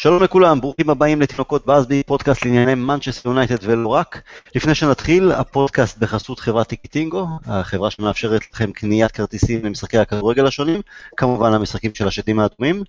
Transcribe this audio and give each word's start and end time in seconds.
שלום 0.00 0.22
לכולם, 0.22 0.60
ברוכים 0.60 0.90
הבאים 0.90 1.20
לתינוקות 1.20 1.66
באזבי, 1.66 2.02
פודקאסט 2.02 2.44
לענייני 2.44 2.74
מנצ'סטר 2.74 3.28
יונייטד 3.28 3.56
ולא 3.60 3.88
רק. 3.88 4.22
לפני 4.54 4.74
שנתחיל, 4.74 5.32
הפודקאסט 5.32 5.98
בחסות 5.98 6.40
חברת 6.40 6.68
טיקטינגו, 6.68 7.28
החברה 7.46 7.90
שמאפשרת 7.90 8.42
לכם 8.52 8.72
קניית 8.72 9.12
כרטיסים 9.12 9.64
למשחקי 9.64 9.98
הכדורגל 9.98 10.46
השונים, 10.46 10.80
כמובן 11.16 11.54
המשחקים 11.54 11.94
של 11.94 12.08
השדים 12.08 12.40
האדומים. 12.40 12.82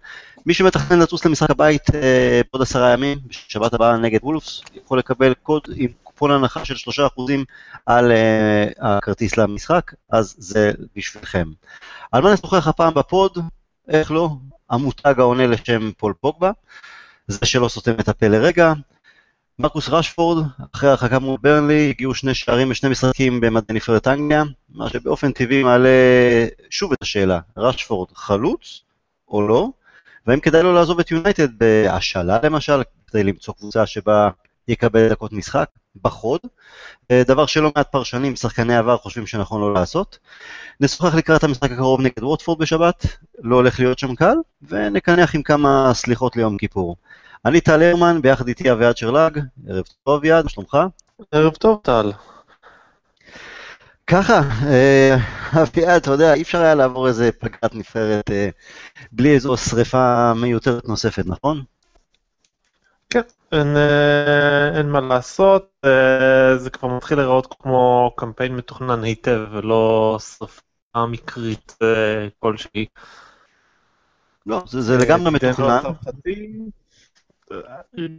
מי 0.45 0.53
שמתכנן 0.53 0.99
לטוס 0.99 1.25
למשחק 1.25 1.49
הבית 1.49 1.95
אה, 1.95 2.41
בעוד 2.53 2.61
עשרה 2.61 2.93
ימים, 2.93 3.17
בשבת 3.27 3.73
הבאה 3.73 3.97
נגד 3.97 4.19
וולפס, 4.23 4.61
יכול 4.75 4.99
לקבל 4.99 5.33
קוד 5.33 5.61
עם 5.75 5.89
קופון 6.03 6.31
הנחה 6.31 6.65
של 6.65 6.91
3% 6.91 7.21
על 7.85 8.11
אה, 8.11 8.97
הכרטיס 8.97 9.37
למשחק, 9.37 9.93
אז 10.09 10.35
זה 10.37 10.71
בשבילכם. 10.95 11.47
על 12.11 12.23
מה 12.23 12.33
נשוחח 12.33 12.67
הפעם 12.67 12.93
ב 12.93 13.02
pod? 13.02 13.37
איך 13.87 14.11
לא? 14.11 14.29
המותג 14.69 15.19
העונה 15.19 15.47
לשם 15.47 15.91
פול 15.97 16.13
פוגבה. 16.21 16.51
זה 17.29 17.45
שלא 17.45 17.67
סותם 17.67 17.91
את 17.99 18.09
הפה 18.09 18.27
לרגע. 18.27 18.73
מרקוס 19.59 19.89
רשפורד, 19.89 20.45
אחרי 20.75 20.89
הרחקה 20.89 21.19
מול 21.19 21.37
ברנלי, 21.41 21.89
הגיעו 21.89 22.15
שני 22.15 22.33
שערים 22.33 22.71
ושני 22.71 22.89
משחקים 22.89 23.41
במדי 23.41 23.73
נבחרת 23.73 24.07
אנגליה, 24.07 24.43
מה 24.69 24.89
שבאופן 24.89 25.31
טבעי 25.31 25.63
מעלה 25.63 25.89
שוב 26.69 26.91
את 26.93 27.01
השאלה, 27.01 27.39
רשפורד 27.57 28.09
חלוץ 28.15 28.81
או 29.27 29.47
לא, 29.47 29.69
והאם 30.27 30.39
כדאי 30.39 30.63
לו 30.63 30.73
לעזוב 30.73 30.99
את 30.99 31.11
יונייטד 31.11 31.57
בהשאלה 31.57 32.39
למשל, 32.43 32.81
כדי 33.07 33.23
למצוא 33.23 33.53
קבוצה 33.53 33.85
שבה 33.85 34.29
יקבל 34.69 35.09
דקות 35.09 35.33
משחק, 35.33 35.69
בחוד, 36.03 36.39
דבר 37.11 37.45
שלא 37.45 37.71
מעט 37.75 37.91
פרשנים, 37.91 38.35
שחקני 38.35 38.77
עבר, 38.77 38.97
חושבים 38.97 39.27
שנכון 39.27 39.61
לא 39.61 39.73
לעשות. 39.73 40.19
נשוחח 40.79 41.15
לקראת 41.15 41.43
המשחק 41.43 41.71
הקרוב 41.71 42.01
נגד 42.01 42.23
ווטפורד 42.23 42.59
בשבת, 42.59 43.05
לא 43.43 43.55
הולך 43.55 43.79
להיות 43.79 43.99
שם 43.99 44.15
קל, 44.15 44.35
ונקנח 44.61 45.35
עם 45.35 45.43
כמה 45.43 45.91
סליחות 45.93 46.35
ליום 46.35 46.57
כיפור. 46.57 46.95
אני 47.45 47.61
טל 47.61 47.83
הרמן, 47.83 48.21
ביחד 48.21 48.47
איתי 48.47 48.71
אביעד 48.71 48.97
שרלג, 48.97 49.39
ערב 49.67 49.83
טוב 50.03 50.15
אביעד, 50.15 50.43
מה 50.43 50.49
שלומך? 50.49 50.77
ערב 51.31 51.53
טוב 51.53 51.79
טל. 51.83 52.11
ככה, 54.07 54.41
אה, 54.67 55.15
אביעד, 55.63 56.01
אתה 56.01 56.11
יודע, 56.11 56.33
אי 56.33 56.41
אפשר 56.41 56.61
היה 56.61 56.75
לעבור 56.75 57.07
איזה 57.07 57.29
פגרת 57.39 57.75
נבחרת 57.75 58.31
אה, 58.31 58.49
בלי 59.11 59.33
איזו 59.33 59.57
שריפה 59.57 60.33
מיותרת 60.33 60.87
נוספת, 60.87 61.23
נכון? 61.25 61.63
כן, 63.09 63.21
אין, 63.51 63.77
אה, 63.77 64.77
אין 64.77 64.89
מה 64.89 65.01
לעשות, 65.01 65.85
זה 66.57 66.69
כבר 66.69 66.89
מתחיל 66.89 67.17
להיראות 67.17 67.55
כמו 67.59 68.11
קמפיין 68.17 68.55
מתוכנן 68.55 69.03
היטב 69.03 69.39
ולא 69.51 70.17
שרפה 70.19 71.05
מקרית 71.07 71.77
כלשהי. 72.39 72.85
לא, 74.45 74.63
זה, 74.67 74.81
זה 74.81 74.97
לגמרי 74.97 75.31
מתוכנן. 75.31 75.81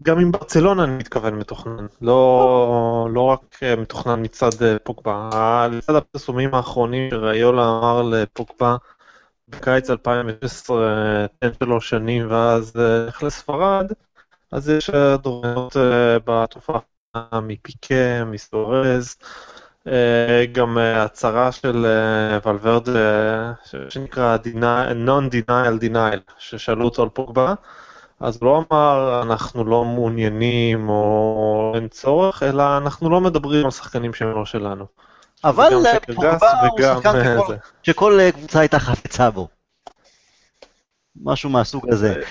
גם 0.02 0.18
עם 0.18 0.32
ברצלונה 0.32 0.84
אני 0.84 0.96
מתכוון 0.96 1.34
מתוכנן, 1.34 1.86
לא, 2.00 3.08
לא 3.12 3.20
רק 3.20 3.62
אה, 3.62 3.76
מתוכנן 3.76 4.22
מצד 4.22 4.62
אה, 4.62 4.76
פוגבה, 4.78 5.68
לצד 5.72 5.94
הפרסומים 5.94 6.54
האחרונים 6.54 7.10
שראיולה 7.10 7.62
אמר 7.62 8.02
לפוגבה 8.02 8.76
בקיץ 9.48 9.90
2016, 9.90 11.26
תן 11.38 11.48
שלוש 11.64 11.90
שנים 11.90 12.30
ואז 12.30 12.72
לך 13.08 13.22
לספרד, 13.22 13.92
אז 14.52 14.68
יש 14.68 14.90
דורנות 15.22 15.76
בתופעה 16.24 16.80
מפיקה, 17.42 18.24
מסטורז, 18.26 19.16
גם 20.52 20.78
הצהרה 20.78 21.52
של 21.52 21.86
ולוורד 22.44 22.88
שנקרא 23.88 24.36
non-denial 25.06 25.84
denial, 25.84 26.32
ששאלו 26.38 26.84
אותו 26.84 27.02
על 27.02 27.08
פוגבה. 27.08 27.54
אז 28.20 28.38
הוא 28.40 28.46
לא 28.46 28.64
אמר 28.70 29.22
אנחנו 29.22 29.64
לא 29.64 29.84
מעוניינים 29.84 30.88
או 30.88 31.72
אין 31.74 31.88
צורך, 31.88 32.42
אלא 32.42 32.76
אנחנו 32.76 33.10
לא 33.10 33.20
מדברים 33.20 33.64
על 33.64 33.70
שחקנים 33.70 34.14
שהם 34.14 34.30
לא 34.30 34.44
שלנו. 34.44 34.84
אבל 35.44 35.68
פוגבה 36.06 36.50
הוא 36.70 36.80
שחקן 36.82 37.38
שכל 37.82 38.18
קבוצה 38.32 38.60
הייתה 38.60 38.78
חפצה 38.78 39.30
בו. 39.30 39.48
משהו 41.16 41.50
מהסוג 41.50 41.88
הזה. 41.92 42.22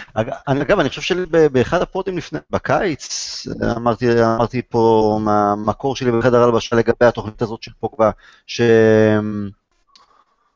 אגב, 0.46 0.80
אני 0.80 0.90
חושב 0.90 1.02
שבאחד 1.02 1.82
הפרוטים 1.82 2.18
לפני, 2.18 2.40
בקיץ, 2.50 3.48
אמרתי, 3.78 4.24
אמרתי 4.24 4.62
פה 4.62 5.20
מהמקור 5.22 5.96
שלי 5.96 6.12
בחדר 6.12 6.44
הלבשה 6.44 6.76
לגבי 6.76 7.06
התוכנית 7.06 7.42
הזאת 7.42 7.64
של 7.64 7.72
פוגבה, 7.80 8.12
שהוא 8.48 8.72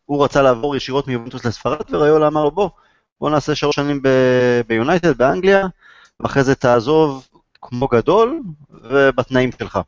רצה 0.09 0.41
לעבור 0.41 0.75
ישירות 0.75 1.07
מיובנטוס 1.07 1.45
לספרד, 1.45 1.81
וריולה 1.89 2.28
אמר 2.28 2.44
לו 2.44 2.51
בוא, 2.51 2.69
בוא 3.22 3.29
נעשה 3.29 3.56
שלוש 3.56 3.75
שנים 3.75 4.01
ביונייטד, 4.67 5.17
באנגליה, 5.17 5.67
ואחרי 6.19 6.44
זה 6.44 6.56
תעזוב 6.56 7.28
כמו 7.62 7.88
גדול 7.88 8.41
ובתנאים 8.69 9.50
שלך. 9.59 9.79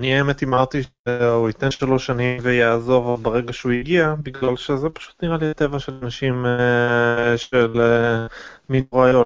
אני 0.00 0.18
האמת 0.18 0.40
הימרתי 0.40 0.82
שהוא 0.82 1.48
ייתן 1.48 1.70
שלוש 1.70 2.06
שנים 2.06 2.38
ויעזוב 2.42 3.22
ברגע 3.22 3.52
שהוא 3.52 3.72
הגיע, 3.72 4.14
בגלל 4.22 4.56
שזה 4.56 4.88
פשוט 4.88 5.22
נראה 5.22 5.36
לי 5.36 5.50
הטבע 5.50 5.78
של 5.78 5.92
אנשים 6.02 6.46
אה, 6.46 7.38
של 7.38 7.80
אה, 7.80 8.26
מידרויולה. 8.68 9.22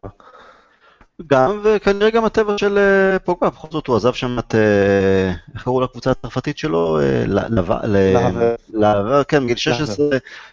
גם, 1.27 1.61
וכנראה 1.65 2.11
גם 2.11 2.25
הטבע 2.25 2.59
של 2.59 2.79
אה, 2.79 3.19
פוגבה, 3.19 3.51
בכל 3.51 3.69
זאת 3.71 3.87
הוא 3.87 3.97
עזב 3.97 4.13
שם 4.13 4.39
את, 4.39 4.55
איך 5.55 5.65
קראו 5.65 5.81
לקבוצה 5.81 6.11
הצרפתית 6.11 6.59
שלו? 6.59 6.99
להבר, 8.73 9.25
כן, 9.25 9.45
בגיל 9.45 9.57
16, 9.57 10.07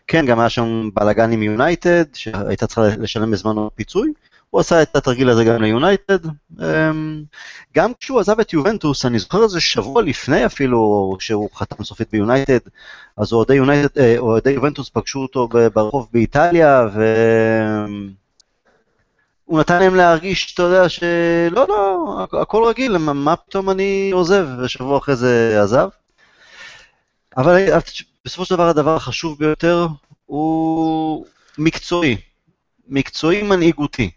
כן, 0.08 0.26
גם 0.26 0.40
היה 0.40 0.50
שם 0.50 0.90
בלאגן 0.94 1.32
עם 1.32 1.44
יונייטד, 1.44 2.04
שהייתה 2.14 2.68
צריכה 2.68 2.82
לשלם 3.00 3.32
בזמנו 3.32 3.70
פיצוי. 3.76 4.14
הוא 4.54 4.60
עשה 4.60 4.82
את 4.82 4.96
התרגיל 4.96 5.30
הזה 5.30 5.44
גם 5.44 5.62
ליונייטד. 5.62 6.18
אמ, 6.62 7.24
גם 7.76 7.92
כשהוא 8.00 8.20
עזב 8.20 8.40
את 8.40 8.54
יובנטוס, 8.54 9.06
אני 9.06 9.20
זוכר 9.20 9.44
איזה 9.44 9.62
שבוע 9.62 10.02
לפני 10.02 10.46
אפילו, 10.46 11.12
שהוא 11.20 11.50
חתם 11.54 11.84
סופית 11.84 12.08
ביונייטד, 12.12 12.60
אז 13.18 13.34
אוהדי 14.18 14.50
יובנטוס 14.50 14.90
פגשו 14.90 15.20
אותו 15.20 15.48
ברחוב 15.48 16.10
באיטליה, 16.14 16.88
ו... 16.94 17.04
הוא 19.46 19.60
נתן 19.60 19.80
להם 19.80 19.96
להרגיש, 19.96 20.54
אתה 20.54 20.64
יודע, 20.64 20.90
שלא, 20.90 21.66
לא, 21.70 22.28
הכל 22.42 22.64
רגיל, 22.68 22.98
מה 22.98 23.36
פתאום 23.36 23.70
אני 23.70 24.12
עוזב, 24.14 24.48
ושבוע 24.64 24.98
אחרי 24.98 25.16
זה 25.16 25.60
עזב. 25.64 25.88
אבל 27.38 27.66
בסופו 28.26 28.46
של 28.46 28.56
דבר 28.56 28.68
הדבר 28.68 28.96
החשוב 28.96 29.40
ביותר 29.40 29.88
הוא 30.26 31.26
מקצועי, 31.58 32.18
מקצועי 32.88 33.44
מנהיגותי. 33.44 34.12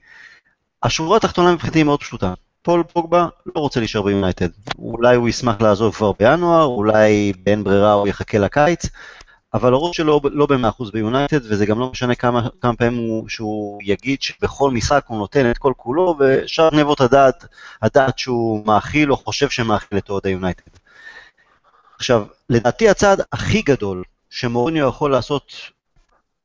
השורה 0.82 1.16
התחתונה 1.16 1.52
מבחינתי 1.52 1.78
היא 1.78 1.84
מאוד 1.84 2.00
פשוטה. 2.00 2.34
פול 2.62 2.82
פוגבה 2.82 3.28
לא 3.46 3.60
רוצה 3.60 3.80
להישאר 3.80 4.02
ביונייטד. 4.02 4.48
אולי 4.78 5.16
הוא 5.16 5.28
ישמח 5.28 5.60
לעזוב 5.60 5.94
כבר 5.94 6.12
בינואר, 6.12 6.64
אולי 6.64 7.32
באין 7.42 7.64
ברירה 7.64 7.92
הוא 7.92 8.08
יחכה 8.08 8.38
לקיץ, 8.38 8.86
אבל 9.54 9.72
הראש 9.72 9.96
שלו 9.96 10.20
לא 10.24 10.46
ב-100% 10.46 10.92
ביונייטד, 10.92 11.40
וזה 11.44 11.66
גם 11.66 11.80
לא 11.80 11.90
משנה 11.90 12.14
כמה, 12.14 12.48
כמה 12.60 12.76
פעמים 12.76 13.08
הוא, 13.08 13.28
שהוא 13.28 13.80
יגיד 13.82 14.22
שבכל 14.22 14.70
משחק 14.70 15.04
הוא 15.06 15.18
נותן 15.18 15.50
את 15.50 15.58
כל 15.58 15.72
כולו, 15.76 16.16
ושאר 16.18 16.70
גנבות 16.70 17.00
הדעת, 17.00 17.46
הדעת 17.82 18.18
שהוא 18.18 18.66
מאכיל 18.66 19.12
או 19.12 19.16
חושב 19.16 19.48
שמאכיל 19.48 19.98
את 19.98 20.10
אוהדי 20.10 20.28
יונייטד. 20.28 20.70
עכשיו, 21.98 22.24
לדעתי 22.50 22.88
הצעד 22.88 23.20
הכי 23.32 23.62
גדול 23.62 24.02
שמוריניו 24.30 24.88
יכול 24.88 25.12
לעשות 25.12 25.52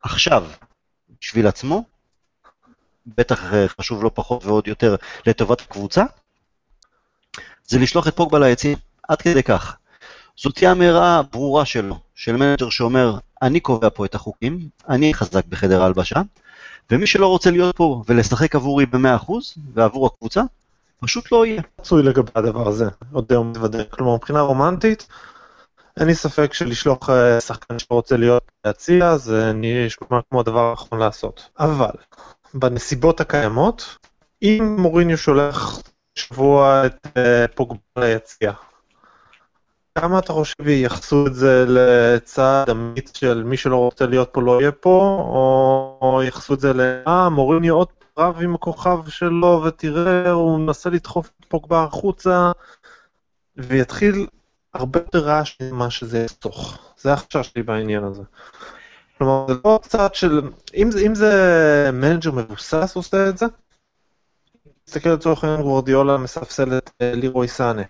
עכשיו 0.01 0.45
בשביל 1.21 1.47
עצמו, 1.47 1.83
בטח 3.05 3.43
חשוב 3.79 4.03
לא 4.03 4.11
פחות 4.13 4.45
ועוד 4.45 4.67
יותר 4.67 4.95
לטובת 5.25 5.61
הקבוצה, 5.61 6.03
זה 7.67 7.79
לשלוח 7.79 8.07
את 8.07 8.15
פוגבה 8.15 8.39
ליציע, 8.39 8.75
עד 9.07 9.21
כדי 9.21 9.43
כך. 9.43 9.75
זאת 10.35 10.55
תהיה 10.55 10.71
אמירה 10.71 11.21
ברורה 11.31 11.65
שלו, 11.65 11.99
של 12.15 12.35
מנג'ר 12.35 12.69
שאומר, 12.69 13.17
אני 13.41 13.59
קובע 13.59 13.89
פה 13.93 14.05
את 14.05 14.15
החוקים, 14.15 14.59
אני 14.89 15.13
חזק 15.13 15.45
בחדר 15.45 15.81
ההלבשה, 15.81 16.21
ומי 16.91 17.07
שלא 17.07 17.27
רוצה 17.27 17.51
להיות 17.51 17.75
פה 17.75 18.03
ולשחק 18.07 18.55
עבורי 18.55 18.85
ב-100% 18.85 19.31
ועבור 19.73 20.07
הקבוצה, 20.07 20.41
פשוט 20.99 21.31
לא 21.31 21.45
יהיה. 21.45 21.61
רצוי 21.79 22.03
לגבי 22.03 22.31
הדבר 22.35 22.67
הזה, 22.67 22.85
עד 23.11 23.25
היום 23.29 23.49
מתוודה. 23.49 23.83
כלומר, 23.83 24.15
מבחינה 24.15 24.41
רומנטית, 24.41 25.07
אין 25.99 26.07
לי 26.07 26.15
ספק 26.15 26.53
שלשלוח 26.53 27.09
אה, 27.09 27.41
שחקן 27.41 27.79
שרוצה 27.79 28.17
להיות 28.17 28.51
ליציע, 28.65 29.17
זה 29.17 29.51
נשמע 29.55 30.19
כמו 30.29 30.39
הדבר 30.39 30.69
האחרון 30.69 30.99
לעשות. 30.99 31.49
אבל, 31.59 31.91
בנסיבות 32.53 33.21
הקיימות, 33.21 33.97
אם 34.41 34.75
מוריניו 34.79 35.17
שולח 35.17 35.81
שבוע 36.15 36.85
את 36.85 37.07
אה, 37.17 37.45
פוגבה 37.55 37.79
ליציע, 37.97 38.51
כמה 39.95 40.19
אתה 40.19 40.33
חושב 40.33 40.67
ייחסו 40.67 41.27
את 41.27 41.35
זה 41.35 41.65
לצעד 41.67 42.69
אמיץ 42.69 43.17
של 43.17 43.43
מי 43.43 43.57
שלא 43.57 43.77
רוצה 43.77 44.05
להיות 44.05 44.29
פה 44.31 44.41
לא 44.41 44.61
יהיה 44.61 44.71
פה, 44.71 45.17
או 46.01 46.21
ייחסו 46.23 46.53
את 46.53 46.59
זה 46.59 46.73
ל... 46.73 46.81
אה, 47.07 47.29
מוריני 47.29 47.67
עוד 47.67 47.87
רב 48.17 48.41
עם 48.41 48.55
הכוכב 48.55 48.99
שלו, 49.07 49.63
ותראה, 49.65 50.31
הוא 50.31 50.59
מנסה 50.59 50.89
לדחוף 50.89 51.31
את 51.39 51.45
פוגבה 51.45 51.83
החוצה, 51.83 52.51
ויתחיל 53.57 54.27
הרבה 54.73 54.99
יותר 54.99 55.19
רעש 55.19 55.57
ממה 55.61 55.89
שזה 55.89 56.19
יחסוך. 56.19 56.77
זה 56.97 57.13
החשש 57.13 57.47
שלי 57.47 57.63
בעניין 57.63 58.03
הזה. 58.03 58.23
כלומר, 59.21 59.47
זה 59.47 59.53
לא 59.65 59.79
צעד 59.81 60.15
של... 60.15 60.41
אם 60.75 60.89
אם 61.05 61.15
זה 61.15 61.89
מנג'ר 61.93 62.31
מבוסס 62.31 62.95
עושה 62.95 63.29
את 63.29 63.37
זה, 63.37 63.45
תסתכל 64.83 65.09
לצורך 65.09 65.43
העניין 65.43 65.61
גוורדיולה 65.61 66.17
מספסל 66.17 66.77
את 66.77 66.89
אה, 67.01 67.11
לירוי 67.15 67.47
סאנה. 67.47 67.81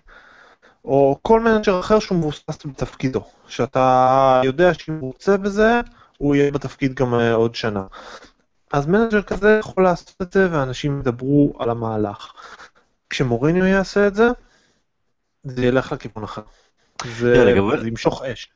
או 0.84 1.18
כל 1.22 1.40
מנג'ר 1.40 1.80
אחר 1.80 1.98
שהוא 1.98 2.18
מבוסס 2.18 2.66
בתפקידו, 2.66 3.24
שאתה 3.48 4.40
יודע 4.44 4.74
שאם 4.74 4.94
הוא 4.94 5.12
רוצה 5.12 5.36
בזה, 5.36 5.80
הוא 6.18 6.34
יהיה 6.34 6.50
בתפקיד 6.50 6.94
גם 6.94 7.14
אה, 7.14 7.34
עוד 7.34 7.54
שנה. 7.54 7.86
אז 8.72 8.86
מנג'ר 8.86 9.22
כזה 9.22 9.56
יכול 9.60 9.84
לעשות 9.84 10.22
את 10.22 10.32
זה 10.32 10.48
ואנשים 10.52 11.00
ידברו 11.00 11.52
על 11.58 11.70
המהלך. 11.70 12.32
כשמוריניו 13.10 13.66
יעשה 13.66 14.06
את 14.06 14.14
זה, 14.14 14.28
זה 15.44 15.66
ילך 15.66 15.92
לכיוון 15.92 16.24
אחר. 16.24 16.42
זה 17.04 17.52
ימשוך 17.86 18.22
אש. 18.22 18.52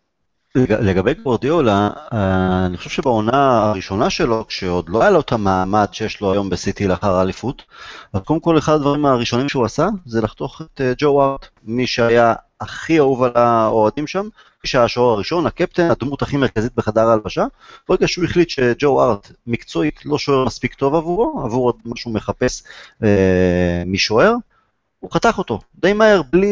לג- 0.54 0.72
לגבי 0.72 1.14
גוורדיולה, 1.14 1.90
אה, 2.12 2.66
אני 2.66 2.76
חושב 2.76 2.90
שבעונה 2.90 3.64
הראשונה 3.70 4.10
שלו, 4.10 4.46
כשעוד 4.48 4.88
לא 4.88 5.00
היה 5.02 5.10
לו 5.10 5.20
את 5.20 5.32
המעמד 5.32 5.86
שיש 5.92 6.20
לו 6.20 6.32
היום 6.32 6.50
בסיטי 6.50 6.88
לאחר 6.88 7.14
האליפות, 7.14 7.62
אז 8.12 8.20
קודם 8.24 8.40
כל 8.40 8.58
אחד 8.58 8.72
הדברים 8.74 9.06
הראשונים 9.06 9.48
שהוא 9.48 9.64
עשה, 9.64 9.88
זה 10.06 10.20
לחתוך 10.20 10.62
את 10.62 10.80
אה, 10.80 10.92
ג'ו 10.98 11.22
ארט, 11.24 11.46
מי 11.64 11.86
שהיה 11.86 12.34
הכי 12.60 12.98
אהוב 12.98 13.22
על 13.22 13.32
האוהדים 13.34 14.06
שם, 14.06 14.22
מי 14.64 14.68
שהיה 14.70 14.84
השוער 14.84 15.14
הראשון, 15.14 15.46
הקפטן, 15.46 15.90
הדמות 15.90 16.22
הכי 16.22 16.36
מרכזית 16.36 16.72
בחדר 16.76 17.08
ההלבשה, 17.08 17.44
ברגע 17.88 18.08
שהוא 18.08 18.24
החליט 18.24 18.50
שג'ו 18.50 19.02
ארט 19.02 19.32
מקצועית 19.46 20.00
לא 20.04 20.18
שוער 20.18 20.44
מספיק 20.44 20.74
טוב 20.74 20.94
עבורו, 20.94 21.42
עבור 21.44 21.72
מה 21.84 21.96
שהוא 21.96 22.14
מחפש 22.14 22.62
אה, 23.02 23.82
משוער, 23.86 24.34
הוא 25.00 25.10
חתך 25.12 25.38
אותו 25.38 25.60
די 25.74 25.92
מהר, 25.92 26.22
בלי, 26.32 26.46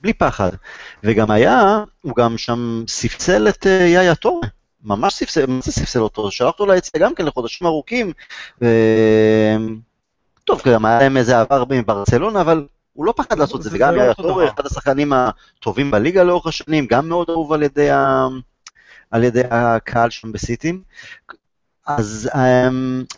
בלי 0.00 0.12
פחד. 0.12 0.50
וגם 1.04 1.30
היה, 1.30 1.84
הוא 2.02 2.16
גם 2.16 2.38
שם 2.38 2.84
ספסל 2.88 3.48
את 3.48 3.66
אה, 3.66 3.86
יאיה 3.86 4.14
טורה, 4.14 4.48
ממש 4.84 5.14
ספסל, 5.14 5.46
מה 5.46 5.60
זה 5.62 5.72
ספסל 5.72 6.00
אותו? 6.00 6.30
שלח 6.30 6.48
אותו 6.48 6.66
ליציאה 6.66 7.04
גם 7.04 7.14
כן 7.14 7.26
לחודשים 7.26 7.66
ארוכים. 7.66 8.12
ו... 8.62 8.66
טוב, 10.44 10.62
גם 10.66 10.84
היה 10.84 10.98
להם 10.98 11.16
איזה 11.16 11.40
עבר 11.40 11.64
מברצלונה, 11.70 12.40
אבל 12.40 12.66
הוא 12.92 13.06
לא 13.06 13.14
פחד 13.16 13.38
לעשות 13.38 13.56
את 13.56 13.62
זה, 13.62 13.70
וגם 13.72 13.94
לא 13.94 14.00
יאיה 14.00 14.12
דבר. 14.18 14.48
אחד 14.48 14.66
השחקנים 14.66 15.12
הטובים 15.12 15.90
בליגה 15.90 16.22
לאורך 16.22 16.46
השנים, 16.46 16.86
גם 16.86 17.08
מאוד 17.08 17.30
אהוב 17.30 17.52
על 17.52 17.62
ידי, 17.62 17.90
ה... 17.90 18.26
על 19.10 19.24
ידי 19.24 19.42
הקהל 19.50 20.10
שם 20.10 20.32
בסיטים. 20.32 20.82
אז 21.86 22.30
um, 22.32 22.36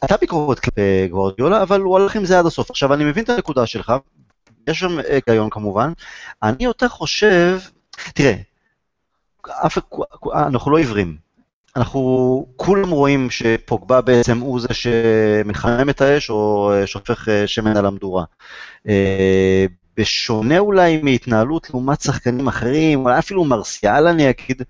הייתה 0.02 0.16
ביקורת 0.20 0.60
כלפי 0.60 1.08
גוורדיולה, 1.08 1.62
אבל 1.62 1.80
הוא 1.80 1.98
הלך 1.98 2.16
עם 2.16 2.24
זה 2.24 2.38
עד 2.38 2.46
הסוף. 2.46 2.70
עכשיו, 2.70 2.94
אני 2.94 3.04
מבין 3.04 3.24
את 3.24 3.28
הנקודה 3.28 3.66
שלך, 3.66 3.92
יש 4.68 4.78
שם 4.78 4.98
היגיון 5.08 5.50
כמובן. 5.50 5.92
אני 6.42 6.64
יותר 6.64 6.88
חושב, 6.88 7.58
תראה, 8.14 8.34
אף, 9.46 9.78
אנחנו 10.34 10.70
לא 10.70 10.78
עיוורים. 10.78 11.16
אנחנו 11.76 12.46
כולם 12.56 12.90
רואים 12.90 13.30
שפוגבה 13.30 14.00
בעצם 14.00 14.38
הוא 14.38 14.60
זה 14.60 14.68
שמחמם 14.74 15.90
את 15.90 16.00
האש 16.00 16.30
או 16.30 16.72
אה, 16.72 16.86
שופך 16.86 17.28
אה, 17.28 17.46
שמן 17.46 17.76
על 17.76 17.86
המדורה. 17.86 18.24
אה, 18.88 19.66
בשונה 19.96 20.58
אולי 20.58 21.02
מהתנהלות 21.02 21.70
לעומת 21.70 22.00
שחקנים 22.00 22.48
אחרים, 22.48 23.04
אולי 23.04 23.18
אפילו 23.18 23.44
מרסיאל 23.44 24.06
אני 24.06 24.30
אגיד, 24.30 24.62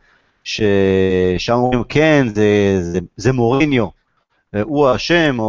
ששם 0.45 1.53
אומרים 1.53 1.85
כן, 1.85 2.27
זה, 2.35 2.79
זה, 2.81 2.99
זה 3.17 3.33
מוריניו, 3.33 3.87
אה, 4.55 4.63
הוא 4.63 4.89
האשם 4.89 5.37
או 5.39 5.45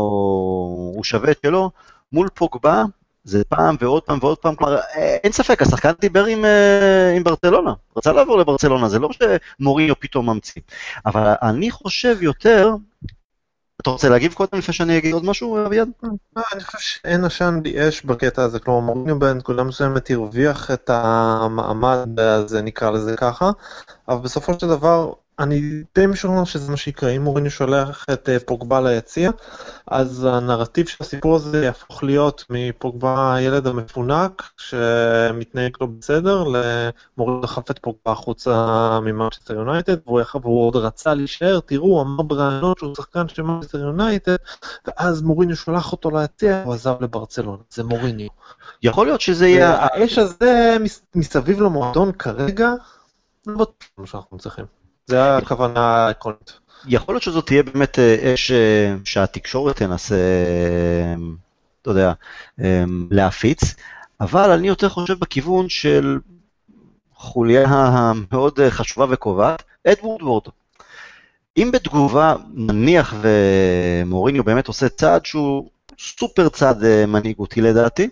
הוא 0.96 1.04
שווה 1.04 1.32
את 1.32 1.40
שלו, 1.46 1.72
מול 2.12 2.30
פוגבה 2.34 2.84
זה 3.24 3.44
פעם 3.44 3.76
ועוד 3.80 4.04
פעם 4.04 4.20
ועוד 4.22 4.38
פעם, 4.38 4.56
כלומר 4.56 4.78
אה, 4.78 5.18
אין 5.24 5.32
ספק, 5.32 5.62
השחקן 5.62 5.92
דיבר 6.02 6.26
עם, 6.26 6.46
אה, 6.46 7.14
עם 7.16 7.24
ברצלונה, 7.24 7.74
רצה 7.98 8.12
לעבור 8.14 8.38
לברצלונה, 8.38 8.90
זה 8.90 9.00
לא 9.00 9.10
שמוריניו 9.12 10.00
פתאום 10.00 10.30
ממציא. 10.30 10.62
אבל 11.06 11.34
אני 11.42 11.72
חושב 11.72 12.18
יותר, 12.22 12.76
אתה 13.82 13.90
רוצה 13.90 14.10
להגיב 14.10 14.34
קודם 14.34 14.58
לפני 14.58 14.74
שאני 14.74 14.98
אגיד 14.98 15.14
עוד 15.14 15.26
משהו, 15.26 15.66
אביעד? 15.66 15.90
אה, 16.38 16.42
אני 16.54 16.64
חושב 16.64 16.80
שאין 16.80 17.26
עשן 17.26 17.60
בלי 17.64 17.90
אש 17.90 18.06
בקטע 18.06 18.44
הזה, 18.44 18.60
כלומר 18.60 18.80
מוריניו 18.80 19.20
בנקודה 19.20 19.64
מסוימת 19.64 20.12
הרוויח 20.12 20.72
את 20.72 20.90
המעמד 20.90 22.20
הזה, 22.20 22.62
נקרא 22.62 22.92
לזה 22.92 23.18
ככה, 23.18 23.52
אבל 24.08 24.22
בסופו 24.22 24.60
של 24.60 24.68
דבר 24.68 25.12
אני 25.42 25.84
די 25.96 26.06
משוכנע 26.08 26.46
שזה 26.46 26.72
מה 26.72 26.78
שיקרה, 26.78 27.10
אם 27.10 27.22
מוריניו 27.22 27.52
שולח 27.52 28.06
את 28.14 28.30
אה, 28.30 28.38
פוגבה 28.40 28.82
ליציע, 28.82 29.32
אז 29.88 30.28
הנרטיב 30.32 30.88
של 30.88 30.98
הסיפור 31.00 31.36
הזה 31.36 31.66
יהפוך 31.66 32.04
להיות 32.04 32.46
מפוגבה 32.50 33.34
הילד 33.36 33.68
המפונק 33.68 34.44
שמתנהג 34.58 35.72
לא 35.82 35.88
בסדר, 36.00 36.44
למוריניו 36.44 37.42
דחף 37.42 37.72
את 37.72 37.80
פוגבה 37.80 38.12
החוצה 38.12 39.00
ממנצ'סטר 39.04 39.54
יונייטד, 39.54 39.96
והוא 40.06 40.68
עוד 40.68 40.76
רצה 40.76 41.14
להישאר, 41.14 41.60
תראו, 41.60 41.86
הוא 41.86 42.02
אמר 42.02 42.22
בראיונות 42.22 42.78
שהוא 42.78 42.96
שחקן 42.96 43.28
של 43.28 43.42
מנצ'סטר 43.42 43.80
יונייטד, 43.80 44.36
ואז 44.88 45.22
מוריניו 45.22 45.56
שלח 45.56 45.92
אותו 45.92 46.12
ליציע, 46.12 46.64
הוא 46.66 46.74
עזב 46.74 46.96
לברצלונה, 47.02 47.64
זה 47.70 47.84
מוריניו. 47.84 48.30
יכול 48.84 49.06
להיות 49.06 49.22
שזה 49.22 49.48
יהיה... 49.48 49.78
האש 49.80 50.18
הזה 50.18 50.78
מס- 50.80 51.04
מסביב 51.16 51.62
למועדון 51.62 52.12
כרגע, 52.12 52.74
לא 53.48 53.58
בטוח 53.58 54.06
שאנחנו 54.06 54.38
צריכים. 54.38 54.81
זה 55.12 55.38
הכוונה 55.38 55.80
העקרונית. 55.80 56.54
יכול 56.88 57.14
להיות 57.16 57.24
שזאת 57.24 57.46
תהיה 57.46 57.64
באמת 57.64 58.00
אה, 58.00 58.34
אש 58.34 58.52
אה, 58.52 58.96
שהתקשורת 59.06 59.76
תנסה, 59.76 60.16
אה, 60.16 61.16
אתה 61.82 61.90
יודע, 61.90 62.14
להפיץ, 63.12 63.60
אבל 64.22 64.52
אני 64.52 64.68
יותר 64.68 64.90
חושב 64.90 65.20
בכיוון 65.20 65.70
של 65.70 66.20
חוליה 67.16 67.66
המאוד 67.68 68.60
חשובה 68.70 69.06
וקובעת, 69.10 69.64
אד 69.88 69.98
וודוורד. 70.04 70.44
אם 71.58 71.70
בתגובה, 71.74 72.36
נניח 72.54 73.14
ומוריניו 73.22 74.44
באמת 74.44 74.68
עושה 74.68 74.90
צעד 74.90 75.26
שהוא 75.26 75.70
סופר 76.00 76.50
צעד 76.50 77.06
מנהיגותי 77.08 77.62
לדעתי, 77.62 78.10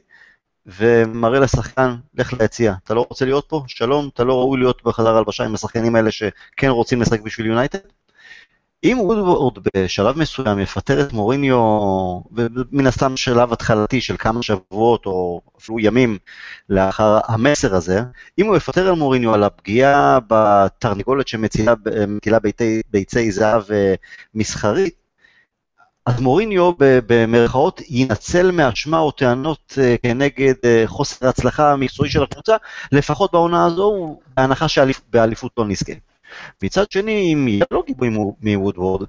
ומראה 0.78 1.40
לשחקן, 1.40 1.96
לך 2.16 2.34
ליציע, 2.34 2.74
אתה 2.84 2.94
לא 2.94 3.06
רוצה 3.10 3.26
להיות 3.26 3.46
פה? 3.48 3.64
שלום, 3.68 4.10
אתה 4.14 4.24
לא 4.24 4.40
ראוי 4.40 4.60
להיות 4.60 4.84
בחדר 4.84 5.18
הלבשה 5.18 5.46
עם 5.46 5.56
השחקנים 5.56 5.96
האלה 5.96 6.12
שכן 6.12 6.70
רוצים 6.70 7.02
לשחק 7.02 7.22
בשביל 7.22 7.48
יונייטד? 7.48 7.80
אם 8.84 8.98
וודוורד 9.00 9.54
בשלב 9.76 10.18
מסוים 10.18 10.60
יפטר 10.60 11.02
את 11.02 11.14
מוריניו, 11.14 11.58
ומן 12.32 12.88
הסתם 12.88 13.18
שלב 13.18 13.54
התחלתי 13.54 14.02
של 14.02 14.18
כמה 14.18 14.44
שבועות 14.44 15.06
או 15.06 15.42
אפילו 15.60 15.80
ימים 15.80 16.18
לאחר 16.70 17.20
המסר 17.28 17.76
הזה, 17.76 18.02
אם 18.40 18.46
הוא 18.46 18.58
יפטר 18.58 18.88
על 18.88 18.96
מוריניו 18.96 19.34
על 19.34 19.44
הפגיעה 19.44 20.20
בתרנגולת 20.28 21.28
שמטילה 21.28 22.40
ביצי 22.92 23.32
זהב 23.32 23.72
אה, 23.72 23.94
מסחרית, 24.36 24.96
אז 26.06 26.22
מוריניו 26.22 26.72
במרכאות 26.80 27.82
יינצל 27.90 28.52
מאשמה 28.52 29.00
או 29.00 29.12
טענות 29.12 29.74
אה, 29.82 29.96
כנגד 30.04 30.54
אה, 30.66 30.84
חוסר 30.86 31.26
ההצלחה 31.26 31.72
המקצועי 31.72 32.10
של 32.10 32.24
הקבוצה, 32.24 32.56
לפחות 32.92 33.32
בעונה 33.32 33.66
הזו, 33.66 34.20
בהנחה 34.38 34.68
שבאליפות 34.68 35.52
לא 35.58 35.66
נזכה. 35.66 35.94
מצד 36.64 36.92
שני, 36.92 37.34
אם 37.34 37.48
יהיה 37.48 37.66
לו 37.72 37.84
גיבוי 37.84 38.10
מו- 38.10 38.36
מוודוורד 38.42 39.08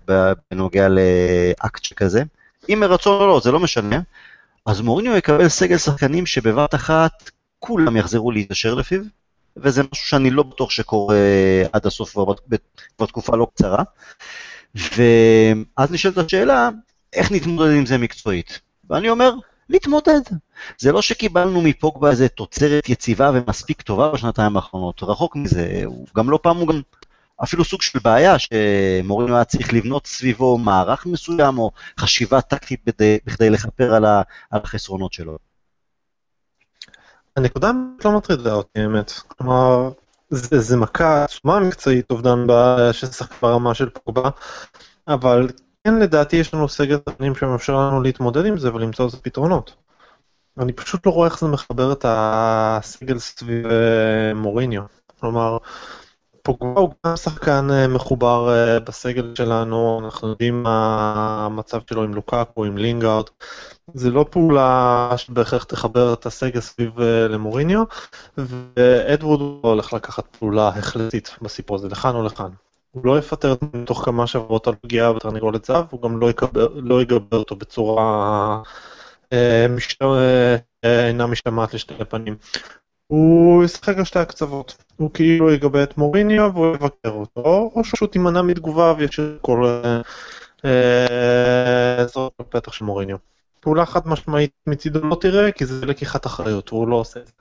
בנוגע 0.50 0.88
לאקט 0.88 1.84
שכזה, 1.84 2.22
אם 2.68 2.80
מרצון 2.80 3.20
או 3.20 3.26
לא, 3.26 3.40
זה 3.44 3.52
לא 3.52 3.60
משנה, 3.60 4.00
אז 4.66 4.80
מוריניו 4.80 5.16
יקבל 5.16 5.48
סגל 5.48 5.76
שחקנים 5.76 6.26
שבבת 6.26 6.74
אחת 6.74 7.30
כולם 7.58 7.96
יחזרו 7.96 8.30
להתעשר 8.30 8.74
לפיו, 8.74 9.00
וזה 9.56 9.82
משהו 9.92 10.06
שאני 10.06 10.30
לא 10.30 10.42
בטוח 10.42 10.70
שקורה 10.70 11.16
עד 11.72 11.86
הסוף 11.86 12.10
כבר 12.96 13.06
תקופה 13.06 13.36
לא 13.36 13.46
קצרה. 13.54 13.82
ואז 14.74 15.92
נשאלת 15.92 16.18
השאלה, 16.18 16.68
איך 17.12 17.32
נתמודד 17.32 17.70
עם 17.76 17.86
זה 17.86 17.98
מקצועית? 17.98 18.60
ואני 18.90 19.10
אומר, 19.10 19.32
נתמודד. 19.68 20.20
זה 20.78 20.92
לא 20.92 21.02
שקיבלנו 21.02 21.62
מפוגבה 21.62 22.10
איזה 22.10 22.28
תוצרת 22.28 22.88
יציבה 22.88 23.30
ומספיק 23.34 23.82
טובה 23.82 24.12
בשנתיים 24.12 24.56
האחרונות, 24.56 25.02
רחוק 25.02 25.36
מזה, 25.36 25.82
הוא 25.84 26.06
גם 26.16 26.30
לא 26.30 26.38
פעם 26.42 26.56
הוא 26.56 26.68
גם 26.68 26.80
אפילו 27.44 27.64
סוג 27.64 27.82
של 27.82 27.98
בעיה 27.98 28.36
שמוריניו 28.38 29.34
היה 29.34 29.44
צריך 29.44 29.72
לבנות 29.74 30.06
סביבו 30.06 30.58
מערך 30.58 31.06
מסוים 31.06 31.58
או 31.58 31.70
חשיבה 31.98 32.40
טקטית 32.40 32.80
בכדי, 32.86 33.18
בכדי 33.26 33.50
לכפר 33.50 33.94
על, 33.94 34.04
ה, 34.04 34.22
על 34.50 34.60
החסרונות 34.64 35.12
שלו. 35.12 35.38
הנקודה 37.36 37.70
לא 38.04 38.16
מטרידה 38.16 38.52
אותי 38.52 38.80
האמת, 38.80 39.12
כלומר 39.12 39.90
זה, 40.30 40.60
זה 40.60 40.76
מכה 40.76 41.24
עצומה 41.24 41.60
מקצועית 41.60 42.10
אובדן 42.10 42.46
ב- 42.46 42.92
ששחק 42.92 43.42
ברמה 43.42 43.74
של 43.74 43.88
פוגבה, 43.88 44.30
אבל 45.08 45.48
כן 45.84 45.98
לדעתי 45.98 46.36
יש 46.36 46.54
לנו 46.54 46.68
סגל 46.68 46.96
שחקנים 47.08 47.34
שמאפשר 47.34 47.76
לנו 47.76 48.02
להתמודד 48.02 48.46
עם 48.46 48.58
זה 48.58 48.74
ולמצוא 48.74 49.06
לזה 49.06 49.16
פתרונות. 49.16 49.74
אני 50.58 50.72
פשוט 50.72 51.06
לא 51.06 51.10
רואה 51.10 51.28
איך 51.28 51.40
זה 51.40 51.46
מחבר 51.46 51.92
את 51.92 52.04
הסגל 52.08 53.18
סביב 53.18 53.66
אה, 53.66 54.34
מוריניו, 54.34 54.82
כלומר 55.20 55.58
פוגבה 56.42 56.80
הוא 56.80 56.90
גם 57.06 57.16
שחקן 57.16 57.68
אה, 57.70 57.88
מחובר 57.88 58.50
אה, 58.52 58.80
בסגל 58.80 59.34
שלנו, 59.34 60.00
אנחנו 60.04 60.28
יודעים 60.28 60.62
מה 60.62 61.44
המצב 61.46 61.80
שלו 61.90 62.02
עם 62.02 62.14
לוקאקו, 62.14 62.64
עם 62.64 62.78
לינגארד, 62.78 63.24
זה 63.94 64.10
לא 64.10 64.26
פעולה 64.30 65.10
שבהכרח 65.16 65.64
תחבר 65.64 66.12
את 66.12 66.26
הסגל 66.26 66.60
סביב 66.60 67.00
למוריניו, 67.00 67.82
ואדוורד 68.36 69.40
לא 69.40 69.58
הולך 69.62 69.92
לקחת 69.92 70.36
פעולה 70.36 70.68
החלטית 70.68 71.36
בסיפור 71.42 71.76
הזה, 71.76 71.88
לכאן 71.88 72.14
או 72.14 72.22
לכאן. 72.22 72.50
הוא 72.90 73.06
לא 73.06 73.18
יפטר 73.18 73.54
תוך 73.84 74.04
כמה 74.04 74.26
שבועות 74.26 74.66
על 74.66 74.74
פגיעה 74.82 75.12
בתרנגולת 75.12 75.64
זהב, 75.64 75.84
הוא 75.90 76.02
גם 76.02 76.20
לא 76.20 76.30
יקבר, 76.30 76.68
לא 76.74 77.02
יגבר 77.02 77.36
אותו 77.38 77.56
בצורה 77.56 78.62
אה, 79.32 79.66
משת- 79.76 80.02
אה, 80.02 80.56
אינה 81.06 81.26
משתמעת 81.26 81.74
לשתי 81.74 81.94
פנים. 82.08 82.36
הוא 83.06 83.64
ישחק 83.64 83.98
על 83.98 84.04
שתי 84.04 84.18
הקצוות. 84.18 84.76
הוא 84.96 85.10
כאילו 85.14 85.50
יגבה 85.52 85.82
את 85.82 85.98
מוריניו 85.98 86.50
והוא 86.54 86.74
יבקר 86.74 87.10
אותו, 87.10 87.70
או 87.74 87.84
שפשוט 87.84 88.14
יימנע 88.14 88.42
מתגובה 88.42 88.94
וישאיר 88.98 89.38
כל 89.42 89.64
אה, 89.66 90.00
אה, 90.64 92.06
זאת 92.06 92.32
בפתח 92.40 92.72
של 92.72 92.84
מוריניו. 92.84 93.16
פעולה 93.60 93.86
חד 93.86 94.08
משמעית 94.08 94.50
מצידו 94.66 95.00
לא 95.00 95.14
תראה 95.20 95.52
כי 95.52 95.66
זה 95.66 95.86
לקיחת 95.86 96.26
אחריות, 96.26 96.68
הוא 96.68 96.88
לא 96.88 96.96
עושה 96.96 97.20
את 97.20 97.26
זה. 97.26 97.32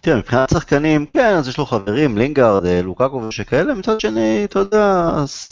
תראה, 0.00 0.16
מבחינת 0.16 0.50
שחקנים, 0.50 1.06
כן, 1.06 1.34
אז 1.34 1.48
יש 1.48 1.58
לו 1.58 1.66
חברים, 1.66 2.18
לינגארד, 2.18 2.66
אה, 2.66 2.82
לוקאקו 2.82 3.16
ושכאלה, 3.16 3.74
מצד 3.74 4.00
שני, 4.00 4.44
אתה 4.44 4.58
יודע, 4.58 5.10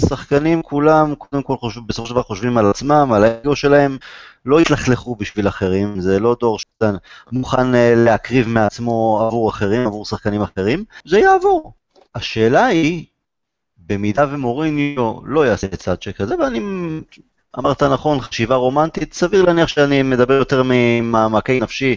שחקנים 0.09 0.63
כולם, 0.63 1.15
קודם 1.15 1.43
כל, 1.43 1.57
חושב, 1.57 1.81
בסופו 1.87 2.07
של 2.07 2.15
דבר 2.15 2.23
חושבים 2.23 2.59
על 2.59 2.71
עצמם, 2.71 3.13
על 3.13 3.25
האגו 3.25 3.57
שלהם, 3.57 3.99
לא 4.47 4.61
יתלכלכו 4.61 5.17
בשביל 5.17 5.49
אחרים, 5.49 6.01
זה 6.01 6.21
לא 6.21 6.37
דור 6.41 6.59
שאתה 6.59 6.91
מוכן 7.33 7.75
אה, 7.75 7.95
להקריב 7.97 8.49
מעצמו 8.49 9.23
עבור 9.27 9.51
אחרים, 9.51 9.87
עבור 9.87 10.05
שחקנים 10.05 10.43
אחרים, 10.43 10.85
זה 11.05 11.19
יעבור. 11.19 11.73
השאלה 12.15 12.67
היא, 12.67 13.05
במידה 13.87 14.27
ומוריניו 14.31 15.15
לא 15.25 15.47
יעשה 15.47 15.67
צעד 15.69 16.03
שכזה, 16.03 16.35
ואני 16.39 16.61
אמרת 17.59 17.83
נכון, 17.83 18.21
חשיבה 18.21 18.55
רומנטית, 18.55 19.15
סביר 19.15 19.43
להניח 19.43 19.69
שאני 19.69 20.03
מדבר 20.03 20.35
יותר 20.35 20.63
ממעמקי 20.65 21.61
נפשי, 21.61 21.97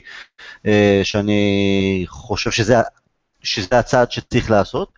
אה, 0.66 1.02
שאני 1.04 2.06
חושב 2.08 2.52
שזה, 2.52 2.76
שזה 3.44 3.80
הצעד 3.80 4.12
שצריך 4.12 4.52
לעשות. 4.52 4.90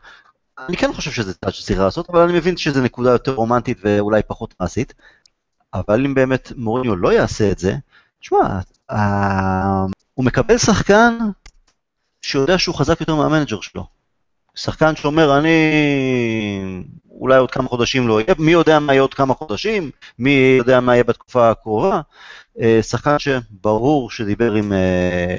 אני 0.59 0.77
כן 0.77 0.93
חושב 0.93 1.11
שזה 1.11 1.33
צעד 1.33 1.53
שצריך 1.53 1.79
לעשות, 1.79 2.09
אבל 2.09 2.21
אני 2.21 2.33
מבין 2.33 2.57
שזה 2.57 2.81
נקודה 2.81 3.11
יותר 3.11 3.33
רומנטית 3.33 3.77
ואולי 3.83 4.21
פחות 4.27 4.53
מעשית. 4.59 4.93
אבל 5.73 6.05
אם 6.05 6.13
באמת 6.13 6.51
מוריניו 6.55 6.95
לא 6.95 7.13
יעשה 7.13 7.51
את 7.51 7.59
זה, 7.59 7.75
תשמע, 8.21 8.59
אה, 8.91 9.85
הוא 10.13 10.25
מקבל 10.25 10.57
שחקן 10.57 11.17
שיודע 12.21 12.57
שהוא 12.57 12.75
חזק 12.75 12.99
יותר 12.99 13.15
מהמנג'ר 13.15 13.61
שלו. 13.61 13.94
שחקן 14.55 14.95
שאומר, 14.95 15.37
אני 15.37 15.49
אולי 17.11 17.37
עוד 17.37 17.51
כמה 17.51 17.67
חודשים 17.67 18.07
לא 18.07 18.21
יהיה, 18.21 18.35
מי 18.39 18.51
יודע 18.51 18.79
מה 18.79 18.93
יהיה 18.93 19.01
עוד 19.01 19.13
כמה 19.13 19.33
חודשים, 19.33 19.91
מי 20.19 20.55
יודע 20.57 20.79
מה 20.79 20.93
יהיה 20.93 21.03
בתקופה 21.03 21.49
הקרובה. 21.49 22.01
אה, 22.61 22.79
שחקן 22.81 23.19
שברור 23.19 24.11
שדיבר 24.11 24.53
עם 24.53 24.73
אה, 24.73 24.77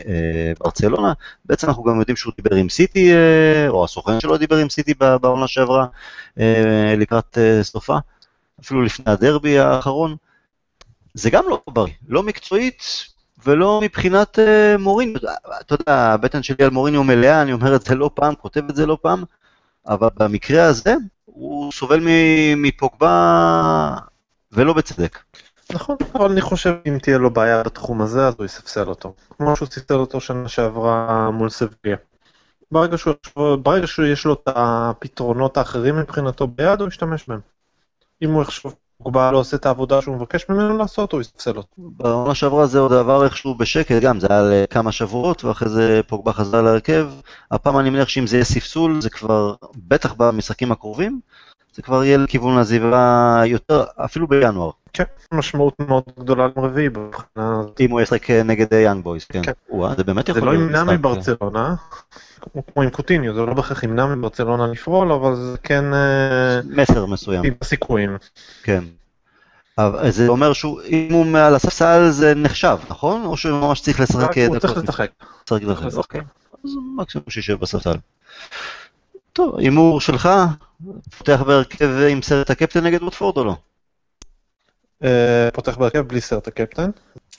אה, 0.08 0.52
ברצלונה, 0.60 1.12
בעצם 1.44 1.68
אנחנו 1.68 1.82
גם 1.82 1.98
יודעים 2.00 2.16
שהוא 2.16 2.32
דיבר 2.36 2.56
עם 2.56 2.68
סיטי, 2.68 3.12
או 3.68 3.84
הסוכן 3.84 4.20
שלו 4.20 4.38
דיבר 4.38 4.56
עם 4.56 4.68
סיטי 4.68 4.94
בעונה 4.94 5.48
שעברה, 5.48 5.86
לקראת 6.96 7.38
סופה, 7.62 7.96
אפילו 8.60 8.82
לפני 8.82 9.12
הדרבי 9.12 9.58
האחרון. 9.58 10.16
זה 11.14 11.30
גם 11.30 11.44
לא 11.48 11.60
בריא, 11.70 11.92
לא 12.08 12.22
מקצועית 12.22 12.82
ולא 13.46 13.80
מבחינת 13.82 14.38
אה, 14.38 14.76
מוריניו. 14.78 15.20
אתה 15.60 15.74
יודע, 15.74 15.94
הבטן 15.96 16.42
שלי 16.42 16.64
על 16.64 16.70
מוריניו 16.70 17.04
מלאה, 17.04 17.42
אני 17.42 17.52
אומר 17.52 17.76
את 17.76 17.82
זה 17.82 17.94
לא 17.94 18.10
פעם, 18.14 18.34
כותב 18.34 18.62
את 18.70 18.76
זה 18.76 18.86
לא 18.86 18.98
פעם, 19.02 19.24
אבל 19.88 20.08
במקרה 20.16 20.64
הזה 20.64 20.94
הוא 21.24 21.72
סובל 21.72 22.00
מפוגבה 22.56 23.94
ולא 24.52 24.72
בצדק. 24.72 25.18
נכון, 25.72 25.96
אבל 26.14 26.30
אני 26.30 26.40
חושב 26.40 26.74
אם 26.88 26.98
תהיה 26.98 27.18
לו 27.18 27.30
בעיה 27.30 27.62
בתחום 27.62 28.02
הזה 28.02 28.26
אז 28.26 28.34
הוא 28.38 28.46
יספסל 28.46 28.88
אותו. 28.88 29.14
כמו 29.36 29.56
שהוא 29.56 29.68
ספסל 29.68 29.94
אותו 29.94 30.20
שנה 30.20 30.48
שעברה 30.48 31.30
מול 31.30 31.50
סביליה. 31.50 31.96
ברגע 32.72 32.98
שהוא, 32.98 33.56
ברגע 33.56 33.86
שיש 33.86 34.24
לו 34.24 34.32
את 34.32 34.48
הפתרונות 34.56 35.56
האחרים 35.56 35.96
מבחינתו 35.96 36.46
ביד 36.46 36.80
הוא 36.80 36.88
ישתמש 36.88 37.28
בהם. 37.28 37.40
אם 38.22 38.30
הוא 38.30 38.42
יחשוב 38.42 38.74
פוגבה 39.02 39.30
לא 39.30 39.38
עושה 39.38 39.56
את 39.56 39.66
העבודה 39.66 40.02
שהוא 40.02 40.16
מבקש 40.16 40.48
ממנו 40.48 40.78
לעשות 40.78 41.12
הוא 41.12 41.20
יספסל 41.20 41.56
אותו. 41.56 41.68
בעונה 41.78 42.34
שעברה 42.34 42.66
זה 42.66 42.78
עוד 42.78 42.92
עבר 42.92 43.24
איכשהו 43.24 43.54
בשקט, 43.54 44.02
גם 44.02 44.20
זה 44.20 44.26
היה 44.30 44.42
לכמה 44.42 44.92
שבועות, 44.92 45.44
ואחרי 45.44 45.68
זה 45.68 46.00
פוגבה 46.06 46.32
חזר 46.32 46.62
להרכב. 46.62 47.08
הפעם 47.50 47.78
אני 47.78 47.90
מניח 47.90 48.08
שאם 48.08 48.26
זה 48.26 48.36
יהיה 48.36 48.44
ספסול, 48.44 49.00
זה 49.00 49.10
כבר, 49.10 49.54
בטח 49.88 50.12
במשחקים 50.12 50.72
הקרובים, 50.72 51.20
זה 51.74 51.82
כבר 51.82 52.04
יהיה 52.04 52.16
לכיוון 52.16 52.58
עזיבה 52.58 53.42
יותר, 53.46 53.84
אפילו 54.04 54.26
בינואר. 54.26 54.70
כן, 54.92 55.04
משמעות 55.34 55.74
מאוד 55.88 56.02
גדולה 56.18 56.48
לרביעי. 56.56 56.88
אם 57.80 57.90
הוא 57.90 58.00
ישחק 58.00 58.30
נגד 58.30 58.72
יאנג 58.72 59.04
בויז, 59.04 59.24
כן. 59.24 59.42
כן. 59.42 59.52
זה 59.96 60.04
באמת 60.04 60.26
זה 60.26 60.32
יכול 60.32 60.48
לא 60.48 60.54
להיות 60.54 60.70
ימנע 60.70 60.84
משחק. 60.84 60.98
מברצלונה, 60.98 61.74
כמו 62.40 62.66
כמו 62.66 62.82
עם 62.82 62.90
קוטיניו, 62.90 63.34
זה 63.34 63.40
לא 63.40 63.54
בהכרח 63.54 63.82
ימנע 63.82 64.06
מברצלונה 64.06 64.66
לפעול, 64.66 65.12
אבל 65.12 65.36
זה 65.36 65.58
כן 65.62 65.94
אה, 65.94 66.60
מסר 66.64 67.06
מסוים, 67.06 67.44
עם 67.44 67.52
הסיכויים. 67.62 68.16
כן. 68.62 68.84
אבל 69.78 70.10
זה 70.10 70.28
אומר 70.28 70.52
שהוא, 70.52 70.80
אם 70.88 71.08
הוא 71.12 71.26
מעל 71.26 71.54
הספסל 71.54 72.10
זה 72.10 72.34
נחשב, 72.34 72.78
נכון? 72.90 73.24
או 73.24 73.36
שהוא 73.36 73.60
ממש 73.60 73.80
צריך 73.80 74.00
לשחק 74.00 74.38
רק 74.38 74.38
הוא 74.38 74.58
צריך 74.58 74.72
דקות? 74.72 74.84
לשחק. 74.84 75.10
צריך 75.46 75.62
לשחק. 75.68 75.96
אוקיי. 75.96 76.20
אז 76.64 76.70
מקסימום 76.96 77.24
שישב 77.28 77.60
בספסל. 77.60 77.96
טוב, 79.32 79.58
הימור 79.58 80.00
שלך, 80.00 80.28
פותח 81.18 81.42
בהרכב 81.46 81.90
עם 82.10 82.22
סרט 82.22 82.50
הקפטן 82.50 82.84
נגד 82.84 83.02
ווטפורד 83.02 83.36
או 83.36 83.44
לא? 83.44 83.56
אה, 85.04 85.48
פותח 85.52 85.76
בהרכב 85.76 86.00
בלי 86.00 86.20
סרט 86.20 86.48
הקפטן, 86.48 86.90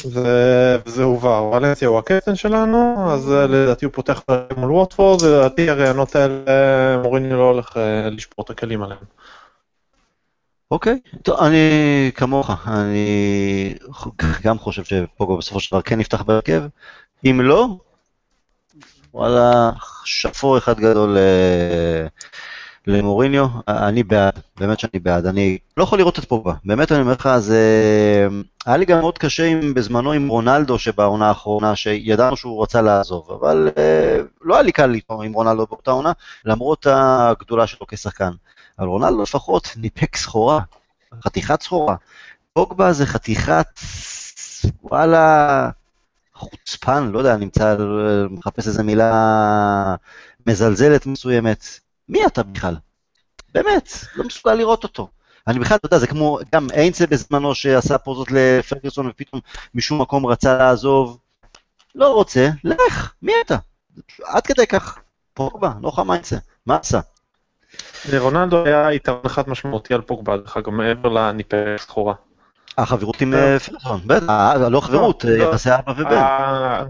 וזה 0.05 1.03
הובהר, 1.03 1.43
ולנסיה 1.43 1.87
הוא 1.87 1.99
הקפטן 1.99 2.35
שלנו, 2.35 3.11
אז 3.13 3.31
אה, 3.31 3.47
לדעתי 3.47 3.85
הוא 3.85 3.93
פותח 3.93 4.21
בהרכב 4.27 4.59
מול 4.59 4.71
ווטפורד, 4.71 5.21
ולדעתי 5.21 5.69
הרעיונות 5.69 6.15
האלה 6.15 6.35
אה, 6.47 6.97
מוריניו 6.97 7.37
לא 7.37 7.43
הולך 7.43 7.77
לשבור 8.11 8.45
את 8.45 8.49
הכלים 8.49 8.83
עליהם. 8.83 8.99
אוקיי, 10.71 10.99
טוב, 11.23 11.39
אני 11.39 12.11
כמוך, 12.15 12.49
אני 12.67 13.75
גם 14.43 14.59
חושב 14.59 14.83
שפוגו 14.83 15.37
בסופו 15.37 15.59
של 15.59 15.75
דבר 15.75 15.81
כן 15.81 15.99
יפתח 15.99 16.21
בהרכב. 16.21 16.63
אם 17.25 17.41
לא, 17.41 17.67
וואלה, 19.13 19.71
שאפו 20.05 20.57
אחד 20.57 20.79
גדול 20.79 21.17
למוריניו, 22.87 23.47
אני 23.67 24.03
בעד, 24.03 24.39
באמת 24.57 24.79
שאני 24.79 24.99
בעד, 24.99 25.25
אני 25.25 25.57
לא 25.77 25.83
יכול 25.83 25.99
לראות 25.99 26.19
את 26.19 26.25
פוגבה, 26.25 26.53
באמת 26.65 26.91
אני 26.91 27.01
אומר 27.01 27.11
לך, 27.11 27.29
זה... 27.37 28.27
היה 28.65 28.77
לי 28.77 28.85
גם 28.85 28.99
מאוד 28.99 29.17
קשה 29.17 29.45
עם, 29.45 29.73
בזמנו 29.73 30.11
עם 30.11 30.27
רונלדו 30.27 30.79
שבעונה 30.79 31.27
האחרונה, 31.27 31.75
שידענו 31.75 32.37
שהוא 32.37 32.63
רצה 32.63 32.81
לעזוב, 32.81 33.31
אבל 33.31 33.69
אה, 33.77 34.17
לא 34.41 34.53
היה 34.53 34.63
לי 34.63 34.71
קל 34.71 34.93
איתו 34.93 35.21
עם 35.21 35.33
רונלדו 35.33 35.65
באותה 35.65 35.91
עונה, 35.91 36.11
למרות 36.45 36.87
הגדולה 36.89 37.67
שלו 37.67 37.87
כשחקן. 37.87 38.31
אבל 38.79 38.87
רונלדו 38.87 39.21
לפחות 39.21 39.73
ניפק 39.77 40.15
סחורה, 40.15 40.59
חתיכת 41.23 41.61
סחורה. 41.61 41.95
פוגבה 42.53 42.93
זה 42.93 43.05
חתיכת, 43.05 43.79
וואלה, 44.83 45.69
חוצפן, 46.33 47.09
לא 47.13 47.19
יודע, 47.19 47.35
נמצא, 47.37 47.75
מחפש 48.29 48.67
איזה 48.67 48.83
מילה 48.83 49.95
מזלזלת 50.47 51.05
מסוימת. 51.05 51.79
מי 52.09 52.25
אתה 52.25 52.43
בכלל? 52.43 52.75
באמת, 53.53 53.89
לא 54.15 54.23
מסוגל 54.23 54.53
לראות 54.53 54.83
אותו. 54.83 55.07
אני 55.47 55.59
בכלל, 55.59 55.77
אתה 55.77 55.85
יודע, 55.85 55.97
זה 55.97 56.07
כמו 56.07 56.39
גם 56.55 56.67
איינצה 56.73 57.07
בזמנו 57.07 57.55
שעשה 57.55 57.97
פוזות 57.97 58.27
לפרגוסון 58.31 59.07
ופתאום 59.07 59.41
משום 59.75 60.01
מקום 60.01 60.25
רצה 60.25 60.57
לעזוב. 60.57 61.17
לא 61.95 62.13
רוצה, 62.13 62.49
לך, 62.63 63.13
מי 63.21 63.33
אתה? 63.45 63.57
עד 64.23 64.47
כדי 64.47 64.67
כך. 64.67 64.99
פוגבה, 65.33 65.71
לא 65.81 65.91
חמיינסה, 65.91 66.37
מה 66.65 66.75
עשה? 66.75 66.99
לרונלדו 68.11 68.65
היה 68.65 68.93
יתרון 68.93 69.21
אחד 69.25 69.49
משמעותי 69.49 69.93
על 69.93 70.01
פוגבה, 70.01 70.37
דרך 70.37 70.57
אגב, 70.57 70.69
מעבר 70.69 71.09
לניפק 71.09 71.75
סחורה. 71.77 72.13
החברות 72.77 73.21
עם 73.21 73.33
לא. 73.33 73.37
אה, 73.37 73.59
פרגוסון, 73.59 74.01
בטח, 74.05 74.29
אה, 74.29 74.69
לא 74.69 74.81
חברות, 74.81 75.23
לא, 75.23 75.29
אה, 75.29 75.37
לא. 75.37 75.43
יחסי 75.43 75.69
אבא 75.75 75.91
ובן. 75.97 76.87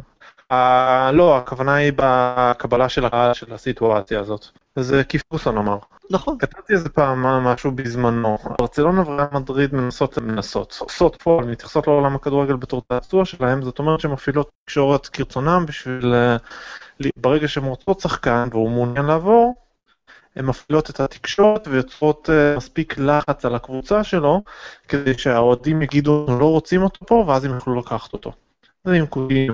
לא, 1.13 1.37
הכוונה 1.37 1.75
היא 1.75 1.91
בקבלה 1.95 2.89
של 2.89 3.05
הקהל 3.05 3.33
של 3.33 3.53
הסיטואציה 3.53 4.19
הזאת. 4.19 4.45
זה 4.75 5.03
כי 5.03 5.17
פרגוסון 5.19 5.57
אמר. 5.57 5.77
נכון. 6.09 6.37
כתבתי 6.37 6.73
איזה 6.73 6.89
פעם 6.89 7.23
משהו 7.23 7.71
בזמנו. 7.71 8.37
ברצלונה 8.59 9.01
וריאל 9.01 9.27
מדריד 9.31 9.75
מנסות 9.75 10.17
מנסות, 10.17 10.77
עושות 10.79 11.15
פועל, 11.21 11.45
מתייחסות 11.45 11.87
לעולם 11.87 12.15
הכדורגל 12.15 12.55
בתור 12.55 12.81
צעצוע 12.89 13.25
שלהם, 13.25 13.61
זאת 13.61 13.79
אומרת 13.79 13.99
שהן 13.99 14.11
מפעילות 14.11 14.49
תקשורת 14.65 15.07
כרצונם 15.07 15.65
בשביל... 15.67 16.13
אה, 16.13 16.37
ברגע 17.17 17.47
שהן 17.47 17.63
רוצות 17.63 17.99
שחקן 17.99 18.47
והוא 18.51 18.69
מעוניין 18.69 19.05
לעבור, 19.05 19.55
הן 20.35 20.45
מפעילות 20.45 20.89
את 20.89 20.99
התקשורת 20.99 21.67
ויוצרות 21.67 22.29
אה, 22.29 22.57
מספיק 22.57 22.97
לחץ 22.97 23.45
על 23.45 23.55
הקבוצה 23.55 24.03
שלו, 24.03 24.41
כדי 24.87 25.17
שהאוהדים 25.17 25.81
יגידו 25.81 26.25
לא 26.39 26.45
רוצים 26.45 26.83
אותו 26.83 27.05
פה, 27.05 27.25
ואז 27.27 27.45
הם 27.45 27.53
יוכלו 27.53 27.79
לקחת 27.79 28.13
אותו. 28.13 28.31
עם 28.93 29.05
קודים, 29.05 29.53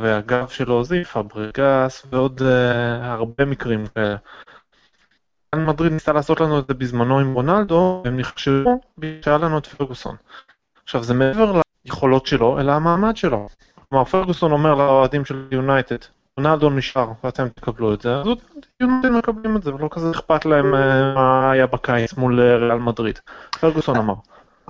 והגב 0.00 0.48
שלו 0.48 0.84
זה 0.84 0.96
עם 0.96 1.04
פברגס 1.04 2.06
ועוד 2.10 2.42
אה, 2.42 3.12
הרבה 3.12 3.44
מקרים 3.44 3.86
כאלה. 3.86 4.16
ריאל 5.54 5.66
מדריד 5.66 5.92
ניסה 5.92 6.12
לעשות 6.12 6.40
לנו 6.40 6.58
את 6.58 6.66
זה 6.68 6.74
בזמנו 6.74 7.18
עם 7.18 7.34
רונלדו, 7.34 8.02
והם 8.04 8.16
נכשלו 8.16 8.80
בגלל 8.98 9.22
שהיה 9.22 9.38
לנו 9.38 9.58
את 9.58 9.66
פרגוסון. 9.66 10.16
עכשיו 10.84 11.04
זה 11.04 11.14
מעבר 11.14 11.60
ליכולות 11.84 12.26
שלו, 12.26 12.60
אלא 12.60 12.72
המעמד 12.72 13.16
שלו. 13.16 13.48
כלומר 13.88 14.04
פרגוסון 14.04 14.52
אומר 14.52 14.74
לאוהדים 14.74 15.24
של 15.24 15.48
יונייטד, 15.52 15.96
רונלדו 16.36 16.70
נשאר 16.70 17.12
ואתם 17.24 17.48
תקבלו 17.48 17.94
את 17.94 18.00
זה, 18.00 18.14
אז 18.16 18.26
יונייטד 18.80 19.08
מקבלים 19.08 19.56
את 19.56 19.62
זה, 19.62 19.74
ולא 19.74 19.88
כזה 19.90 20.10
אכפת 20.10 20.44
להם 20.46 20.74
אה, 20.74 21.14
מה 21.14 21.50
היה 21.50 21.66
בקיץ 21.66 22.14
מול 22.14 22.40
ריאל 22.40 22.78
מדריד. 22.78 23.18
פרגוסון 23.60 23.96
אמר. 23.96 24.14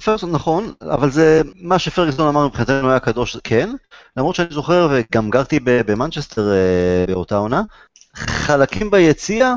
פרגוסון 0.05 0.33
נכון, 0.33 0.73
אבל 0.83 1.11
זה 1.11 1.43
מה 1.57 1.79
שפרגוסון 1.79 2.29
אמר 2.29 2.47
מבחינתנו 2.47 2.91
היה 2.91 3.01
קדוש, 3.01 3.37
כן, 3.45 3.71
למרות 4.17 4.35
שאני 4.35 4.49
זוכר 4.51 4.89
וגם 4.91 5.31
גרתי 5.31 5.61
במנצ'סטר 5.65 6.53
אה, 6.53 7.05
באותה 7.07 7.37
עונה, 7.37 7.63
חלקים 8.15 8.91
ביציע, 8.91 9.55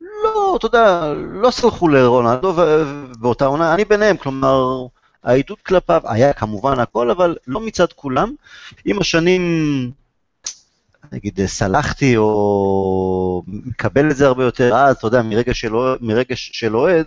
לא, 0.00 0.56
אתה 0.56 0.66
יודע, 0.66 1.12
לא 1.16 1.50
סלחו 1.50 1.88
לרונלדו 1.88 2.54
באותה 3.18 3.46
עונה, 3.46 3.74
אני 3.74 3.84
ביניהם, 3.84 4.16
כלומר, 4.16 4.86
העידוד 5.24 5.58
כלפיו 5.58 6.00
היה 6.04 6.32
כמובן 6.32 6.78
הכל, 6.78 7.10
אבל 7.10 7.36
לא 7.46 7.60
מצד 7.60 7.92
כולם. 7.92 8.34
עם 8.84 9.00
השנים, 9.00 9.42
נגיד, 11.12 11.46
סלחתי 11.46 12.16
או 12.16 13.42
מקבל 13.46 14.10
את 14.10 14.16
זה 14.16 14.26
הרבה 14.26 14.44
יותר, 14.44 14.74
אז 14.74 14.96
אתה 14.96 15.06
יודע, 15.06 15.22
מרגע 16.00 16.34
של 16.36 16.76
אוהד, 16.76 17.06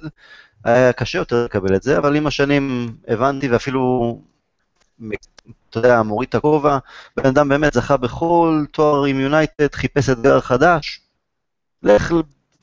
היה 0.63 0.94
קשה 0.94 1.18
יותר 1.18 1.46
לקבל 1.46 1.75
את 1.75 1.84
זה, 1.84 1.98
אבל 1.98 2.16
עם 2.16 2.28
השנים 2.28 2.96
הבנתי 3.08 3.50
ואפילו, 3.50 4.20
אתה 5.70 5.78
יודע, 5.80 6.01
מוריד 6.01 6.30
את 6.30 6.36
הכובע, 6.36 6.78
בן 7.18 7.25
אדם 7.25 7.50
באמת 7.50 7.74
זכה 7.74 7.98
בכל 7.98 8.66
תואר 8.72 9.06
עם 9.06 9.20
יונייטד, 9.20 9.75
חיפש 9.75 10.10
אתגר 10.10 10.42
חדש, 10.42 11.01
לך 11.84 12.13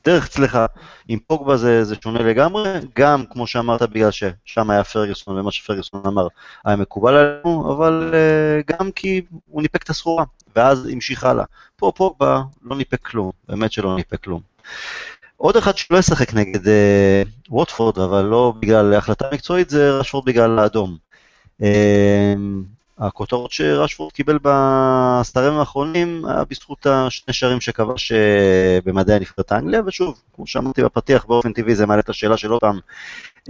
דרך 0.07 0.27
צלחה. 0.27 0.65
עם 1.07 1.19
פוגבה 1.19 1.57
זה, 1.57 1.83
זה 1.83 1.95
שונה 2.03 2.19
לגמרי, 2.19 2.79
גם 2.95 3.25
כמו 3.29 3.47
שאמרת, 3.47 3.81
בגלל 3.81 4.11
ששם 4.11 4.69
היה 4.69 4.83
פרגוסון 4.83 5.39
ומה 5.39 5.51
שפרגוסון 5.51 6.01
אמר 6.07 6.27
היה 6.65 6.75
מקובל 6.75 7.15
עלינו, 7.15 7.73
אבל 7.73 8.13
uh, 8.13 8.73
גם 8.73 8.91
כי 8.91 9.21
הוא 9.45 9.61
ניפק 9.61 9.83
את 9.83 9.89
הסחורה, 9.89 10.23
ואז 10.55 10.85
המשיך 10.85 11.23
הלאה. 11.23 11.45
פה 11.75 11.91
פוגבה 11.95 12.41
לא 12.61 12.75
ניפק 12.75 13.01
כלום, 13.01 13.31
באמת 13.47 13.71
שלא 13.71 13.95
ניפק 13.95 14.23
כלום. 14.23 14.41
עוד 15.37 15.57
אחד 15.57 15.77
שלא 15.77 15.97
ישחק 15.97 16.33
נגד 16.33 16.67
אה, 16.67 17.21
ווטפורד, 17.49 17.99
אבל 17.99 18.21
לא 18.21 18.53
בגלל 18.59 18.93
החלטה 18.93 19.25
מקצועית, 19.33 19.69
זה 19.69 19.91
רשפורד 19.91 20.25
בגלל 20.25 20.59
האדום. 20.59 20.97
אה, 21.61 22.33
הכותרות 22.97 23.51
שרשפורד 23.51 24.11
קיבל 24.11 24.39
בסטרים 24.41 25.53
האחרונים 25.53 26.25
היה 26.25 26.43
בזכות 26.49 26.85
השני 26.85 27.33
שערים 27.33 27.61
שכבש 27.61 28.11
אה, 28.11 28.79
במדעי 28.85 29.15
הנבחרת 29.15 29.51
האנגליה, 29.51 29.81
ושוב, 29.85 30.21
כמו 30.35 30.47
שאמרתי 30.47 30.83
בפתיח, 30.83 31.25
באופן 31.25 31.53
טבעי 31.53 31.75
זה 31.75 31.85
מעלה 31.85 31.99
את 31.99 32.09
השאלה 32.09 32.37
של 32.37 32.53
אותם 32.53 32.77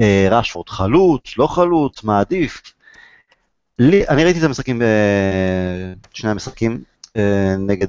אה, 0.02 0.28
רשפורד 0.32 0.70
חלוץ, 0.70 1.38
לא 1.38 1.48
חלוץ, 1.48 2.04
מה 2.04 2.20
עדיף? 2.20 2.62
לי, 3.80 4.08
אני 4.08 4.24
ראיתי 4.24 4.40
את 4.40 4.44
המשחקים, 4.44 4.82
שני 6.14 6.30
המשחקים 6.30 6.84
נגד 7.58 7.88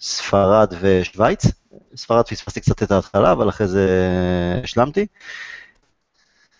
ספרד 0.00 0.74
ושוויץ, 0.80 1.46
ספרד 1.96 2.28
פספסתי 2.28 2.60
קצת 2.60 2.82
את 2.82 2.90
ההתחלה, 2.90 3.32
אבל 3.32 3.48
אחרי 3.48 3.68
זה 3.68 3.88
השלמתי. 4.64 5.06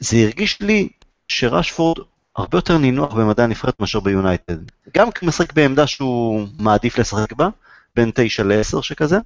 זה 0.01 0.17
הרגיש 0.17 0.61
לי 0.61 0.89
שרשפורד 1.29 1.99
הרבה 2.37 2.59
יותר 2.59 2.79
נינוח 2.79 3.15
במדעי 3.15 3.45
הנבחרת 3.45 3.81
מאשר 3.81 4.01
ביונייטד. 4.01 4.57
גם 4.97 5.09
משחק 5.23 5.53
בעמדה 5.53 5.87
שהוא 5.87 6.47
מעדיף 6.59 6.99
לשחק 6.99 7.33
בה, 7.33 7.49
בין 7.97 8.11
9 8.15 8.43
ל-10 8.43 8.83
שכזה, 8.83 9.19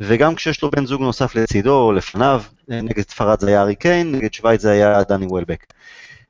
וגם 0.00 0.34
כשיש 0.34 0.62
לו 0.62 0.70
בן 0.70 0.86
זוג 0.86 1.00
נוסף 1.00 1.34
לצידו 1.34 1.80
או 1.80 1.92
לפניו, 1.92 2.42
נגד 2.68 3.02
ספרד 3.08 3.40
זה 3.40 3.48
היה 3.48 3.62
ארי 3.62 3.74
קיין, 3.74 4.12
נגד 4.12 4.34
שווייץ 4.34 4.60
זה 4.60 4.70
היה 4.70 5.02
דני 5.02 5.26
וולבק. 5.26 5.66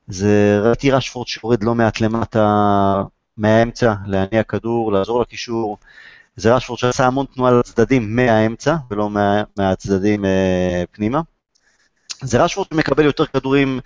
זה 0.07 0.59
ראיתי 0.63 0.91
רשפורד 0.91 1.27
שיורד 1.27 1.63
לא 1.63 1.75
מעט 1.75 2.01
למטה 2.01 3.03
מהאמצע, 3.37 3.93
להניע 4.05 4.43
כדור, 4.43 4.91
לעזור 4.91 5.21
לקישור. 5.21 5.77
זה 6.35 6.55
רשפורד 6.55 6.79
שעשה 6.79 7.05
המון 7.05 7.25
תנועה 7.25 7.51
לצדדים 7.51 8.15
מהאמצע, 8.15 8.75
ולא 8.91 9.09
מה, 9.09 9.43
מהצדדים 9.57 10.25
אה, 10.25 10.83
פנימה. 10.91 11.21
זה 12.21 12.43
רשפורד 12.43 12.67
שמקבל 12.73 13.05
יותר 13.05 13.25
כדורים 13.25 13.79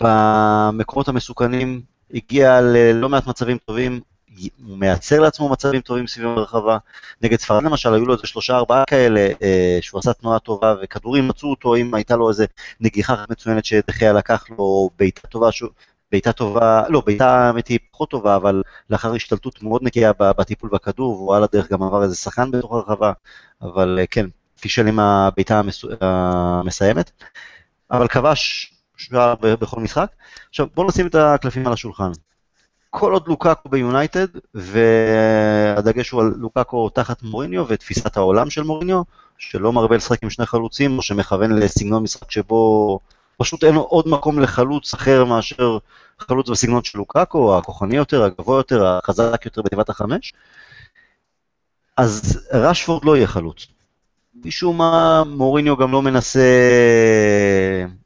במקומות 0.00 1.08
המסוכנים, 1.08 1.82
הגיע 2.14 2.60
ללא 2.60 3.08
מעט 3.08 3.26
מצבים 3.26 3.58
טובים, 3.58 4.00
הוא 4.66 4.78
מייצר 4.78 5.20
לעצמו 5.20 5.48
מצבים 5.48 5.80
טובים 5.80 6.06
סביב 6.06 6.26
הרחבה. 6.26 6.78
נגד 7.22 7.40
ספרד 7.40 7.62
למשל, 7.62 7.94
היו 7.94 8.06
לו 8.06 8.14
איזה 8.14 8.26
שלושה 8.26 8.56
ארבעה 8.56 8.84
כאלה, 8.86 9.28
אה, 9.42 9.78
שהוא 9.80 9.98
עשה 9.98 10.12
תנועה 10.12 10.38
טובה, 10.38 10.74
וכדורים 10.82 11.28
מצאו 11.28 11.50
אותו 11.50 11.76
אם 11.76 11.94
הייתה 11.94 12.16
לו 12.16 12.28
איזה 12.28 12.46
נגיחה 12.80 13.24
מצוינת 13.30 13.64
שדחיה 13.64 14.12
לקח 14.12 14.44
לו, 14.50 14.90
בעיטה 14.98 15.28
טובה, 15.28 15.52
שהוא, 15.52 15.70
בעיטה 16.12 16.32
טובה, 16.32 16.82
לא, 16.88 17.02
בעיטה 17.06 17.30
האמת 17.30 17.68
היא 17.68 17.78
פחות 17.90 18.10
טובה, 18.10 18.36
אבל 18.36 18.62
לאחר 18.90 19.14
השתלטות 19.14 19.62
מאוד 19.62 19.82
נקייה 19.82 20.12
בטיפול 20.18 20.70
בכדור, 20.72 21.16
והוא 21.16 21.36
על 21.36 21.42
הדרך 21.44 21.72
גם 21.72 21.82
עבר 21.82 22.02
איזה 22.02 22.16
שחקן 22.16 22.50
בתוך 22.50 22.72
הרחבה, 22.72 23.12
אבל 23.62 23.98
אה, 24.00 24.06
כן, 24.06 24.26
פישל 24.60 24.86
עם 24.86 24.98
הבעיטה 24.98 25.60
המסיימת, 26.00 27.10
אבל 27.90 28.08
כבש 28.08 28.72
שער 28.96 29.34
בכל 29.40 29.80
משחק. 29.80 30.10
עכשיו, 30.48 30.66
בואו 30.74 30.86
נשים 30.86 31.06
את 31.06 31.14
הקלפים 31.14 31.66
על 31.66 31.72
השולחן. 31.72 32.10
כל 32.90 33.12
עוד 33.12 33.28
לוקאקו 33.28 33.68
ביונייטד, 33.68 34.26
והדגש 34.54 36.10
הוא 36.10 36.20
על 36.20 36.32
לוקאקו 36.36 36.88
תחת 36.88 37.22
מוריניו 37.22 37.64
ותפיסת 37.68 38.16
העולם 38.16 38.50
של 38.50 38.62
מוריניו, 38.62 39.02
שלא 39.38 39.72
מרבה 39.72 39.96
לשחק 39.96 40.22
עם 40.22 40.30
שני 40.30 40.46
חלוצים, 40.46 40.98
או 40.98 41.02
שמכוון 41.02 41.52
לסגנון 41.52 42.02
משחק 42.02 42.30
שבו 42.30 42.98
פשוט 43.36 43.64
אין 43.64 43.74
עוד 43.74 44.08
מקום 44.08 44.40
לחלוץ 44.40 44.94
אחר 44.94 45.24
מאשר 45.24 45.78
חלוץ 46.18 46.48
בסגנון 46.48 46.84
של 46.84 46.98
לוקאקו, 46.98 47.58
הכוחני 47.58 47.96
יותר, 47.96 48.24
הגבוה 48.24 48.56
יותר, 48.56 48.86
החזק 48.86 49.42
יותר 49.44 49.62
בתיבת 49.62 49.88
החמש. 49.88 50.32
אז 51.96 52.40
רשפורד 52.52 53.04
לא 53.04 53.16
יהיה 53.16 53.26
חלוץ. 53.26 53.66
משום 54.44 54.78
מה 54.78 55.24
מוריניו 55.26 55.76
גם 55.76 55.92
לא 55.92 56.02
מנסה 56.02 56.40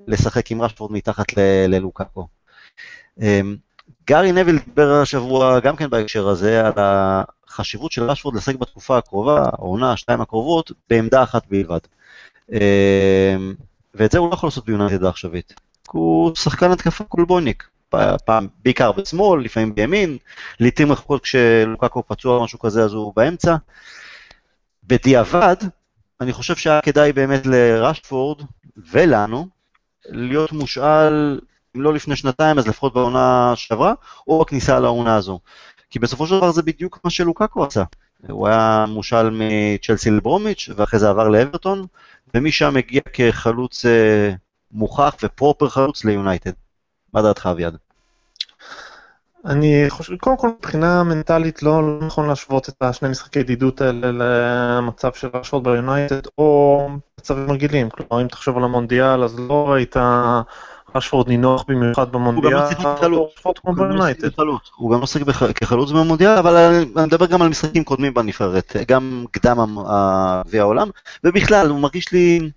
לשחק 0.06 0.50
עם 0.50 0.62
רשפורד 0.62 0.92
מתחת 0.92 1.26
ללוקאקו. 1.68 2.28
אמ, 3.20 3.56
גארי 4.06 4.32
נביל 4.32 4.58
דיבר 4.58 4.92
השבוע 4.92 5.60
גם 5.60 5.76
כן 5.76 5.90
בהקשר 5.90 6.28
הזה 6.28 6.66
על 6.66 6.72
החשיבות 6.76 7.92
של 7.92 8.02
רשפורד 8.02 8.36
לשחק 8.36 8.54
בתקופה 8.54 8.98
הקרובה, 8.98 9.42
העונה, 9.52 9.96
שתיים 9.96 10.20
הקרובות, 10.20 10.72
בעמדה 10.90 11.22
אחת 11.22 11.46
בלבד. 11.50 11.78
אמ, 12.52 13.54
ואת 13.94 14.10
זה 14.10 14.18
הוא 14.18 14.28
לא 14.28 14.34
יכול 14.34 14.46
לעשות 14.46 14.64
ביונייטד 14.64 15.04
העכשווית. 15.04 15.54
הוא 15.90 16.34
שחקן 16.34 16.70
התקפה 16.70 17.04
קולבוניק. 17.04 17.68
פעם, 18.24 18.48
בעיקר 18.64 18.92
בשמאל, 18.92 19.44
לפעמים 19.44 19.74
בימין, 19.74 20.18
לעיתים 20.60 20.92
רחוקות 20.92 21.22
כשלוקקו 21.22 22.02
פצוע 22.06 22.36
או 22.36 22.44
משהו 22.44 22.58
כזה 22.58 22.82
אז 22.84 22.92
הוא 22.92 23.12
באמצע. 23.16 23.56
בדיעבד, 24.84 25.56
אני 26.20 26.32
חושב 26.32 26.56
שהיה 26.56 26.80
כדאי 26.80 27.12
באמת 27.12 27.46
לרשפורד 27.46 28.42
ולנו 28.90 29.48
להיות 30.08 30.52
מושאל, 30.52 31.40
אם 31.76 31.82
לא 31.82 31.94
לפני 31.94 32.16
שנתיים, 32.16 32.58
אז 32.58 32.66
לפחות 32.66 32.94
בעונה 32.94 33.52
שעברה, 33.56 33.94
או 34.28 34.44
בכניסה 34.44 34.80
לעונה 34.80 35.16
הזו. 35.16 35.40
כי 35.90 35.98
בסופו 35.98 36.26
של 36.26 36.36
דבר 36.36 36.52
זה 36.52 36.62
בדיוק 36.62 37.00
מה 37.04 37.10
שלוקקו 37.10 37.64
עשה. 37.64 37.84
הוא 38.28 38.48
היה 38.48 38.84
מושאל 38.88 39.30
מצ'לסי 39.32 40.10
לברומיץ', 40.10 40.68
ואחרי 40.76 41.00
זה 41.00 41.10
עבר 41.10 41.28
לאברטון, 41.28 41.86
ומשם 42.34 42.76
הגיע 42.76 43.00
כחלוץ 43.12 43.86
אה, 43.86 44.32
מוכח 44.72 45.14
ופרופר 45.22 45.68
חלוץ 45.68 46.04
ליונייטד. 46.04 46.52
מה 47.14 47.22
דעתך 47.22 47.46
אביעד? 47.46 47.76
אני 49.46 49.84
חושב, 49.88 50.16
קודם 50.16 50.36
כל 50.36 50.48
מבחינה 50.58 51.02
מנטלית 51.02 51.62
לא, 51.62 51.82
לא 51.82 52.06
נכון 52.06 52.28
להשוות 52.28 52.68
את 52.68 52.74
השני 52.80 53.08
משחקי 53.08 53.38
ידידות 53.38 53.80
האלה 53.80 54.10
למצב 54.12 55.12
של 55.12 55.28
רשפורד 55.34 55.64
ביונייטד 55.64 56.20
או 56.38 56.88
מצבים 57.20 57.50
רגילים, 57.50 57.90
כלומר 57.90 58.22
אם 58.22 58.28
תחשוב 58.28 58.56
על 58.56 58.64
המונדיאל 58.64 59.24
אז 59.24 59.38
לא 59.38 59.68
ראית 59.68 59.96
רשפורד 60.94 61.28
נינוח 61.28 61.64
במיוחד 61.68 62.12
במונדיאל, 62.12 62.54
הוא 64.76 64.90
גם 64.92 65.00
לא 65.00 65.06
שיחק 65.06 65.58
כחלוץ 65.58 65.90
במונדיאל, 65.90 66.38
אבל 66.38 66.56
אני 66.56 67.06
מדבר 67.06 67.26
גם 67.26 67.42
על 67.42 67.48
משחקים 67.48 67.84
קודמים 67.84 68.14
בנבחרת, 68.14 68.76
גם 68.88 69.24
קדם 69.30 69.76
גביע 70.46 70.62
העולם, 70.62 70.88
ובכלל 71.24 71.68
הוא 71.68 71.80
מרגיש 71.80 72.12
לי, 72.12 72.50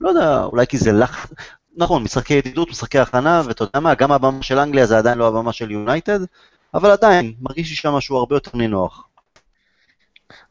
לא 0.00 0.08
יודע, 0.08 0.44
אולי 0.44 0.66
כי 0.66 0.78
זה 0.78 0.92
לחץ, 0.92 1.30
נכון, 1.76 2.02
משחקי 2.02 2.34
ידידות, 2.34 2.70
משחקי 2.70 2.98
הכנה, 2.98 3.42
ואתה 3.46 3.64
יודע 3.64 3.80
מה, 3.80 3.94
גם 3.94 4.12
הבמה 4.12 4.42
של 4.42 4.58
אנגליה 4.58 4.86
זה 4.86 4.98
עדיין 4.98 5.18
לא 5.18 5.28
הבמה 5.28 5.52
של 5.52 5.70
יונייטד, 5.70 6.20
אבל 6.74 6.90
עדיין, 6.90 7.34
מרגיש 7.40 7.70
לי 7.70 7.76
שם 7.76 7.92
משהו 7.92 8.16
הרבה 8.16 8.36
יותר 8.36 8.50
נינוח. 8.54 9.08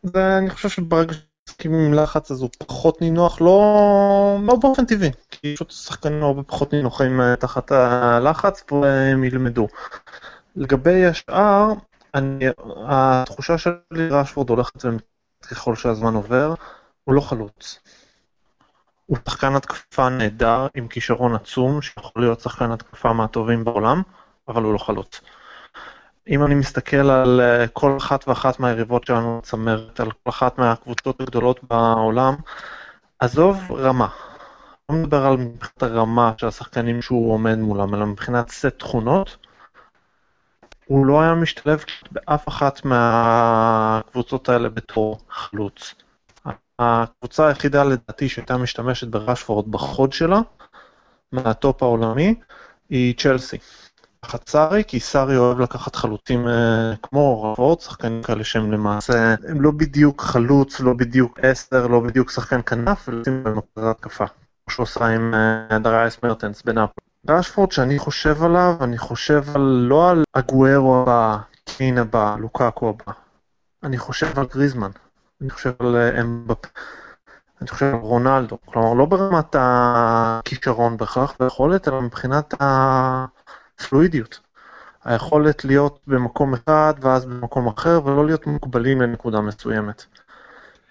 ואני 0.04 0.50
חושב 0.50 0.70
שברגע 0.70 1.14
שמסכימים 1.14 1.86
עם 1.86 1.94
לחץ 1.94 2.32
אז 2.32 2.42
הוא 2.42 2.50
פחות 2.68 3.02
נינוח, 3.02 3.42
לא, 3.42 4.40
לא 4.44 4.56
באופן 4.56 4.86
טבעי, 4.86 5.12
כי 5.32 5.54
פשוט 5.56 5.70
השחקנים 5.72 6.24
הרבה 6.24 6.44
פחות 6.44 6.74
נינוחים 6.74 7.22
אה, 7.22 7.36
תחת 7.36 7.72
הלחץ 7.72 8.64
והם 8.72 9.24
ילמדו. 9.24 9.68
לגבי 10.56 11.06
השאר, 11.06 11.74
אני, 12.16 12.46
התחושה 12.88 13.58
שלי 13.58 14.10
רשוורד 14.12 14.50
הולכת 14.50 14.86
ככל 15.42 15.76
שהזמן 15.76 16.14
עובר, 16.14 16.54
הוא 17.04 17.16
לא 17.16 17.22
חלוץ. 17.22 17.80
הוא 19.06 19.18
שחקן 19.30 19.56
התקפה 19.56 20.10
נהדר 20.10 20.68
עם 20.76 20.88
כישרון 20.88 21.36
עצום, 21.36 21.82
שיכול 21.82 22.22
להיות 22.22 22.40
שחקן 22.40 22.72
התקפה 22.72 23.14
מהטובים 23.14 23.64
בעולם, 23.64 24.02
אבל 24.48 24.64
הוא 24.64 24.74
לא 24.74 24.78
חלוץ. 24.78 25.22
אם 26.30 26.46
אני 26.46 26.56
מסתכל 26.56 27.10
על 27.10 27.42
אה, 27.42 27.68
כל 27.68 27.98
אחת 27.98 28.28
ואחת 28.28 28.60
מהיריבות 28.60 29.06
שלנו 29.06 29.38
בצמרת, 29.38 30.00
על 30.00 30.12
כל 30.12 30.30
אחת 30.30 30.58
מהקבוצות 30.58 31.22
הגדולות 31.22 31.64
בעולם, 31.64 32.36
עזוב 33.20 33.72
רמה. 33.72 34.08
לא 34.90 34.96
מדבר 34.96 35.26
על 35.26 35.38
מבחינת 35.38 35.84
הרמה 35.84 36.34
של 36.38 36.48
השחקנים 36.48 37.02
שהוא 37.02 37.34
עומד 37.34 37.58
מולם, 37.58 37.96
אלא 37.96 38.06
מבחינת 38.06 38.50
סט 38.50 38.66
תכונות, 38.66 39.38
הוא 40.86 41.06
לא 41.06 41.22
היה 41.22 41.34
משתלב 41.34 41.84
באף 42.12 42.48
אחת 42.48 42.86
מהקבוצות 42.86 44.50
האלה 44.50 44.70
בתור 44.70 45.20
חלוץ. 45.30 45.96
הקבוצה 46.80 47.48
היחידה 47.48 47.84
לדעתי 47.84 48.30
שהייתה 48.30 48.58
משתמשת 48.58 49.08
בראשפורד 49.08 49.72
בחוד 49.72 50.14
שלה, 50.14 50.40
מהטופ 51.32 51.84
העולמי, 51.84 52.36
היא 52.90 53.14
צ'לסי. 53.18 53.58
סארי, 54.26 54.84
כי 54.88 55.00
סארי 55.00 55.38
אוהב 55.38 55.60
לקחת 55.60 55.96
חלוצים 55.96 56.48
אה, 56.48 56.94
כמו 57.04 57.44
רבות, 57.44 57.82
שחקנים 57.82 58.24
כאלה 58.24 58.44
שהם 58.44 58.72
למעשה, 58.72 59.36
הם 59.48 59.62
לא 59.62 59.72
בדיוק 59.72 60.22
חלוץ, 60.22 60.80
לא 60.80 60.94
בדיוק 60.94 61.40
עשר, 61.42 61.88
לא 61.88 62.00
בדיוק 62.00 62.32
שחקן 62.32 62.62
כנף, 62.66 63.10
ולשים 63.10 63.44
במרכז 63.44 63.92
ההתקפה, 63.92 64.26
כמו 64.28 64.74
שהוא 64.74 64.84
עושה 64.84 65.06
עם 65.06 65.34
אה, 65.34 65.80
דריס 65.80 66.18
מרטנס 66.24 66.62
בנאפולי. 66.62 67.04
ראשפורד 67.30 67.72
שאני 67.72 68.00
חושב 68.00 68.44
עליו, 68.44 68.76
אני 68.82 68.98
חושב 68.98 69.44
על, 69.56 69.62
לא 69.62 70.10
על 70.10 70.24
הגוארו 70.36 71.02
הבא, 71.02 71.38
קיין 71.66 71.98
הבא, 71.98 72.36
לוקאקו 72.40 72.90
הבא. 72.90 73.14
אני 73.84 73.98
חושב 73.98 74.40
על 74.40 74.46
גריזמן, 74.54 74.92
אני 75.42 75.50
חושב 75.50 75.74
על 75.80 75.96
אה, 75.96 76.22
אמבפ, 76.22 76.66
אני 77.62 77.70
חושב 77.70 77.86
על 77.86 78.00
רונלדו. 78.00 78.58
כלומר, 78.66 78.94
לא 78.94 79.06
ברמת 79.06 79.56
הכישרון 79.60 80.98
בהכרח 80.98 81.36
ויכולת, 81.40 81.88
אלא 81.88 82.02
מבחינת 82.02 82.54
הפלואידיות. 82.60 84.40
היכולת 85.04 85.66
להיות 85.66 86.00
במקום 86.08 86.54
אחד 86.54 86.94
ואז 87.02 87.26
במקום 87.26 87.68
אחר, 87.68 88.02
ולא 88.06 88.26
להיות 88.26 88.48
מוגבלים 88.48 89.02
לנקודה 89.02 89.42
מסוימת. 89.42 90.06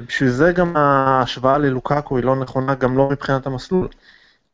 בשביל 0.01 0.31
זה 0.31 0.53
גם 0.53 0.77
ההשוואה 0.77 1.59
ללוקאקו 1.59 2.17
היא 2.17 2.25
לא 2.25 2.37
נכונה, 2.37 2.75
גם 2.75 2.97
לא 2.97 3.11
מבחינת 3.11 3.47
המסלול. 3.47 3.89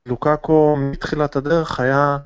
לוקאקו 0.07 0.77
מתחילת 0.79 1.37
הדרך 1.37 1.81
היה 1.81 2.19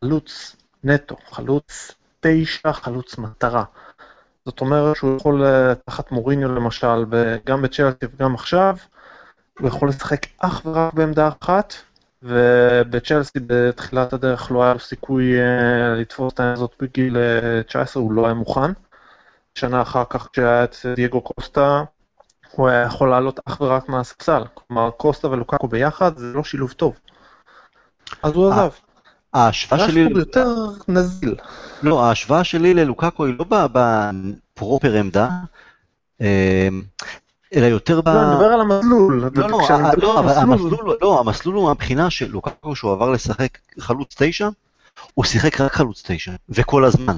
חלוץ 0.00 0.56
נטו, 0.84 1.16
חלוץ 1.30 1.94
תשע, 2.20 2.72
חלוץ 2.72 3.18
מטרה. 3.18 3.64
זאת 4.46 4.60
אומרת 4.60 4.96
שהוא 4.96 5.16
יכול, 5.16 5.44
אה, 5.44 5.74
תחת 5.74 6.12
מוריניו 6.12 6.54
למשל, 6.54 7.04
גם 7.46 7.62
בצ'לסי 7.62 8.06
וגם 8.14 8.34
עכשיו, 8.34 8.76
הוא 9.58 9.68
יכול 9.68 9.88
לשחק 9.88 10.26
אך 10.38 10.62
ורק 10.64 10.94
בעמדה 10.94 11.28
אחת, 11.28 11.74
ובצ'לסי 12.22 13.38
בתחילת 13.46 14.12
הדרך 14.12 14.52
לא 14.52 14.62
היה 14.62 14.72
לו 14.72 14.78
סיכוי 14.78 15.38
uh, 15.38 16.00
לתפוס 16.00 16.32
את 16.32 16.40
העמדה 16.40 16.54
הזאת 16.54 16.74
בגיל 16.80 17.16
19, 17.66 18.02
אה, 18.02 18.06
הוא 18.06 18.12
לא 18.12 18.24
היה 18.24 18.34
מוכן. 18.34 18.72
שנה 19.54 19.82
אחר 19.82 20.04
כך 20.10 20.28
כשהיה 20.32 20.64
את 20.64 20.76
דייגו 20.96 21.20
קוסטה, 21.20 21.84
הוא 22.52 22.68
היה 22.68 22.82
יכול 22.82 23.10
לעלות 23.10 23.40
אך 23.44 23.60
ורק 23.60 23.88
מהספסל. 23.88 24.42
כלומר, 24.54 24.90
קוסטה 24.90 25.28
ולוקקו 25.28 25.68
ביחד 25.68 26.18
זה 26.18 26.26
לא 26.26 26.44
שילוב 26.44 26.72
טוב. 26.72 26.94
אז 28.22 28.34
הוא 28.34 28.52
עזב. 28.52 28.70
ההשוואה 29.34 29.88
שלי... 29.88 30.02
הוא 30.02 30.18
יותר 30.18 30.48
נזיל. 30.88 31.34
לא, 31.84 32.04
ההשוואה 32.04 32.44
שלי 32.44 32.74
ללוקקו 32.74 33.24
היא 33.24 33.34
לא 33.38 33.44
בפרופר 33.72 34.94
עמדה, 34.94 35.28
אמ, 36.20 36.26
אלא 37.54 37.66
יותר 37.66 38.00
ב... 38.00 38.08
לא, 38.08 38.22
אני 38.22 38.34
מדבר 38.34 38.44
על 38.44 38.60
המסלול. 38.60 39.30
לא, 39.34 39.48
לא, 39.48 39.92
לא, 39.96 40.18
אבל 40.18 40.32
המסלול, 40.32 40.96
לא, 41.00 41.20
המסלול 41.20 41.54
הוא 41.54 41.64
מהבחינה 41.64 42.10
של 42.10 42.30
לוקקו 42.30 42.76
שהוא 42.76 42.92
עבר 42.92 43.10
לשחק 43.10 43.58
חלוץ 43.78 44.14
תשע, 44.18 44.48
הוא 45.14 45.24
שיחק 45.24 45.60
רק 45.60 45.72
חלוץ 45.72 46.02
תשע, 46.06 46.32
וכל 46.48 46.84
הזמן. 46.84 47.16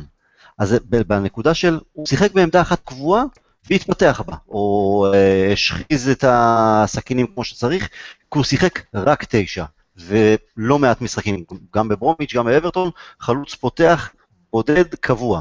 אז 0.59 0.77
בנקודה 0.89 1.55
של, 1.55 1.81
הוא 1.93 2.07
שיחק 2.07 2.33
בעמדה 2.33 2.61
אחת 2.61 2.81
קבועה, 2.85 3.25
והתפתח 3.71 4.23
בה, 4.27 4.37
או 4.49 5.07
אה, 5.15 5.53
השחיז 5.53 6.09
את 6.09 6.25
הסכינים 6.29 7.27
כמו 7.27 7.45
שצריך, 7.45 7.89
כי 8.33 8.39
הוא 8.39 8.45
שיחק 8.45 8.81
רק 8.95 9.25
תשע. 9.29 9.65
ולא 9.97 10.79
מעט 10.79 11.01
משחקים, 11.01 11.45
גם 11.75 11.89
בברומיץ', 11.89 12.35
גם 12.35 12.45
באברטון, 12.45 12.91
חלוץ 13.21 13.55
פותח, 13.55 14.11
בודד, 14.57 14.95
קבוע. 14.95 15.41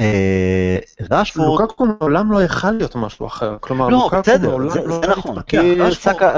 אה, 0.00 0.78
ראשפורד... 1.10 1.60
לוקקו 1.60 1.86
מעולם 1.86 2.32
לא 2.32 2.42
יכל 2.42 2.70
להיות 2.70 2.96
משהו 2.96 3.26
אחר, 3.26 3.56
כלומר 3.60 3.88
לא, 3.88 3.98
לוקקו 3.98 4.20
בסדר, 4.20 4.48
מעולם 4.48 4.70
זה, 4.70 4.82
לא... 4.86 5.00
זה 5.00 5.06
נכון, 5.06 5.42
כי 5.42 5.56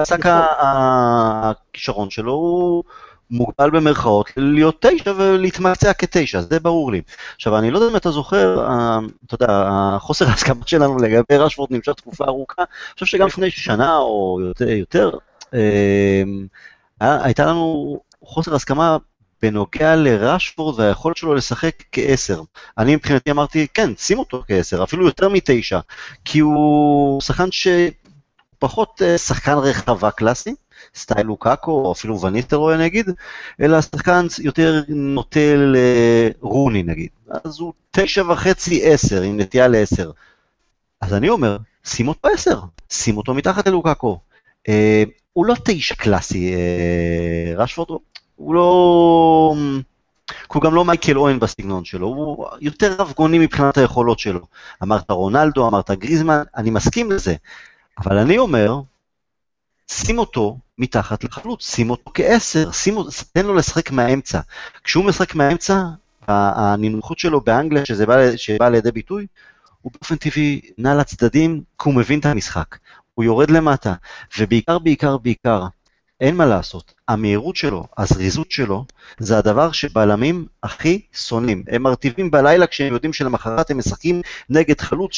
סאקה 0.05 0.47
הכישרון 0.59 2.11
שלו 2.11 2.33
הוא 2.33 2.85
מוגבל 3.31 3.71
במרכאות 3.71 4.31
להיות 4.37 4.87
תשע 4.87 5.13
ולהתמקצע 5.17 5.93
כתשע, 5.93 6.41
זה 6.41 6.61
ברור 6.61 6.93
לי. 6.93 7.03
עכשיו, 7.37 7.59
אני 7.59 7.71
לא 7.71 7.79
יודע 7.79 7.91
אם 7.91 7.97
אתה 7.97 8.11
זוכר, 8.11 8.67
אה, 8.67 8.99
אתה 9.27 9.35
יודע, 9.35 9.69
החוסר 9.71 10.29
ההסכמה 10.29 10.67
שלנו 10.67 10.99
לגבי 10.99 11.37
ראשפורד 11.37 11.73
נמשך 11.73 11.93
תקופה 11.93 12.25
ארוכה, 12.25 12.63
אני 12.63 12.95
חושב 12.95 13.07
שגם 13.07 13.27
לפני 13.27 13.51
שנה 13.51 13.97
או 13.97 14.39
יותר, 14.41 14.69
יותר 14.69 15.11
אה, 15.55 16.23
הייתה 17.01 17.47
לנו 17.47 17.99
חוסר 18.25 18.55
הסכמה 18.55 18.97
בנוגע 19.43 19.97
לראשפורד 19.97 20.81
והיכולת 20.81 21.17
שלו 21.17 21.35
לשחק 21.35 21.83
כעשר. 21.93 22.43
אני 22.79 22.97
מבחינתי 22.97 23.31
אמרתי, 23.31 23.67
כן, 23.75 23.91
שים 23.97 24.19
אותו 24.19 24.43
כעשר, 24.49 24.83
אפילו 24.83 25.07
יותר 25.07 25.29
מתשע, 25.29 25.81
כי 26.25 26.39
הוא 26.39 27.21
שחקן 27.21 27.49
שפחות 27.51 29.03
אה, 29.03 29.19
שחקן 29.19 29.55
רחבה 29.55 30.11
קלאסי, 30.11 30.55
סטייל 30.95 31.27
לוקאקו, 31.27 31.71
או 31.71 31.93
אפילו 31.93 32.21
וניסטרוי 32.21 32.77
נגיד, 32.77 33.11
אלא 33.61 33.81
שחקן 33.81 34.27
יותר 34.39 34.83
נוטה 34.89 35.41
לרוני 35.57 36.83
נגיד. 36.83 37.09
אז 37.45 37.61
הוא 37.61 37.73
תשע 37.91 38.23
וחצי 38.33 38.81
עשר, 38.85 39.23
עם 39.23 39.41
נטייה 39.41 39.69
לעשר. 39.69 40.11
אז 41.01 41.15
אני 41.15 41.29
אומר, 41.29 41.57
שים 41.85 42.09
אותו 42.09 42.29
עשר, 42.29 42.61
שים 42.91 43.17
אותו 43.17 43.35
מתחת 43.35 43.69
ללוקאקו. 43.69 44.21
אה, 44.69 45.03
הוא 45.33 45.47
לא 45.47 45.55
תשע 45.65 45.95
קלאסי, 45.95 46.55
אה, 46.55 47.53
רשפורד 47.57 48.01
הוא 48.39 48.55
לא... 48.55 49.55
הוא 50.53 50.63
גם 50.63 50.75
לא 50.75 50.85
מייקל 50.85 51.19
אוהן 51.19 51.39
בסגנון 51.39 51.85
שלו, 51.85 52.07
הוא 52.07 52.47
יותר 52.61 52.95
רבגוני 52.99 53.39
מבחינת 53.39 53.79
היכולות 53.79 54.19
שלו. 54.19 54.41
אמרת 54.83 55.11
רונלדו, 55.11 55.69
אמרת 55.69 55.91
גריזמן, 55.91 56.43
אני 56.57 56.71
מסכים 56.71 57.13
לזה, 57.13 57.35
אבל 57.99 58.19
אני 58.19 58.39
אומר, 58.39 58.81
שים 59.91 60.19
אותו 60.19 60.59
מתחת 60.79 61.25
לחלוץ, 61.25 61.75
שים 61.75 61.91
אותו 61.91 62.11
כעשר, 62.15 62.71
תן 63.33 63.47
לו 63.47 63.55
לשחק 63.55 63.91
מהאמצע. 63.91 64.41
כשהוא 64.85 65.05
משחק 65.05 65.35
מהאמצע, 65.35 65.83
הנינוחות 66.29 67.19
שלו 67.19 67.41
באנגליה, 67.41 67.87
שזה 67.87 68.07
בא, 68.07 68.37
שבא 68.37 68.69
לידי 68.69 68.93
ביטוי, 68.93 69.27
הוא 69.83 69.93
באופן 69.93 70.17
טבעי 70.17 70.61
נע 70.79 70.95
לצדדים, 70.95 71.63
כי 71.79 71.89
הוא 71.89 71.95
מבין 71.95 72.21
את 72.21 72.27
המשחק. 72.27 72.77
הוא 73.15 73.25
יורד 73.25 73.51
למטה, 73.51 73.95
ובעיקר, 74.39 74.79
בעיקר, 74.79 75.17
בעיקר, 75.19 75.67
אין 76.21 76.37
מה 76.37 76.47
לעשות, 76.47 76.95
המהירות 77.09 77.57
שלו, 77.57 77.87
הזריזות 77.99 78.51
שלו, 78.51 78.85
זה 79.19 79.39
הדבר 79.39 79.73
שבלמים 79.73 80.47
הכי 80.63 81.01
שונאים. 81.13 81.65
הם 81.69 81.83
מרטיבים 81.83 82.31
בלילה 82.31 82.67
כשהם 82.67 82.93
יודעים 82.93 83.13
שלמחרת 83.13 83.71
הם 83.71 83.79
משחקים 83.79 84.23
נגד 84.51 84.81
חלוץ 84.81 85.13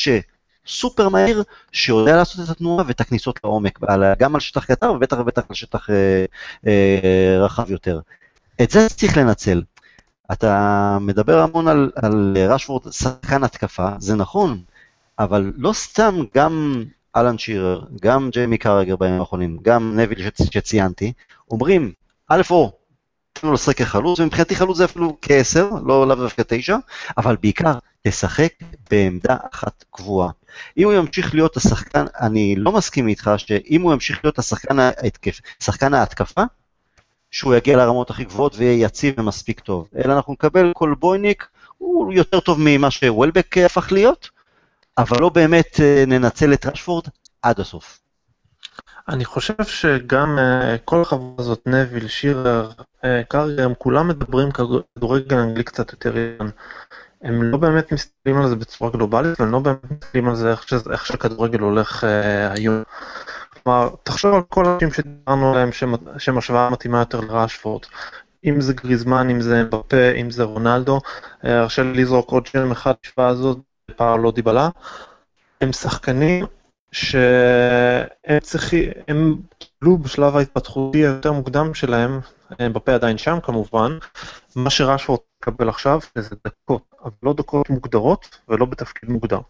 שסופר 0.67 1.09
מהיר, 1.09 1.43
שיודע 1.73 2.17
לעשות 2.17 2.45
את 2.45 2.51
התנועה 2.51 2.85
ואת 2.87 3.01
הכניסות 3.01 3.41
לעומק, 3.45 3.79
גם 4.19 4.35
על 4.35 4.41
שטח 4.41 4.65
קטר 4.65 4.93
ובטח 4.93 5.17
ובטח 5.19 5.43
על 5.49 5.55
שטח 5.55 5.91
אה, 5.91 6.25
אה, 6.67 7.39
רחב 7.39 7.71
יותר. 7.71 8.01
את 8.63 8.71
זה 8.71 8.89
צריך 8.89 9.17
לנצל. 9.17 9.63
אתה 10.33 10.99
מדבר 11.01 11.41
המון 11.41 11.69
על, 11.69 11.91
על 11.97 12.37
רשוורד 12.49 12.93
שחקן 12.93 13.45
התקפה, 13.45 13.89
זה 13.99 14.15
נכון, 14.15 14.61
אבל 15.19 15.53
לא 15.57 15.73
סתם 15.73 16.15
גם 16.35 16.85
אלן 17.17 17.39
שירר, 17.39 17.81
גם 18.03 18.31
ג'יימי 18.31 18.59
קרגר 18.59 18.97
בימים 18.97 19.21
האחרונים, 19.21 19.59
גם 19.63 20.01
נביל 20.01 20.31
שציינתי, 20.53 21.13
אומרים, 21.51 21.93
א' 22.29 22.43
או, 22.51 22.73
תן 23.33 23.47
לו 23.47 23.53
לשחק 23.53 23.77
כחלוץ, 23.77 24.21
ומבחינתי 24.21 24.57
חלוץ 24.57 24.77
זה 24.79 24.85
אפילו 24.85 25.17
כעשר, 25.23 25.71
לא 25.85 26.09
לאו 26.09 26.17
דווקא 26.17 26.43
תשע, 26.47 26.77
אבל 27.19 27.37
בעיקר, 27.37 27.73
תשחק 28.03 28.53
בעמדה 28.91 29.37
אחת 29.53 29.85
קבועה. 29.91 30.31
אם 30.79 30.85
הוא 30.85 30.93
ימשיך 30.93 31.35
להיות 31.35 31.57
השחקן, 31.57 32.05
אני 32.21 32.57
לא 32.57 32.73
מסכים 32.73 33.09
איתך 33.09 33.31
שאם 33.37 33.83
הוא 33.83 33.93
ימשיך 33.93 34.21
להיות 34.25 34.39
השחקן 34.39 34.79
ההתקף, 34.79 35.41
שחקן 35.61 35.95
ההתקפה, 35.95 36.43
שהוא 37.31 37.55
יגיע 37.55 37.77
לרמות 37.77 38.11
הכי 38.11 38.25
גבוהות 38.25 38.55
ויהיה 38.57 38.85
יציב 38.85 39.15
ומספיק 39.19 39.61
טוב. 39.61 39.89
אלא 39.97 40.13
אנחנו 40.13 40.33
נקבל 40.33 40.73
כל 40.75 40.95
בויניק, 40.99 41.47
הוא 41.79 42.13
יותר 42.13 42.41
טוב 42.41 42.59
ממה 42.61 42.91
שוולבק 42.91 43.59
הפך 43.59 43.93
להיות, 43.93 44.31
אבל 45.01 45.21
לא 45.21 45.29
באמת 45.29 45.81
אה, 45.81 46.05
ננצל 46.07 46.53
את 46.53 46.67
רשפורד 46.67 47.05
עד 47.43 47.61
הסוף. 47.61 48.01
אני 49.09 49.25
חושב 49.25 49.65
שגם 49.65 50.39
uh, 50.39 50.79
כל 50.85 51.03
החברה 51.03 51.35
הזאת, 51.39 51.63
נביל, 51.67 52.09
שירר, 52.09 52.71
uh, 52.71 53.07
קרגר, 53.29 53.65
הם 53.65 53.75
כולם 53.79 54.09
מדברים 54.09 54.49
כדורגל 54.51 55.37
אנגלי 55.37 55.65
קצת 55.65 55.93
יותר 55.93 56.19
ידען. 56.19 56.51
הם 57.23 57.43
לא 57.43 57.59
באמת 57.59 57.93
מסתכלים 57.93 58.37
על 58.37 58.49
זה 58.49 58.57
בצורה 58.57 58.91
גלובלית, 58.91 59.41
והם 59.41 59.51
לא 59.51 59.59
באמת 59.59 59.91
מסתכלים 59.91 60.29
על 60.29 60.35
זה 60.35 60.51
איך, 60.51 60.69
שזה, 60.69 60.91
איך 60.91 61.07
שכדורגל 61.07 61.61
הולך 61.61 62.05
uh, 62.05 62.07
היום. 62.57 62.83
כלומר, 63.63 63.91
תחשוב 64.03 64.35
על 64.35 64.43
כל 64.49 64.67
האנשים 64.67 64.93
שדיברנו 64.93 65.53
עליהם 65.53 65.73
שהם 66.19 66.39
השוואה 66.39 66.71
מתאימה 66.71 66.99
יותר 66.99 67.21
לראשפורד. 67.21 67.83
אם 68.45 68.61
זה 68.61 68.75
גריזמן, 68.75 69.31
אם 69.31 69.41
זה 69.41 69.65
בפה, 69.65 70.11
אם 70.21 70.31
זה 70.31 70.43
רונלדו. 70.43 71.01
הרשה 71.43 71.83
לי 71.83 72.03
לזרוק 72.03 72.31
עוד 72.31 72.47
שם 72.47 72.71
אחד 72.71 72.93
בשוואה 73.03 73.29
הזאת, 73.29 73.59
פאולו 73.91 74.31
דיבלה, 74.31 74.69
הם 75.61 75.73
שחקנים 75.73 76.47
שהם 76.93 78.41
צריכים, 78.41 78.91
הם 79.09 79.37
קיבלו 79.59 79.99
בשלב 79.99 80.37
ההתפתחותי 80.37 80.99
היותר 80.99 81.33
מוקדם 81.33 81.75
שלהם, 81.75 82.21
בפה 82.59 82.95
עדיין 82.95 83.19
שם 83.19 83.39
כמובן, 83.43 83.99
מה 84.57 84.71
שרשפורד 84.71 85.21
מקבל 85.43 85.69
עכשיו 85.69 86.01
זה 86.15 86.37
דקות, 86.47 86.83
אבל 87.05 87.13
לא 87.23 87.33
דקות 87.33 87.71
מוגדרות 87.71 88.39
ולא 88.49 88.67
בתפקיד 88.67 89.11
מוגדר. 89.11 89.41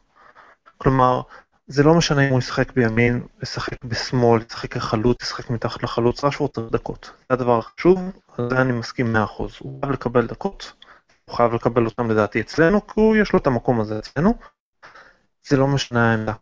כלומר, 0.78 1.20
זה 1.66 1.82
לא 1.82 1.94
משנה 1.94 2.26
אם 2.26 2.30
הוא 2.30 2.38
ישחק 2.38 2.72
בימין, 2.72 3.26
ישחק 3.42 3.84
בשמאל, 3.84 4.42
ישחק 4.50 4.72
כחלוץ, 4.72 5.22
ישחק 5.22 5.50
מתחת 5.50 5.82
לחלוץ, 5.82 6.24
רשפורד 6.24 6.50
צריך 6.50 6.72
דקות. 6.72 7.10
זה 7.18 7.34
הדבר 7.34 7.58
החשוב, 7.58 8.00
על 8.38 8.50
זה 8.50 8.60
אני 8.60 8.72
מסכים 8.72 9.16
100%. 9.16 9.18
הוא 9.38 9.80
חייב 9.80 9.92
לקבל 9.92 10.26
דקות, 10.26 10.72
הוא 11.30 11.36
חייב 11.36 11.54
לקבל 11.54 11.86
אותם 11.86 12.10
לדעתי 12.10 12.40
אצלנו, 12.40 12.86
כי 12.86 12.92
הוא 12.94 13.16
יש 13.16 13.32
לו 13.32 13.38
את 13.38 13.46
המקום 13.46 13.80
הזה 13.80 13.98
אצלנו. 13.98 14.34
זה 15.48 15.56
לא 15.56 15.66
משנה 15.66 16.10
העמדה. 16.10 16.32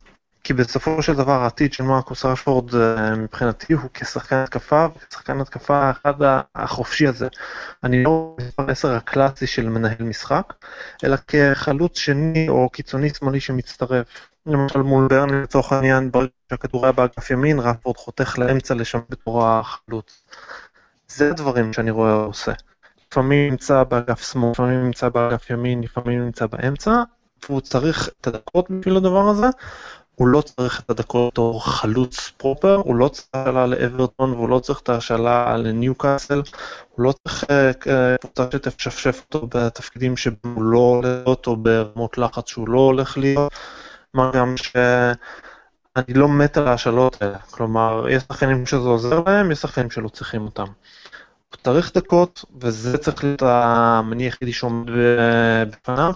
כי 0.45 0.53
בסופו 0.55 1.03
של 1.03 1.15
דבר 1.15 1.43
העתיד 1.43 1.73
של 1.73 1.85
מרקוס 1.85 2.25
רשפורד 2.25 2.75
אה, 2.75 3.17
מבחינתי 3.17 3.73
הוא 3.73 3.91
כשחקן 3.95 4.37
התקפה, 4.37 4.87
וכשחקן 4.97 5.41
התקפה 5.41 5.79
האחד 5.79 6.15
החופשי 6.55 7.07
הזה. 7.07 7.29
אני 7.85 8.05
לא 8.05 8.37
מספר 8.41 8.71
10 8.71 8.95
הקלאסי 8.95 9.47
של 9.47 9.69
מנהל 9.69 10.03
משחק, 10.03 10.53
אלא 11.05 11.17
כחלוץ 11.29 11.99
שני 11.99 12.49
או 12.49 12.69
קיצוני 12.69 13.11
שמאלי 13.11 13.41
שמצטרף. 13.41 14.07
למשל 14.47 14.83
מול 14.83 15.09
ברני 15.09 15.43
לצורך 15.43 15.73
העניין, 15.73 16.11
ברגע 16.11 16.29
שהכדור 16.51 16.85
היה 16.85 16.93
באגף 16.93 17.31
ימין, 17.31 17.59
רפורד 17.59 17.97
חותך 17.97 18.39
לאמצע 18.39 18.75
לשם 18.75 19.01
בתור 19.09 19.47
החלוץ. 19.47 20.23
זה 21.09 21.31
הדברים 21.31 21.73
שאני 21.73 21.91
רואה 21.91 22.13
הוא 22.13 22.27
עושה. 22.27 22.53
לפעמים 23.13 23.51
נמצא 23.51 23.83
באגף 23.83 24.33
שמאל, 24.33 24.51
לפעמים 24.51 24.85
נמצא 24.85 25.09
באגף 25.09 25.51
ימין, 25.51 25.83
לפעמים 25.83 26.25
נמצא 26.25 26.47
באמצע, 26.47 27.03
והוא 27.49 27.61
צריך 27.61 28.09
את 28.21 28.27
הדקות 28.27 28.71
בשביל 28.71 28.97
הדבר 28.97 29.29
הזה. 29.29 29.47
הוא 30.19 30.29
לא 30.29 30.41
צריך 30.41 30.81
את 30.81 30.91
הדקות 30.91 31.33
בתור 31.33 31.65
חלוץ 31.65 32.33
פרופר, 32.37 32.75
הוא 32.75 32.97
לא 32.97 33.09
צריך 33.09 33.29
השאלה 33.35 33.67
לאברטון 33.67 34.33
והוא 34.33 34.49
לא 34.49 34.59
צריך 34.59 34.81
את 34.81 34.89
השאלה 34.89 35.57
לניוקאסל, 35.57 36.43
הוא 36.95 37.05
לא 37.05 37.13
צריך 37.13 37.45
אה, 37.51 38.17
קבוצה 38.21 38.47
שתשפשף 38.53 39.23
אותו 39.25 39.47
בתפקידים 39.47 40.17
שבהם 40.17 40.55
הוא 40.55 40.63
לא 40.63 40.79
הולך 40.79 41.07
להיות 41.25 41.47
או 41.47 41.57
ברמות 41.57 42.19
לחץ 42.19 42.49
שהוא 42.49 42.69
לא 42.69 42.81
הולך 42.81 43.19
להיות. 43.19 43.53
מה 44.15 44.31
גם 44.35 44.55
שאני 44.57 46.15
לא 46.15 46.29
מת 46.29 46.57
על 46.57 46.69
ההשאלות 46.69 47.23
האלה, 47.23 47.39
כלומר, 47.39 48.07
יש 48.09 48.23
שחקנים 48.23 48.67
שזה 48.67 48.89
עוזר 48.89 49.23
להם, 49.27 49.51
יש 49.51 49.59
שחקנים 49.59 49.91
שלא 49.91 50.09
צריכים 50.09 50.43
אותם. 50.43 50.67
צריך 51.63 51.97
דקות, 51.97 52.45
וזה 52.61 52.99
צריך 52.99 53.25
להיות 53.25 53.43
המניע 53.43 54.27
היחידי 54.27 54.53
שעומד 54.53 54.91
בפניו. 55.71 56.13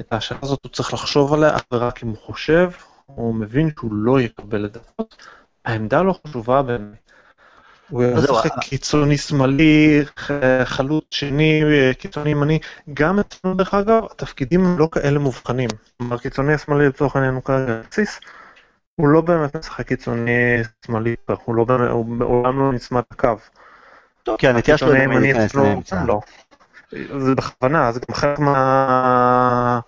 את 0.00 0.12
ההשאלה 0.12 0.40
הזאת 0.42 0.58
הוא 0.62 0.72
צריך 0.72 0.94
לחשוב 0.94 1.34
עליה 1.34 1.56
אך 1.56 1.62
ורק 1.72 2.02
אם 2.02 2.08
הוא 2.08 2.18
חושב, 2.18 2.70
הוא 3.06 3.34
מבין 3.34 3.70
שהוא 3.78 3.90
לא 3.94 4.20
יקבל 4.20 4.64
את 4.64 4.72
דקות. 4.72 5.16
העמדה 5.64 6.02
לא 6.02 6.20
חשובה 6.26 6.62
באמת. 6.62 7.10
הוא 7.90 8.04
ישחק 8.04 8.50
קיצוני 8.60 9.18
שמאלי, 9.18 10.02
חלוץ 10.64 11.04
שני, 11.10 11.62
קיצוני 11.98 12.30
ימני, 12.30 12.58
גם 12.94 13.18
אצלנו 13.18 13.54
דרך 13.54 13.74
אגב, 13.74 14.04
התפקידים 14.10 14.64
הם 14.64 14.78
לא 14.78 14.88
כאלה 14.92 15.18
מובחנים. 15.18 15.68
כלומר, 15.98 16.18
קיצוני 16.18 16.54
השמאלי 16.54 16.88
לצורך 16.88 17.16
העניין 17.16 17.34
הוא 17.34 17.42
כרגע 17.42 17.80
בסיס, 17.90 18.20
הוא 18.96 19.08
לא 19.08 19.20
באמת 19.20 19.56
משחק 19.56 19.86
קיצוני 19.86 20.56
שמאלי, 20.86 21.14
הוא 21.44 21.54
לא 21.54 21.64
באמת, 21.64 21.90
הוא 21.90 22.06
מעולם 22.06 22.58
לא 22.58 22.72
נצמד 22.72 23.02
לקו. 23.12 23.36
טוב, 24.30 24.38
כי 24.38 24.48
הנטייה 24.48 24.78
שלו 24.78 24.92
היא 24.92 25.08
להיכנס 25.08 25.54
לאמצע. 25.54 26.04
לא. 26.06 26.20
זה 27.18 27.34
בכוונה, 27.34 27.92
זה 27.92 28.00
גם 28.08 28.14
חלק 28.14 28.38
מה... 28.38 29.80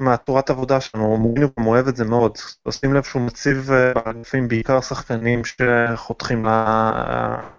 מהתורת 0.00 0.50
עבודה 0.50 0.80
שלנו, 0.80 1.16
מוריניו 1.16 1.48
גם 1.58 1.66
אוהב 1.66 1.88
את 1.88 1.96
זה 1.96 2.04
מאוד. 2.04 2.32
שים 2.70 2.94
לב 2.94 3.02
שהוא 3.02 3.22
מציב 3.22 3.70
באגפים 3.94 4.48
בעיקר 4.48 4.80
שחקנים 4.80 5.42
שחותכים 5.44 6.46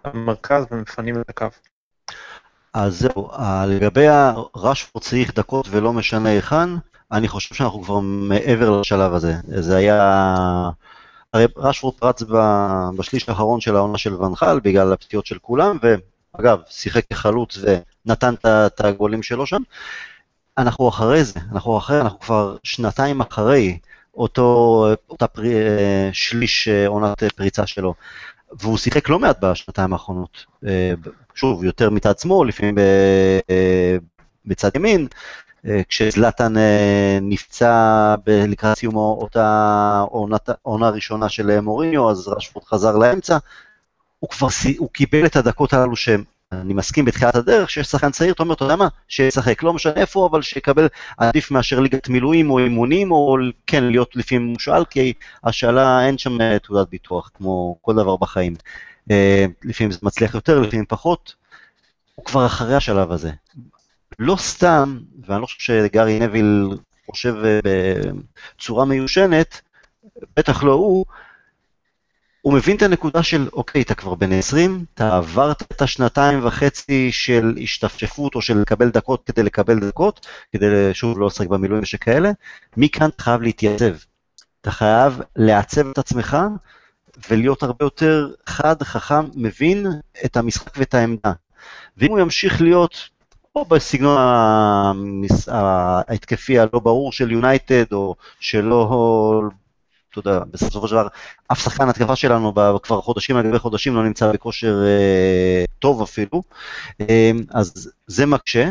למרכז 0.05 0.65
ומפנים 0.71 1.21
את 1.21 1.29
הקו. 1.29 1.45
אז 2.73 2.99
זהו, 2.99 3.29
לגבי 3.67 4.07
הרשפורד 4.07 5.03
צריך 5.03 5.35
דקות 5.35 5.67
ולא 5.71 5.93
משנה 5.93 6.29
היכן, 6.29 6.69
אני 7.11 7.27
חושב 7.27 7.55
שאנחנו 7.55 7.83
כבר 7.83 7.99
מעבר 7.99 8.79
לשלב 8.79 9.13
הזה. 9.13 9.33
זה 9.47 9.75
היה... 9.75 10.25
הרי 11.33 11.47
רשפורד 11.57 11.93
פרץ 11.95 12.23
בשליש 12.97 13.29
האחרון 13.29 13.61
של 13.61 13.75
העונה 13.75 13.97
של 13.97 14.13
ונחל 14.13 14.59
בגלל 14.59 14.93
הפציעות 14.93 15.25
של 15.25 15.37
כולם, 15.41 15.77
ואגב, 16.37 16.59
שיחק 16.69 17.05
כחלוץ 17.09 17.57
ונתן 18.05 18.33
את 18.45 18.81
הגולים 18.81 19.23
שלו 19.23 19.45
שם. 19.45 19.61
אנחנו 20.57 20.89
אחרי 20.89 21.23
זה, 21.23 21.39
אנחנו 21.51 21.77
אחרי, 21.77 22.01
אנחנו 22.01 22.19
כבר 22.19 22.57
שנתיים 22.63 23.21
אחרי 23.21 23.77
אותו, 24.15 24.87
אותה 25.09 25.27
פרי, 25.27 25.53
שליש 26.11 26.67
עונת 26.87 27.23
פריצה 27.35 27.67
שלו. 27.67 27.93
והוא 28.59 28.77
שיחק 28.77 29.09
לא 29.09 29.19
מעט 29.19 29.37
בשנתיים 29.41 29.93
האחרונות. 29.93 30.45
שוב, 31.35 31.63
יותר 31.63 31.89
מצד 31.89 32.19
שמאל, 32.19 32.47
לפעמים 32.47 32.75
בצד 34.45 34.69
ימין. 34.75 35.07
כשזלטן 35.89 36.53
נפצע 37.21 38.15
לקראת 38.27 38.77
סיום 38.77 38.95
אותה 38.95 40.03
עונה 40.61 40.89
ראשונה 40.89 41.29
של 41.29 41.59
מוריניו, 41.59 42.09
אז 42.09 42.27
רשפורד 42.27 42.65
חזר 42.65 42.97
לאמצע. 42.97 43.37
הוא 44.19 44.29
כבר, 44.29 44.47
הוא 44.77 44.89
קיבל 44.89 45.25
את 45.25 45.35
הדקות 45.35 45.73
הללו 45.73 45.95
שהם 45.95 46.23
אני 46.51 46.73
מסכים 46.73 47.05
בתחילת 47.05 47.35
הדרך 47.35 47.69
שיש 47.69 47.87
שחקן 47.87 48.11
צעיר, 48.11 48.33
אתה 48.33 48.43
אומר, 48.43 48.53
אתה 48.53 48.63
יודע 48.63 48.75
מה, 48.75 48.87
שישחק, 49.07 49.63
לא 49.63 49.73
משנה 49.73 49.93
איפה, 49.95 50.27
אבל 50.31 50.41
שיקבל 50.41 50.87
עדיף 51.17 51.51
מאשר 51.51 51.79
ליגת 51.79 52.09
מילואים 52.09 52.51
או 52.51 52.59
אימונים, 52.59 53.11
או 53.11 53.37
כן, 53.67 53.83
להיות 53.83 54.15
לפעמים 54.15 54.47
מושאל, 54.47 54.85
כי 54.85 55.13
השאלה, 55.43 56.05
אין 56.07 56.17
שם 56.17 56.41
אה, 56.41 56.59
תעודת 56.59 56.89
ביטוח, 56.89 57.31
כמו 57.33 57.77
כל 57.81 57.93
דבר 57.93 58.15
בחיים. 58.15 58.55
אה, 59.11 59.45
לפעמים 59.63 59.91
זה 59.91 59.99
מצליח 60.03 60.35
יותר, 60.35 60.59
לפעמים 60.59 60.85
פחות, 60.85 61.35
הוא 62.15 62.25
כבר 62.25 62.45
אחרי 62.45 62.75
השלב 62.75 63.11
הזה. 63.11 63.31
לא 64.19 64.35
סתם, 64.35 64.99
ואני 65.25 65.41
לא 65.41 65.45
חושב 65.45 65.59
שגארי 65.59 66.19
נביל 66.19 66.69
חושב 67.11 67.35
אה, 67.45 67.59
בצורה 68.57 68.85
מיושנת, 68.85 69.61
בטח 70.37 70.63
לא 70.63 70.71
הוא, 70.71 71.05
הוא 72.45 72.53
מבין 72.53 72.77
את 72.77 72.81
הנקודה 72.81 73.23
של, 73.23 73.47
אוקיי, 73.53 73.81
אתה 73.81 73.95
כבר 73.95 74.15
בן 74.15 74.31
20, 74.31 74.85
אתה 74.93 75.17
עברת 75.17 75.61
את 75.61 75.81
השנתיים 75.81 76.45
וחצי 76.45 77.11
של 77.11 77.55
השתפשפות 77.63 78.35
או 78.35 78.41
של 78.41 78.57
לקבל 78.57 78.89
דקות 78.89 79.23
כדי 79.25 79.43
לקבל 79.43 79.79
דקות, 79.79 80.27
כדי 80.53 80.93
שוב 80.93 81.19
לא 81.19 81.27
לשחק 81.27 81.47
במילואים 81.47 81.83
ושכאלה, 81.83 82.31
מכאן 82.77 83.09
אתה 83.09 83.23
חייב 83.23 83.41
להתייצב. 83.41 83.95
אתה 84.61 84.71
חייב 84.71 85.21
לעצב 85.35 85.89
את 85.89 85.97
עצמך 85.97 86.37
ולהיות 87.29 87.63
הרבה 87.63 87.85
יותר 87.85 88.31
חד, 88.45 88.83
חכם, 88.83 89.25
מבין 89.35 89.87
את 90.25 90.37
המשחק 90.37 90.73
ואת 90.77 90.93
העמדה. 90.93 91.31
ואם 91.97 92.11
הוא 92.11 92.19
ימשיך 92.19 92.61
להיות 92.61 93.09
או 93.55 93.65
בסגנון 93.65 94.17
ההתקפי 95.47 96.59
הלא 96.59 96.79
ברור 96.79 97.11
של 97.11 97.31
יונייטד, 97.31 97.93
או 97.93 98.15
שלא 98.39 99.41
אתה 100.19 100.29
יודע, 100.29 100.43
בסופו 100.51 100.87
של 100.87 100.95
דבר, 100.95 101.07
אף 101.51 101.63
שחקן 101.63 101.89
התקפה 101.89 102.15
שלנו 102.15 102.53
כבר 102.83 103.01
חודשים 103.01 103.37
על 103.37 103.47
גבי 103.47 103.59
חודשים 103.59 103.95
לא 103.95 104.03
נמצא 104.03 104.31
בכושר 104.31 104.83
אה, 104.85 105.65
טוב 105.79 106.01
אפילו, 106.01 106.43
אה, 107.01 107.31
אז 107.53 107.91
זה 108.07 108.25
מקשה, 108.25 108.69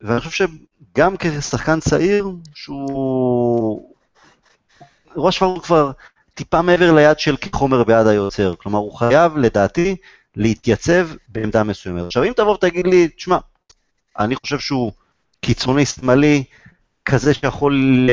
ואני 0.00 0.20
חושב 0.20 0.48
שגם 0.92 1.16
כשחקן 1.18 1.80
צעיר, 1.80 2.30
שהוא... 2.54 3.90
ראש 5.16 5.38
פארול 5.38 5.60
כבר 5.60 5.90
טיפה 6.34 6.62
מעבר 6.62 6.92
ליד 6.92 7.18
של 7.18 7.36
כחומר 7.36 7.84
ביד 7.84 8.06
היוצר, 8.06 8.54
כלומר 8.58 8.78
הוא 8.78 8.94
חייב, 8.94 9.36
לדעתי, 9.36 9.96
להתייצב 10.36 11.08
בעמדה 11.28 11.62
מסוימת. 11.62 12.02
עכשיו 12.06 12.24
אם 12.24 12.32
תבוא 12.36 12.54
ותגיד 12.54 12.86
לי, 12.86 13.08
תשמע, 13.08 13.38
אני 14.18 14.36
חושב 14.36 14.58
שהוא 14.58 14.92
קיצוני 15.40 15.86
שמאלי, 15.86 16.44
כזה 17.10 17.34
שיכול 17.34 18.08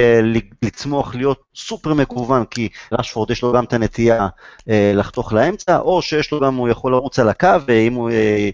לצמוח 0.62 1.16
להיות 1.16 1.44
סופר 1.56 1.94
מקוון, 1.94 2.46
כי 2.46 2.70
רשפורד 2.92 3.32
יש 3.32 3.42
לו 3.42 3.54
גם 3.54 3.64
את 3.64 3.74
הנטייה 3.74 4.28
אה, 4.70 4.92
לחתוך 4.96 5.34
לאמצע, 5.34 5.80
או 5.80 6.02
שיש 6.02 6.32
לו 6.32 6.40
גם, 6.40 6.56
הוא 6.56 6.70
יכול 6.70 6.92
לרוץ 6.92 7.20
על 7.20 7.30
הקו, 7.30 7.48
ואם 7.68 7.94
הוא 7.94 8.10
אה, 8.10 8.50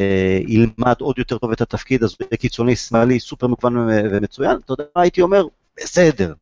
אה, 0.00 0.38
ילמד 0.46 0.94
עוד 1.00 1.18
יותר 1.18 1.38
טוב 1.38 1.52
את 1.52 1.60
התפקיד, 1.60 2.04
אז 2.04 2.16
הוא 2.20 2.36
קיצוני 2.38 2.76
שמאלי 2.76 3.20
סופר 3.20 3.46
מקוון 3.46 3.76
ומצוין, 3.88 4.56
אתה 4.64 4.72
יודע 4.72 4.84
מה 4.96 5.02
הייתי 5.02 5.22
אומר? 5.22 5.44
בסדר. 5.76 6.34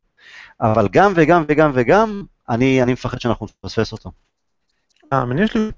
אבל 0.60 0.88
גם 0.88 1.12
וגם 1.16 1.44
וגם 1.48 1.70
וגם, 1.74 2.22
אני, 2.48 2.82
אני 2.82 2.92
מפחד 2.92 3.20
שאנחנו 3.20 3.46
נפספס 3.64 3.92
אותו. 3.92 4.10
אה, 5.12 5.24
יש 5.44 5.54
לי 5.54 5.70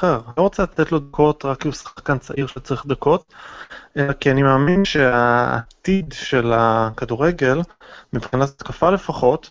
אחר. 0.00 0.20
לא 0.36 0.42
רוצה 0.42 0.62
לתת 0.62 0.92
לו 0.92 0.98
דקות 0.98 1.44
רק 1.44 1.60
כי 1.60 1.68
הוא 1.68 1.74
שחקן 1.74 2.18
צעיר 2.18 2.46
שצריך 2.46 2.86
דקות, 2.86 3.34
אלא 3.96 4.12
כי 4.12 4.30
אני 4.30 4.42
מאמין 4.42 4.84
שהעתיד 4.84 6.12
של 6.12 6.52
הכדורגל, 6.56 7.60
מבחינת 8.12 8.48
התקפה 8.48 8.90
לפחות, 8.90 9.50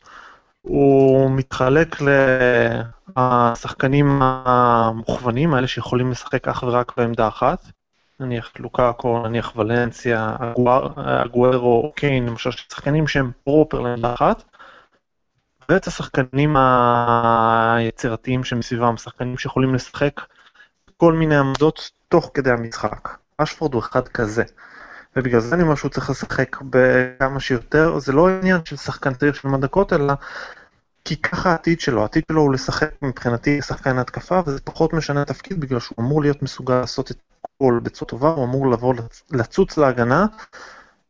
הוא 0.61 1.31
מתחלק 1.31 1.95
לשחקנים 3.17 4.19
המוכוונים, 4.21 5.53
האלה 5.53 5.67
שיכולים 5.67 6.11
לשחק 6.11 6.47
אך 6.47 6.63
ורק 6.63 6.93
בעמדה 6.97 7.27
אחת. 7.27 7.65
נניח 8.19 8.51
לוקאקו, 8.59 9.27
נניח 9.27 9.55
ולנסיה, 9.55 10.35
אגוארו, 11.25 11.91
קיין, 11.95 12.25
למשל 12.25 12.51
שחקנים 12.51 13.07
שהם 13.07 13.31
פרופר 13.43 13.79
לעמדה 13.79 14.13
אחת. 14.13 14.43
רואה 15.69 15.77
את 15.77 15.87
השחקנים 15.87 16.55
היצירתיים 16.57 18.43
שמסביבם, 18.43 18.97
שחקנים 18.97 19.37
שיכולים 19.37 19.75
לשחק 19.75 20.21
כל 20.99 21.13
מיני 21.13 21.37
עמדות 21.37 21.91
תוך 22.09 22.31
כדי 22.33 22.51
המשחק. 22.51 23.09
אשפורד 23.37 23.73
הוא 23.73 23.81
אחד 23.81 24.07
כזה. 24.07 24.43
ובגלל 25.15 25.39
זה 25.39 25.55
אני 25.55 25.63
אומר 25.63 25.75
שהוא 25.75 25.91
צריך 25.91 26.09
לשחק 26.09 26.57
בכמה 26.61 27.39
שיותר, 27.39 27.99
זה 27.99 28.11
לא 28.11 28.29
עניין 28.29 28.65
של 28.65 28.75
שחקן 28.75 29.13
צעיר 29.13 29.33
של 29.33 29.41
כמה 29.41 29.57
דקות, 29.57 29.93
אלא 29.93 30.13
כי 31.05 31.15
ככה 31.21 31.51
העתיד 31.51 31.79
שלו, 31.79 32.01
העתיד 32.01 32.23
שלו 32.31 32.41
הוא 32.41 32.53
לשחק 32.53 32.89
מבחינתי 33.01 33.61
שחקן 33.61 33.97
התקפה, 33.97 34.41
וזה 34.45 34.61
פחות 34.61 34.93
משנה 34.93 35.25
תפקיד 35.25 35.59
בגלל 35.59 35.79
שהוא 35.79 35.95
אמור 35.99 36.21
להיות 36.21 36.43
מסוגל 36.43 36.79
לעשות 36.79 37.11
את 37.11 37.17
הכל 37.43 37.79
בצורה 37.83 38.09
טובה, 38.09 38.29
הוא 38.29 38.45
אמור 38.45 38.71
לבוא 38.71 38.93
לצוץ 39.31 39.77
להגנה 39.77 40.25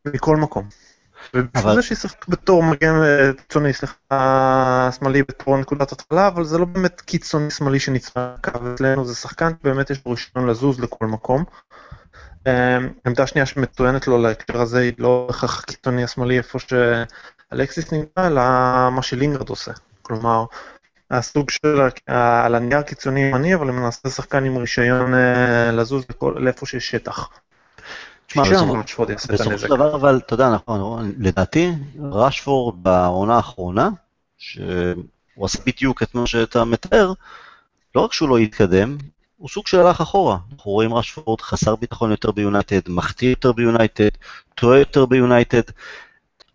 מכל 0.06 0.36
מקום. 0.36 0.68
ובשביל 1.34 1.74
זה 1.74 1.82
שישחק 1.82 2.28
בתור 2.28 2.62
מגן 2.62 2.94
קיצוני, 3.36 3.72
סליחה, 3.72 4.90
שמאלי 4.98 5.22
בתור 5.22 5.56
נקודת 5.56 5.92
התחלה, 5.92 6.28
אבל 6.28 6.44
זה 6.44 6.58
לא 6.58 6.64
באמת 6.64 7.00
קיצוני 7.00 7.50
שמאלי 7.50 7.80
שנצפה 7.80 8.34
קו 8.44 8.50
אצלנו, 8.74 9.04
זה 9.04 9.14
שחקן 9.14 9.52
באמת 9.64 9.90
יש 9.90 10.00
לו 10.06 10.12
רישיון 10.12 10.46
לזוז 10.46 10.80
לכל 10.80 11.06
מקום. 11.06 11.44
עמדה 13.06 13.26
שנייה 13.26 13.46
שמצוינת 13.46 14.06
לו 14.06 14.18
להקשר 14.18 14.60
הזה 14.60 14.78
היא 14.78 14.92
לא 14.98 15.24
בהכרח 15.28 15.58
הקיצוני 15.58 16.04
השמאלי 16.04 16.38
איפה 16.38 16.58
שאלקסיס 16.58 17.92
נמצא, 17.92 18.26
אלא 18.26 18.42
מה 18.90 19.02
שלינגרד 19.02 19.48
עושה. 19.48 19.72
כלומר, 20.02 20.44
הסוג 21.10 21.50
של, 21.50 21.80
על 22.06 22.54
הנייר 22.54 22.82
קיצוני 22.82 23.20
ימני, 23.20 23.54
אבל 23.54 23.68
למעשה 23.68 24.10
שחקן 24.10 24.44
עם 24.44 24.56
רישיון 24.56 25.14
לזוז 25.72 26.04
לאיפה 26.36 26.66
שיש 26.66 26.90
שטח. 26.90 27.28
בסופו 28.36 29.58
של 29.58 29.68
דבר, 29.68 29.94
אבל 29.94 30.20
אתה 30.26 30.34
יודע, 30.34 30.50
נכון, 30.50 31.12
לדעתי, 31.18 31.72
רשפורד 32.12 32.82
בעונה 32.82 33.36
האחרונה, 33.36 33.88
שהוא 34.38 35.44
עשה 35.44 35.58
בדיוק 35.66 36.02
את 36.02 36.14
מה 36.14 36.26
שאתה 36.26 36.64
מתאר, 36.64 37.12
לא 37.94 38.00
רק 38.00 38.12
שהוא 38.12 38.28
לא 38.28 38.38
התקדם, 38.38 38.96
הוא 39.36 39.48
סוג 39.48 39.66
של 39.66 39.80
הלך 39.80 40.00
אחורה. 40.00 40.38
אנחנו 40.52 40.70
רואים 40.70 40.94
רשפורד 40.94 41.40
חסר 41.40 41.76
ביטחון 41.76 42.10
יותר 42.10 42.30
ביונייטד, 42.30 42.80
מחטיא 42.88 43.30
יותר 43.30 43.52
ביונייטד, 43.52 44.08
טועה 44.54 44.78
יותר 44.78 45.06
ביונייטד. 45.06 45.62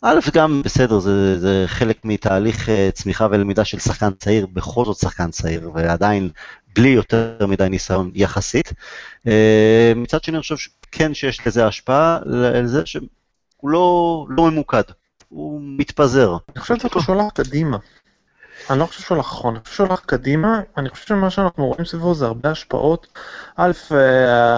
א', 0.01 0.19
גם 0.33 0.61
בסדר, 0.65 0.99
זה, 0.99 1.39
זה 1.39 1.63
חלק 1.67 2.05
מתהליך 2.05 2.69
צמיחה 2.93 3.27
ולמידה 3.31 3.65
של 3.65 3.79
שחקן 3.79 4.11
צעיר, 4.19 4.45
בכל 4.53 4.85
זאת 4.85 4.97
שחקן 4.97 5.31
צעיר, 5.31 5.71
ועדיין 5.73 6.29
בלי 6.75 6.89
יותר 6.89 7.47
מדי 7.47 7.69
ניסיון 7.69 8.11
יחסית. 8.13 8.73
מצד 9.95 10.23
שני, 10.23 10.35
אני 10.35 10.41
חושב 10.41 10.55
כן 10.91 11.13
שיש 11.13 11.47
לזה 11.47 11.67
השפעה, 11.67 12.19
לזה 12.25 12.85
שהוא 12.85 13.07
לא, 13.63 14.25
לא 14.29 14.51
ממוקד, 14.51 14.83
הוא 15.29 15.61
מתפזר. 15.63 16.37
אני 16.55 16.61
חושב 16.61 16.79
שאתה 16.79 16.99
שולח 16.99 17.25
קדימה. 17.33 17.77
אני 18.69 18.79
לא 18.79 18.85
חושב 18.85 19.01
שהוא 19.01 19.15
הולך 19.15 19.25
אחרון, 19.25 19.55
אני 19.55 19.63
חושב 19.63 19.75
שהוא 19.75 19.87
הולך 19.87 19.99
קדימה, 20.05 20.59
אני 20.77 20.89
חושב 20.89 21.05
שמה 21.07 21.29
שאנחנו 21.29 21.65
רואים 21.67 21.85
סביבו 21.85 22.15
זה 22.15 22.25
הרבה 22.25 22.51
השפעות, 22.51 23.07
א', 23.55 23.71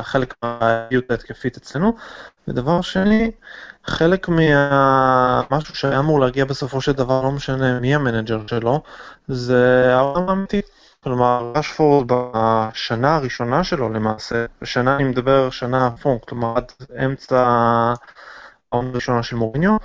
חלק 0.03 0.33
מהאיות 0.43 1.11
ההתקפית 1.11 1.57
אצלנו, 1.57 1.95
ודבר 2.47 2.81
שני, 2.81 3.31
חלק 3.85 4.29
ממשהו 4.29 5.75
שהיה 5.75 5.99
אמור 5.99 6.19
להגיע 6.19 6.45
בסופו 6.45 6.81
של 6.81 6.91
דבר, 6.91 7.21
לא 7.21 7.31
משנה 7.31 7.79
מי 7.79 7.95
המנג'ר 7.95 8.39
שלו, 8.47 8.81
זה 9.27 9.85
העולם 9.95 10.29
האמיתי. 10.29 10.61
כלומר, 11.07 11.51
רשפורד 11.55 12.07
בשנה 12.07 13.15
הראשונה 13.15 13.63
שלו 13.63 13.89
למעשה, 13.89 14.45
בשנה 14.61 14.95
אני 14.95 15.03
מדבר 15.03 15.49
שנה 15.49 15.91
פונק, 16.01 16.25
כלומר 16.29 16.57
עד 16.57 16.71
אמצע 17.05 17.37
העונה 18.71 18.89
הראשונה 18.89 19.23
של 19.23 19.35
מוריניו, 19.35 19.77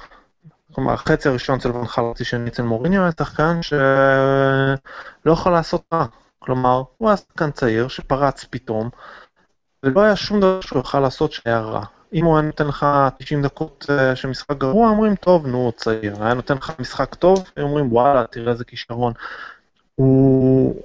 כלומר 0.74 0.92
החצי 0.92 1.28
הראשון 1.28 1.58
אצל 1.58 1.70
ונחל, 1.70 2.02
חצי 2.14 2.24
שני 2.24 2.50
אצל 2.50 2.62
מוריניו, 2.62 3.02
היה 3.02 3.10
שחקן 3.18 3.62
שלא 3.62 5.32
יכול 5.32 5.52
לעשות 5.52 5.84
רע. 5.94 6.06
כלומר, 6.38 6.82
הוא 6.98 7.08
היה 7.08 7.16
שחקן 7.16 7.50
צעיר 7.50 7.88
שפרץ 7.88 8.44
פתאום, 8.50 8.90
ולא 9.82 10.00
היה 10.00 10.16
שום 10.16 10.40
דבר 10.40 10.60
שהוא 10.60 10.78
יוכל 10.78 11.00
לעשות 11.00 11.32
שהיה 11.32 11.60
רע. 11.60 11.84
אם 12.12 12.24
הוא 12.24 12.36
היה 12.36 12.46
נותן 12.46 12.66
לך 12.66 12.86
90 13.18 13.42
דקות 13.42 13.86
של 14.14 14.28
משחק 14.28 14.58
גרוע, 14.58 14.88
אומרים 14.90 15.14
טוב, 15.14 15.46
נו, 15.46 15.72
צעיר. 15.76 16.24
היה 16.24 16.34
נותן 16.34 16.54
לך 16.54 16.72
משחק 16.78 17.14
טוב, 17.14 17.44
אומרים 17.60 17.92
וואלה, 17.92 18.24
תראה 18.26 18.52
איזה 18.52 18.64
כישרון. 18.64 19.12
הוא... 19.94 20.82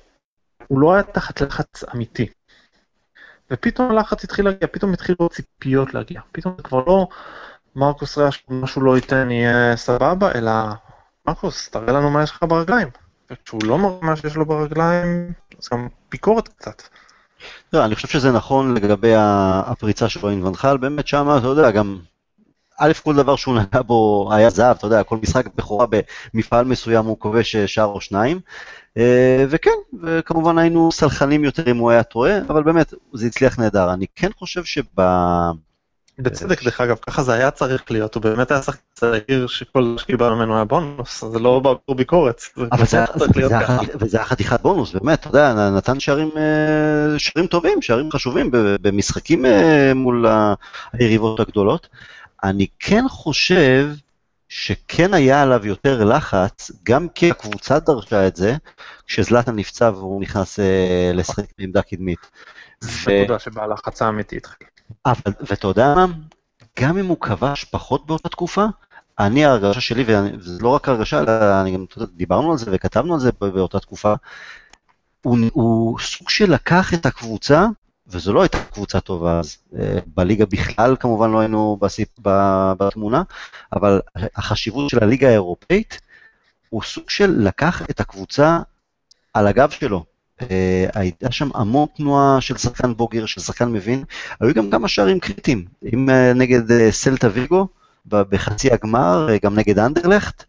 הוא 0.67 0.80
לא 0.80 0.93
היה 0.93 1.03
תחת 1.03 1.41
לחץ 1.41 1.84
אמיתי. 1.95 2.27
ופתאום 3.51 3.91
הלחץ 3.91 4.23
התחיל 4.23 4.45
להגיע, 4.45 4.67
פתאום 4.71 4.93
התחילו 4.93 5.30
ציפיות 5.30 5.93
להגיע. 5.93 6.21
פתאום 6.32 6.53
זה 6.58 6.63
כבר 6.63 6.84
לא 6.88 7.08
מרקוס 7.75 8.17
ריאש, 8.17 8.45
משהו 8.49 8.82
לא 8.82 8.95
ייתן 8.95 9.32
יהיה 9.32 9.77
סבבה, 9.77 10.32
אלא 10.36 10.51
מרקוס, 11.27 11.69
תראה 11.69 11.93
לנו 11.93 12.10
מה 12.10 12.23
יש 12.23 12.32
לך 12.32 12.43
ברגליים. 12.43 12.88
וכשהוא 13.32 13.62
לא 13.65 13.77
מראה 13.77 13.97
מה 14.01 14.15
שיש 14.15 14.36
לו 14.36 14.45
ברגליים, 14.45 15.32
אז 15.60 15.69
גם 15.73 15.88
ביקורת 16.12 16.47
קצת. 16.47 16.82
לא, 17.73 17.86
אני 17.86 17.95
חושב 17.95 18.08
שזה 18.08 18.32
נכון 18.32 18.73
לגבי 18.73 19.13
הפריצה 19.15 20.10
שלו 20.10 20.30
עם 20.30 20.45
ונחל, 20.45 20.77
באמת 20.77 21.08
שמה, 21.08 21.38
אתה 21.38 21.47
יודע, 21.47 21.71
גם 21.71 21.99
א', 22.79 22.91
כל 23.03 23.15
דבר 23.15 23.35
שהוא 23.35 23.55
נגע 23.55 23.81
בו 23.81 24.29
היה 24.31 24.49
זהב, 24.49 24.75
אתה 24.77 24.87
יודע, 24.87 25.03
כל 25.03 25.17
משחק 25.23 25.45
בכורה 25.55 25.85
במפעל 26.33 26.65
מסוים 26.65 27.05
הוא 27.05 27.19
כובש 27.19 27.55
שער 27.55 27.85
או 27.85 28.01
שניים. 28.01 28.39
וכן, 29.49 29.71
וכמובן 30.03 30.57
היינו 30.57 30.91
סלחנים 30.91 31.43
יותר 31.43 31.71
אם 31.71 31.77
הוא 31.77 31.91
היה 31.91 32.03
טועה, 32.03 32.37
אבל 32.49 32.63
באמת, 32.63 32.93
זה 33.13 33.27
הצליח 33.27 33.59
נהדר. 33.59 33.93
אני 33.93 34.05
כן 34.15 34.29
חושב 34.39 34.63
שב... 34.63 34.83
בצדק, 36.19 36.63
דרך 36.63 36.81
אגב, 36.81 36.97
ככה 37.01 37.23
זה 37.23 37.33
היה 37.33 37.51
צריך 37.51 37.91
להיות, 37.91 38.15
הוא 38.15 38.23
באמת 38.23 38.51
היה 38.51 38.61
שחקן 38.61 38.79
צעיר 38.93 39.47
שכל 39.47 39.95
שקיבלנו 39.97 40.35
ממנו 40.35 40.55
היה 40.55 40.63
בונוס, 40.63 41.23
זה 41.31 41.39
לא 41.39 41.59
בעבור 41.59 41.95
ביקורת. 41.95 42.41
אבל 42.71 42.85
זה 44.07 44.17
היה 44.17 44.25
חתיכת 44.25 44.61
בונוס, 44.61 44.93
באמת, 44.93 45.19
אתה 45.19 45.27
יודע, 45.27 45.69
נתן 45.69 45.99
שערים, 45.99 46.29
שערים 47.17 47.47
טובים, 47.47 47.81
שערים 47.81 48.11
חשובים 48.11 48.49
במשחקים 48.53 49.45
מול 49.95 50.25
היריבות 50.93 51.39
הגדולות. 51.39 51.87
אני 52.43 52.67
כן 52.80 53.04
חושב 53.10 53.89
שכן 54.50 55.13
היה 55.13 55.41
עליו 55.41 55.65
יותר 55.65 56.04
לחץ, 56.04 56.71
גם 56.84 57.10
כי 57.10 57.32
הקבוצה 57.32 57.80
דרשה 57.80 58.28
את 58.28 58.36
זה, 58.36 58.56
כשזלאטן 59.08 59.56
נפצע 59.56 59.91
והוא 59.95 60.21
נכנס 60.21 60.60
לשחק 61.13 61.45
בעמדה 61.58 61.82
קדמית. 61.82 62.19
נקודה 63.08 63.39
שבה 63.39 63.63
הלחץ 63.63 64.02
האמיתי 64.02 64.38
התחיל. 64.38 64.67
אבל, 65.06 65.34
ואתה 65.50 65.67
יודע 65.67 65.93
מה? 65.95 66.06
גם 66.80 66.97
אם 66.97 67.06
הוא 67.06 67.17
כבש 67.21 67.63
פחות 67.63 68.06
באותה 68.06 68.30
תקופה, 68.30 68.65
אני 69.19 69.45
ההרגשה 69.45 69.82
שלי, 69.82 70.06
וזה 70.39 70.63
לא 70.63 70.69
רק 70.69 70.89
הרגשה, 70.89 71.19
אלא 71.19 71.62
אני 71.62 71.71
גם, 71.71 71.86
דיברנו 72.15 72.52
על 72.52 72.58
זה 72.58 72.65
וכתבנו 72.73 73.13
על 73.13 73.19
זה 73.19 73.30
באותה 73.39 73.80
תקופה, 73.80 74.13
הוא, 75.21 75.38
הוא 75.54 76.00
סוג 76.00 76.30
של 76.30 76.54
לקח 76.54 76.93
את 76.93 77.06
הקבוצה, 77.06 77.65
וזו 78.10 78.34
לא 78.34 78.41
הייתה 78.41 78.58
קבוצה 78.72 79.00
טובה 79.00 79.39
אז, 79.39 79.58
בליגה 80.15 80.46
בכלל 80.46 80.96
כמובן 81.00 81.32
לא 81.32 81.39
היינו 81.39 81.78
בסיפ, 81.82 82.08
בתמונה, 82.78 83.24
אבל 83.74 84.02
החשיבות 84.15 84.89
של 84.89 85.04
הליגה 85.04 85.28
האירופאית, 85.28 86.02
הוא 86.70 86.82
סוג 86.84 87.10
של 87.10 87.36
לקח 87.38 87.82
את 87.89 88.00
הקבוצה 88.00 88.60
על 89.34 89.48
הגב 89.48 89.70
שלו. 89.70 90.06
הייתה 90.93 91.32
שם 91.32 91.50
המון 91.54 91.88
תנועה 91.98 92.41
של 92.41 92.58
שחקן 92.58 92.93
בוגר, 92.93 93.26
של 93.26 93.41
שחקן 93.41 93.72
מבין, 93.72 94.04
היו 94.39 94.54
גם 94.54 94.72
כמה 94.72 94.88
שערים 94.88 95.20
קריטיים, 95.20 95.65
אם 95.93 96.10
נגד 96.36 96.91
סלטה 96.91 97.28
ויגו, 97.34 97.67
בחצי 98.06 98.74
הגמר, 98.74 99.28
גם 99.43 99.56
נגד 99.56 99.80
אנדרלכט, 99.80 100.43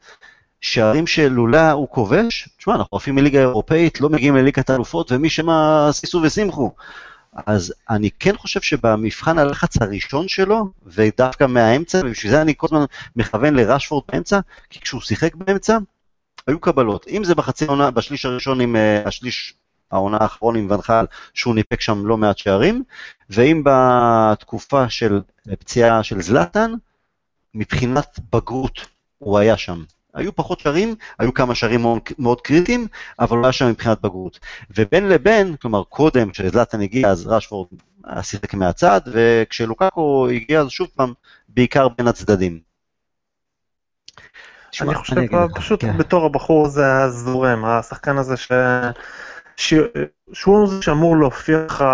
שערים 0.61 1.07
שלולא 1.07 1.71
הוא 1.71 1.89
כובש, 1.89 2.49
תשמע, 2.59 2.75
אנחנו 2.75 2.97
עפים 2.97 3.15
מליגה 3.15 3.41
אירופאית, 3.41 4.01
לא 4.01 4.09
מגיעים 4.09 4.37
לליגת 4.37 4.71
האלופות, 4.71 5.13
ומי 5.13 5.31
שמה 5.31 5.89
שישו 5.93 6.21
ושמחו. 6.23 6.73
אז 7.47 7.75
אני 7.91 8.11
כן 8.11 8.37
חושב 8.37 8.61
שבמבחן 8.61 9.39
הלחץ 9.39 9.83
הראשון 9.83 10.29
שלו, 10.29 10.73
ודווקא 10.87 11.47
מהאמצע, 11.47 12.01
ובשביל 12.05 12.33
זה 12.33 12.43
אני 12.43 12.55
כל 12.57 12.67
הזמן 12.67 12.85
מכוון 13.17 13.55
לרשפורד 13.55 14.05
באמצע, 14.13 14.41
כי 14.71 14.81
כשהוא 14.81 15.01
שיחק 15.01 15.35
באמצע, 15.35 15.79
היו 16.47 16.61
קבלות. 16.61 17.07
אם 17.09 17.25
זה 17.25 17.35
בחצי 17.35 17.65
העונה, 17.65 17.91
בשליש 17.91 18.25
הראשון 18.25 18.61
עם 18.61 18.77
uh, 18.77 19.09
השליש 19.09 19.55
העונה 19.91 20.17
האחרון 20.21 20.57
עם 20.57 20.71
ונחל, 20.71 21.07
שהוא 21.35 21.55
ניפק 21.55 21.81
שם 21.81 22.07
לא 22.07 22.17
מעט 22.17 22.39
שערים, 22.39 22.83
ואם 23.31 23.63
בתקופה 23.65 24.89
של 24.89 25.21
פציעה 25.59 26.03
של 26.03 26.23
זלאטן, 26.23 26.73
מבחינת 27.55 28.19
בגרות 28.33 28.87
הוא 29.19 29.39
היה 29.39 29.57
שם. 29.57 29.85
היו 30.15 30.35
פחות 30.35 30.61
שערים, 30.61 30.95
היו 31.19 31.35
כמה 31.35 31.55
שערים 31.55 31.81
מאוד, 31.81 32.01
מאוד 32.19 32.41
קריטיים, 32.41 32.87
אבל 33.21 33.37
הוא 33.37 33.47
היה 33.47 33.53
שם 33.53 33.69
מבחינת 33.69 34.01
בגרות. 34.01 34.39
ובין 34.77 35.09
לבין, 35.09 35.57
כלומר 35.57 35.85
קודם, 35.85 36.31
כשזלאטן 36.31 36.81
הגיע, 36.81 37.09
אז 37.09 37.27
רשפורד 37.27 37.69
שיחק 38.23 38.55
מהצד, 38.55 39.01
וכשלוקקו 39.07 40.29
הגיע, 40.29 40.61
אז 40.61 40.69
שוב 40.69 40.89
פעם, 40.95 41.13
בעיקר 41.49 41.89
בין 41.89 42.09
הצדדים. 42.09 42.61
אני 44.81 44.95
חושב 44.95 45.17
פשוט 45.55 45.85
כן. 45.85 45.99
בתור 45.99 46.27
הבחור 46.27 46.67
הזה 46.67 47.03
הזורם, 47.03 47.65
השחקן 47.65 48.19
הזה 48.19 48.37
ש... 48.37 48.53
ש... 49.57 49.75
שהוא 50.33 50.69
זה 50.69 50.83
שאמור 50.83 51.17
להופיע 51.17 51.59
לך 51.67 51.85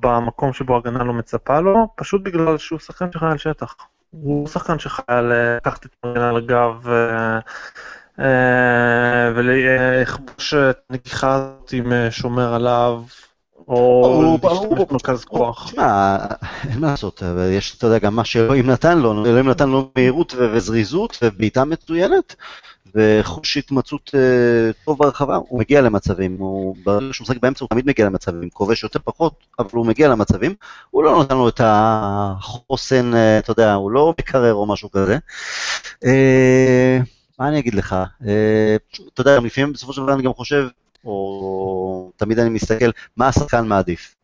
במקום 0.00 0.52
שבו 0.52 0.76
הגנה 0.76 1.04
לא 1.04 1.12
מצפה 1.12 1.60
לו, 1.60 1.88
פשוט 1.96 2.22
בגלל 2.22 2.58
שהוא 2.58 2.78
שחקן 2.78 3.12
שחי 3.12 3.26
על 3.26 3.38
שטח. 3.38 3.76
הוא 4.12 4.48
שחקן 4.48 4.78
שחי 4.78 5.02
על 5.06 5.32
לקחת 5.56 5.86
את 5.86 5.90
המגנה 6.04 6.28
על 6.28 6.36
הגב 6.36 6.88
אה, 8.18 9.32
ולכבוש 9.34 10.54
את 10.54 10.78
הנגיחה 10.90 11.34
הזאת 11.34 11.72
עם 11.72 11.92
אה, 11.92 12.10
שומר 12.10 12.54
עליו, 12.54 13.02
או 13.68 14.38
להשתמש 14.42 14.80
במרכז 14.88 15.24
כוח. 15.24 15.64
תשמע, 15.64 16.16
אין 16.68 16.78
מה 16.78 16.90
לעשות, 16.90 17.22
יש, 17.50 17.76
אתה 17.78 17.86
יודע, 17.86 17.98
גם 17.98 18.16
מה 18.16 18.24
שאלוהים 18.24 18.70
נתן 18.70 18.98
לו, 18.98 19.26
אלוהים 19.26 19.48
נתן 19.48 19.68
לו 19.68 19.90
מהירות 19.96 20.34
וזריזות 20.38 21.18
ובעיטה 21.22 21.64
מצוינת, 21.64 22.34
וחוש 22.94 23.56
התמצאות 23.56 24.10
אה, 24.14 24.72
טוב 24.84 24.98
ברחבה, 24.98 25.36
הוא 25.48 25.58
מגיע 25.58 25.80
למצבים, 25.80 26.36
הוא 26.38 26.76
ברגע 26.84 27.12
שהוא 27.12 27.24
משחק 27.24 27.36
באמצע 27.42 27.64
הוא 27.64 27.68
תמיד 27.68 27.86
מגיע 27.86 28.06
למצבים, 28.06 28.50
כובש 28.50 28.82
יותר 28.82 28.98
פחות, 29.04 29.34
אבל 29.58 29.68
הוא 29.72 29.86
מגיע 29.86 30.08
למצבים, 30.08 30.54
הוא 30.90 31.02
לא 31.02 31.12
נותן 31.12 31.34
לו 31.34 31.48
את 31.48 31.60
החוסן, 31.64 33.14
אה, 33.14 33.38
אתה 33.38 33.50
יודע, 33.50 33.74
הוא 33.74 33.90
לא 33.90 34.14
מקרר 34.20 34.54
או 34.54 34.66
משהו 34.66 34.90
כזה. 34.90 35.18
אה, 36.04 36.98
מה 37.38 37.48
אני 37.48 37.58
אגיד 37.58 37.74
לך, 37.74 37.96
אתה 39.14 39.20
יודע, 39.20 39.40
לפעמים 39.40 39.72
בסופו 39.72 39.92
של 39.92 40.02
דבר 40.02 40.12
אני 40.12 40.22
גם 40.22 40.34
חושב, 40.34 40.68
או 41.04 42.12
תמיד 42.16 42.38
אני 42.38 42.50
מסתכל, 42.50 42.90
מה 43.16 43.28
השחקן 43.28 43.66
מעדיף. 43.66 44.14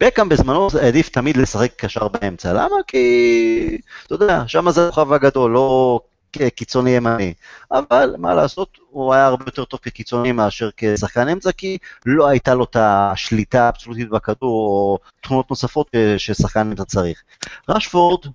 בקאם 0.00 0.28
בזמנו 0.28 0.68
העדיף 0.80 1.08
תמיד 1.08 1.36
לשחק 1.36 1.72
קשר 1.76 2.08
באמצע, 2.08 2.52
למה? 2.52 2.76
כי, 2.86 3.78
אתה 4.06 4.14
יודע, 4.14 4.44
שם 4.46 4.70
זה 4.70 4.88
הכוכב 4.88 5.12
הגדול, 5.12 5.50
לא 5.50 6.00
כ- 6.32 6.48
קיצוני 6.54 6.90
ימני. 6.90 7.34
אבל 7.72 8.14
מה 8.18 8.34
לעשות, 8.34 8.78
הוא 8.90 9.14
היה 9.14 9.26
הרבה 9.26 9.44
יותר 9.46 9.64
טוב 9.64 9.80
כקיצוני 9.82 10.32
מאשר 10.32 10.70
כשחקן 10.76 11.28
אמצע, 11.28 11.52
כי 11.52 11.78
לא 12.06 12.28
הייתה 12.28 12.54
לו 12.54 12.64
את 12.64 12.76
השליטה 12.80 13.66
האבסולוטית 13.66 14.08
בכדור, 14.10 14.50
או 14.66 14.98
תכונות 15.20 15.50
נוספות 15.50 15.90
ששחקן 16.18 16.60
אמצע 16.60 16.84
צריך. 16.84 17.22
רשפורד, 17.68 18.26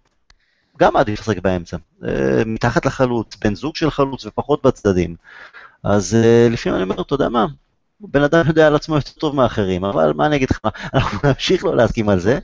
גם 0.79 0.93
מעדיף 0.93 1.19
לשחק 1.19 1.37
באמצע, 1.39 1.77
אה, 2.07 2.41
מתחת 2.45 2.85
לחלוץ, 2.85 3.35
בן 3.43 3.55
זוג 3.55 3.75
של 3.75 3.91
חלוץ 3.91 4.25
ופחות 4.25 4.65
בצדדים. 4.65 5.15
אז 5.83 6.15
אה, 6.15 6.47
לפעמים 6.51 6.75
אני 6.75 6.83
אומר, 6.83 7.01
אתה 7.01 7.13
יודע 7.13 7.29
מה, 7.29 7.45
בן 7.99 8.23
אדם 8.23 8.47
יודע 8.47 8.67
על 8.67 8.75
עצמו 8.75 8.95
יותר 8.95 9.11
טוב 9.11 9.35
מאחרים, 9.35 9.85
אבל 9.85 10.13
מה 10.13 10.25
אני 10.25 10.35
אגיד 10.35 10.49
לך, 10.51 10.59
אנחנו 10.93 11.19
נמשיך 11.23 11.65
לא 11.65 11.75
להסכים 11.75 12.09
על 12.09 12.19
זה, 12.19 12.39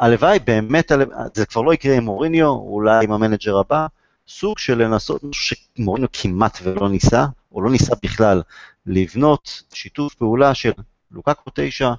והלוואי 0.00 0.38
באמת, 0.38 0.92
זה 1.34 1.46
כבר 1.46 1.62
לא 1.62 1.74
יקרה 1.74 1.96
עם 1.96 2.04
מוריניו, 2.04 2.48
אולי 2.48 3.04
עם 3.04 3.12
המנג'ר 3.12 3.58
הבא, 3.58 3.86
סוג 4.28 4.58
של 4.58 4.82
לנסות, 4.82 5.24
משהו 5.24 5.56
שמוריניו 5.76 6.08
כמעט 6.12 6.58
ולא 6.62 6.88
ניסה, 6.88 7.26
או 7.52 7.62
לא 7.62 7.70
ניסה 7.70 7.94
בכלל, 8.02 8.42
לבנות 8.86 9.62
שיתוף 9.72 10.14
פעולה 10.14 10.54
של 10.54 10.72
לוקקו 11.10 11.50
תשע, 11.54 11.90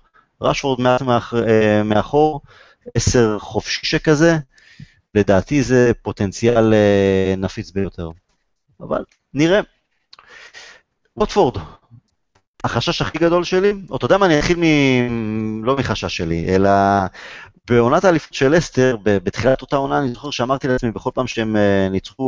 רשוורד 0.42 0.82
מעט 0.82 1.02
מאח- 1.02 1.34
אה, 1.34 1.84
מאחור, 1.84 2.42
עשר 2.96 3.40
חופשי 3.40 3.86
שכזה, 3.86 4.38
לדעתי 5.16 5.64
זה 5.64 5.92
פוטנציאל 6.02 6.74
אה, 6.74 7.34
נפיץ 7.38 7.72
ביותר. 7.72 8.10
אבל 8.82 9.04
נראה. 9.34 9.60
ווטפורד, 11.18 11.58
החשש 12.64 13.02
הכי 13.02 13.18
גדול 13.18 13.44
שלי, 13.44 13.74
או 13.90 13.98
אתה 13.98 14.06
יודע 14.06 14.18
מה, 14.18 14.26
אני 14.26 14.40
אתחיל 14.40 14.58
מ... 14.60 15.66
לא 15.66 15.78
מחשש 15.78 16.18
שלי, 16.18 16.56
אלא 16.56 16.70
בעונת 17.70 18.06
האליפות 18.06 18.34
של 18.34 18.58
אסטר, 18.58 18.98
בתחילת 19.04 19.62
אותה 19.62 19.76
עונה, 19.76 20.00
אני 20.00 20.14
זוכר 20.14 20.32
שאמרתי 20.32 20.68
לעצמי 20.68 20.92
בכל 20.92 21.10
פעם 21.14 21.28
שהם 21.28 21.56
אה, 21.56 21.90
ניצחו, 21.90 22.24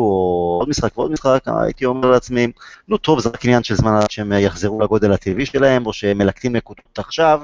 עוד 0.59 0.69
משחק 0.69 0.97
ועוד 0.97 1.11
משחק, 1.11 1.43
הייתי 1.63 1.85
אומר 1.85 2.11
לעצמי, 2.11 2.47
נו 2.87 2.97
טוב, 2.97 3.19
זה 3.19 3.29
רק 3.29 3.45
עניין 3.45 3.63
של 3.63 3.75
זמן 3.75 3.93
עד 3.93 4.11
שהם 4.11 4.31
יחזרו 4.31 4.81
לגודל 4.81 5.11
הטבעי 5.11 5.45
שלהם, 5.45 5.85
או 5.85 5.93
שהם 5.93 6.17
מלקטים 6.17 6.55
נקודות 6.55 6.99
עכשיו, 6.99 7.41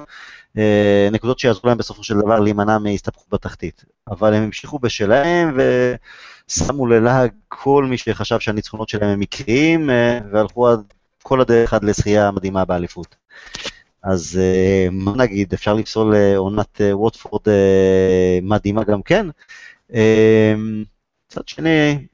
אה, 0.58 1.10
נקודות 1.12 1.40
שיעזרו 1.40 1.70
להם 1.70 1.78
בסופו 1.78 2.04
של 2.04 2.18
דבר 2.18 2.40
להימנע 2.40 2.78
מהסתבכות 2.78 3.28
בתחתית. 3.32 3.86
אבל 4.08 4.34
הם 4.34 4.44
המשיכו 4.44 4.80
בשלהם, 4.80 5.58
ושמו 6.48 6.88
ללעג 6.88 7.32
כל 7.48 7.86
מי 7.90 7.98
שחשב 7.98 8.40
שהניצחונות 8.40 8.90
שלהם 8.90 9.10
הם 9.10 9.20
מקריים, 9.20 9.90
אה, 9.90 10.20
והלכו 10.32 10.68
עד 10.68 10.80
כל 11.24 11.42
הדרך 11.42 11.74
עד 11.74 11.84
לזכייה 11.84 12.32
מדהימה 12.32 12.66
באליפות. 12.66 13.16
אז 14.04 14.40
אה, 14.42 14.88
מה 14.92 15.14
נגיד, 15.16 15.54
אפשר 15.54 15.74
לפסול 15.74 16.16
עונת 16.36 16.82
אה, 16.82 16.98
ווטפורד 16.98 17.42
אה, 17.48 18.40
מדהימה 18.42 18.84
גם 18.84 19.02
כן. 19.02 19.28
מצד 19.90 21.48
שני, 21.48 22.08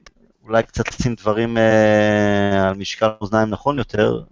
אולי 0.44 0.62
קצת 0.62 0.88
לשים 0.88 1.14
דברים 1.14 1.58
אה, 1.58 2.68
על 2.68 2.74
משקל 2.74 3.08
מאזניים 3.20 3.50
נכון 3.50 3.78
יותר. 3.78 4.22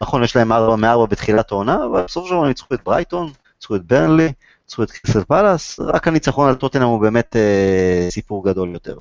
נכון, 0.00 0.24
יש 0.24 0.36
להם 0.36 0.52
4 0.52 0.76
מ-4 0.76 1.06
בתחילת 1.06 1.52
העונה, 1.52 1.84
אבל 1.84 2.02
בסופו 2.02 2.26
של 2.26 2.32
דבר 2.32 2.42
הם 2.42 2.48
ניצחו 2.48 2.74
את 2.74 2.84
ברייטון, 2.84 3.32
ניצחו 3.54 3.76
את 3.76 3.84
ברנלי, 3.84 4.32
ניצחו 4.64 4.82
את 4.82 4.90
קריסטל 4.90 5.24
פלאס, 5.24 5.80
רק 5.80 6.08
הניצחון 6.08 6.48
על 6.48 6.54
טוטנאם 6.54 6.88
הוא 6.88 7.00
באמת 7.00 7.36
אה, 7.36 8.06
סיפור 8.10 8.44
גדול 8.44 8.72
יותר. 8.72 8.98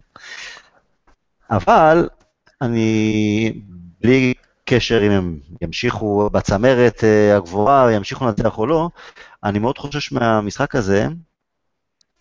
אבל 1.52 2.10
אני, 2.62 3.62
בלי 4.02 4.34
קשר 4.66 5.08
אם 5.08 5.12
הם 5.12 5.40
ימשיכו 5.62 6.30
בצמרת 6.30 7.04
אה, 7.04 7.38
הגבוהה, 7.38 7.92
ימשיכו 7.92 8.26
לנצח 8.26 8.58
או 8.58 8.68
לא, 8.68 8.90
אני 9.44 9.60
מאוד 9.60 9.78
חושש 9.78 10.12
מהמשחק 10.12 10.76
הזה, 10.76 11.08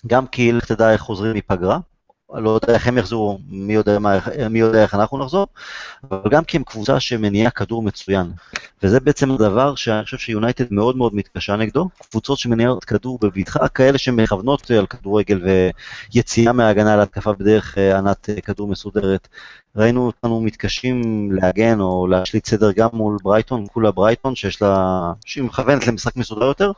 גם 0.07 0.27
כי 0.27 0.53
לך 0.53 0.65
תדע 0.65 0.93
איך 0.93 1.01
חוזרים 1.01 1.37
מפגרה, 1.37 1.79
לא 2.33 2.51
יודע 2.51 2.75
איך 2.75 2.87
הם 2.87 2.99
יחזרו, 2.99 3.39
מי 3.49 3.75
יודע, 3.75 3.99
מה, 3.99 4.19
מי 4.51 4.59
יודע 4.59 4.83
איך 4.83 4.95
אנחנו 4.95 5.19
נחזור, 5.19 5.47
אבל 6.05 6.31
גם 6.31 6.45
כי 6.45 6.57
הם 6.57 6.65
קבוצה 6.65 7.01
שמניעה 7.01 7.51
כדור 7.51 7.83
מצוין. 7.83 8.33
וזה 8.83 9.01
בעצם 9.01 9.31
הדבר 9.31 9.75
שאני 9.75 10.05
חושב 10.05 10.19
שיונייטד 10.19 10.65
מאוד 10.71 10.97
מאוד 10.97 11.15
מתקשה 11.15 11.57
נגדו, 11.57 11.89
קבוצות 12.11 12.39
שמניעות 12.39 12.85
כדור 12.85 13.19
בבטחה, 13.23 13.69
כאלה 13.69 13.99
שמכוונות 13.99 14.71
על 14.71 14.87
כדורגל 14.87 15.43
ויציאה 16.13 16.53
מההגנה 16.53 16.97
להתקפה 16.97 17.33
בדרך 17.33 17.79
אה, 17.79 17.99
ענת 17.99 18.31
אה, 18.31 18.41
כדור 18.41 18.69
מסודרת. 18.69 19.29
ראינו 19.77 20.07
אותנו 20.07 20.41
מתקשים 20.41 21.29
להגן 21.33 21.81
או 21.81 22.07
להשליט 22.07 22.47
סדר 22.47 22.73
גם 22.73 22.89
מול 22.93 23.17
ברייטון, 23.23 23.67
כולה 23.73 23.91
ברייטון, 23.91 24.35
שיש 24.35 24.63
לה, 24.63 25.13
שהיא 25.27 25.45
מכוונת 25.45 25.87
למשחק 25.87 26.17
מסודר 26.17 26.45
יותר, 26.45 26.73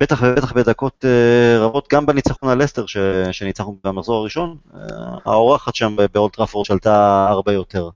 בטח 0.00 0.22
ובטח 0.22 0.52
בדקות 0.52 1.04
uh, 1.04 1.60
רבות, 1.60 1.88
גם 1.92 2.06
בניצחון 2.06 2.48
על 2.48 2.62
לסטר 2.62 2.86
ש... 2.86 2.96
שניצחנו 3.32 3.76
במחזור 3.84 4.20
הראשון, 4.20 4.56
אה, 4.74 4.76
האורחת 5.24 5.74
שם 5.74 5.96
באולד 6.12 6.36
טראפורד 6.36 6.66
שלטה 6.66 7.26
הרבה 7.30 7.52
יותר. 7.52 7.90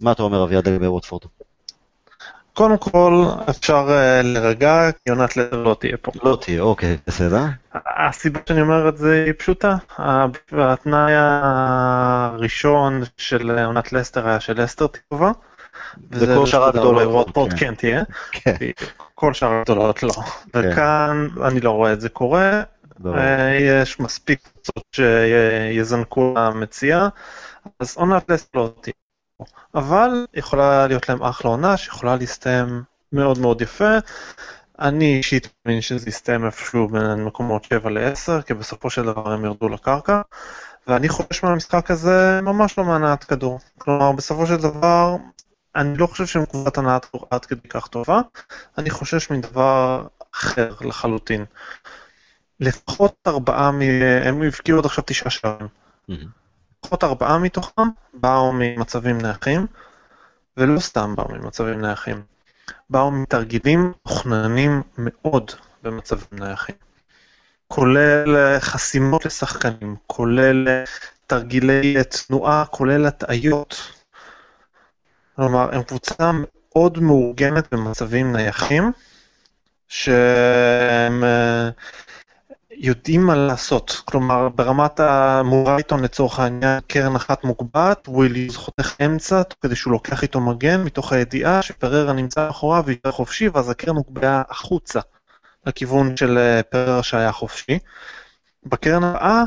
מה 0.00 0.12
אתה 0.12 0.22
אומר 0.22 0.44
אביעד 0.44 0.68
לגבי 0.68 0.86
ווטפורד? 0.86 1.22
קודם 2.54 2.78
כל, 2.78 3.24
אפשר 3.50 3.86
אה, 3.88 4.22
להירגע, 4.22 4.90
כי 4.92 5.10
עונת 5.10 5.36
לסטר 5.36 5.62
לא 5.62 5.76
תהיה 5.80 5.96
פה. 5.96 6.12
לא 6.22 6.38
תהיה, 6.40 6.62
אוקיי, 6.62 6.96
בסדר. 7.06 7.44
הסיבה 7.74 8.40
שאני 8.48 8.60
אומר 8.60 8.88
את 8.88 8.96
זה 8.96 9.22
היא 9.26 9.34
פשוטה. 9.38 9.76
התנאי 10.52 11.12
הראשון 11.16 13.02
של 13.16 13.58
עונת 13.58 13.92
לסטר 13.92 14.28
היה 14.28 14.40
של 14.40 14.62
לסטר 14.62 14.86
טובה. 14.86 15.32
וכל 16.10 16.46
שאר 16.46 16.64
הגדולות. 16.64 17.28
כן 17.58 17.74
תהיה. 17.74 18.02
כן, 18.32 18.54
כל 19.14 19.34
שאר 19.34 19.52
הגדולות 19.52 20.02
לא. 20.02 20.12
וכאן 20.54 21.28
אני 21.44 21.60
לא 21.60 21.70
רואה 21.70 21.92
את 21.92 22.00
זה 22.00 22.08
קורה. 22.08 22.62
ברור. 22.98 23.18
אה, 23.18 23.58
יש 23.60 24.00
מספיק 24.00 24.40
קבוצות 24.48 24.84
שיזנקו 24.92 26.34
למציאה, 26.36 27.08
אז 27.80 27.96
עונת 27.96 28.30
לסטר 28.30 28.58
לא 28.58 28.72
תהיה. 28.80 28.94
אבל 29.74 30.26
יכולה 30.34 30.86
להיות 30.86 31.08
להם 31.08 31.22
אחלה 31.22 31.50
עונה 31.50 31.76
שיכולה 31.76 32.16
להסתיים 32.16 32.82
מאוד 33.12 33.38
מאוד 33.38 33.60
יפה. 33.60 33.98
אני 34.78 35.16
אישית 35.16 35.48
מאמין 35.66 35.80
שזה 35.80 36.08
יסתיים 36.08 36.44
איפשהו 36.44 36.88
בין 36.88 37.24
מקומות 37.24 37.64
7 37.64 37.90
ל-10, 37.90 38.42
כי 38.42 38.54
בסופו 38.54 38.90
של 38.90 39.02
דבר 39.02 39.32
הם 39.32 39.44
ירדו 39.44 39.68
לקרקע. 39.68 40.20
ואני 40.86 41.08
חושש 41.08 41.44
מהמשחק 41.44 41.90
הזה 41.90 42.40
ממש 42.42 42.78
לא 42.78 42.84
מהנעת 42.84 43.24
כדור. 43.24 43.58
כלומר, 43.78 44.12
בסופו 44.12 44.46
של 44.46 44.56
דבר, 44.56 45.16
אני 45.76 45.96
לא 45.96 46.06
חושב 46.06 46.26
שהם 46.26 46.44
קבוצת 46.46 46.78
הנעת 46.78 47.04
כדור 47.04 47.26
עד 47.30 47.44
כדי 47.44 47.68
כך 47.68 47.86
טובה, 47.86 48.20
אני 48.78 48.90
חושש 48.90 49.30
מדבר 49.30 50.06
אחר 50.34 50.74
לחלוטין. 50.80 51.44
לפחות 52.60 53.14
ארבעה 53.26 53.70
מ... 53.72 53.80
הם 54.24 54.42
הבקיעו 54.42 54.78
עד 54.78 54.84
עכשיו 54.84 55.04
תשעה 55.06 55.30
שערים. 55.30 55.68
לפחות 56.82 57.04
ארבעה 57.04 57.38
מתוכם 57.38 57.88
באו 58.14 58.52
ממצבים 58.52 59.18
נייחים, 59.18 59.66
ולא 60.56 60.80
סתם 60.80 61.16
באו 61.16 61.32
ממצבים 61.32 61.80
נייחים. 61.80 62.22
באו 62.90 63.10
מתרגילים 63.10 63.92
תוכננים 64.02 64.82
מאוד 64.98 65.50
במצבים 65.82 66.26
נייחים. 66.32 66.74
כולל 67.68 68.36
אה, 68.36 68.60
חסימות 68.60 69.24
לשחקנים, 69.24 69.96
כולל 70.06 70.68
אה, 70.68 70.84
תרגילי 71.26 71.96
אה, 71.96 72.04
תנועה, 72.04 72.64
כולל 72.64 73.06
הטעיות. 73.06 74.01
כלומר, 75.36 75.74
הם 75.74 75.82
קבוצה 75.82 76.30
מאוד 76.72 76.98
מאורגנת 76.98 77.74
במצבים 77.74 78.32
נייחים, 78.32 78.92
שהם 79.88 81.24
אה, 81.24 81.70
יודעים 82.70 83.26
מה 83.26 83.34
לעשות. 83.34 84.02
כלומר, 84.04 84.48
ברמת 84.48 85.00
המורייטון 85.00 86.02
לצורך 86.02 86.38
העניין, 86.38 86.80
קרן 86.86 87.16
אחת 87.16 87.44
מוגבעת, 87.44 88.08
וויליוס 88.08 88.56
חותך 88.56 88.94
אמצע, 89.04 89.42
כדי 89.62 89.76
שהוא 89.76 89.92
לוקח 89.92 90.22
איתו 90.22 90.40
מגן, 90.40 90.84
מתוך 90.84 91.12
הידיעה 91.12 91.62
שפררה 91.62 92.12
נמצא 92.12 92.50
אחוריו 92.50 92.82
ויותר 92.86 93.10
חופשי, 93.10 93.48
ואז 93.48 93.70
הקרן 93.70 93.96
הוגבהה 93.96 94.42
החוצה, 94.48 95.00
לכיוון 95.66 96.16
של 96.16 96.38
אה, 96.38 96.62
פררה 96.62 97.02
שהיה 97.02 97.32
חופשי. 97.32 97.78
בקרן 98.66 99.04
הבאה, 99.04 99.44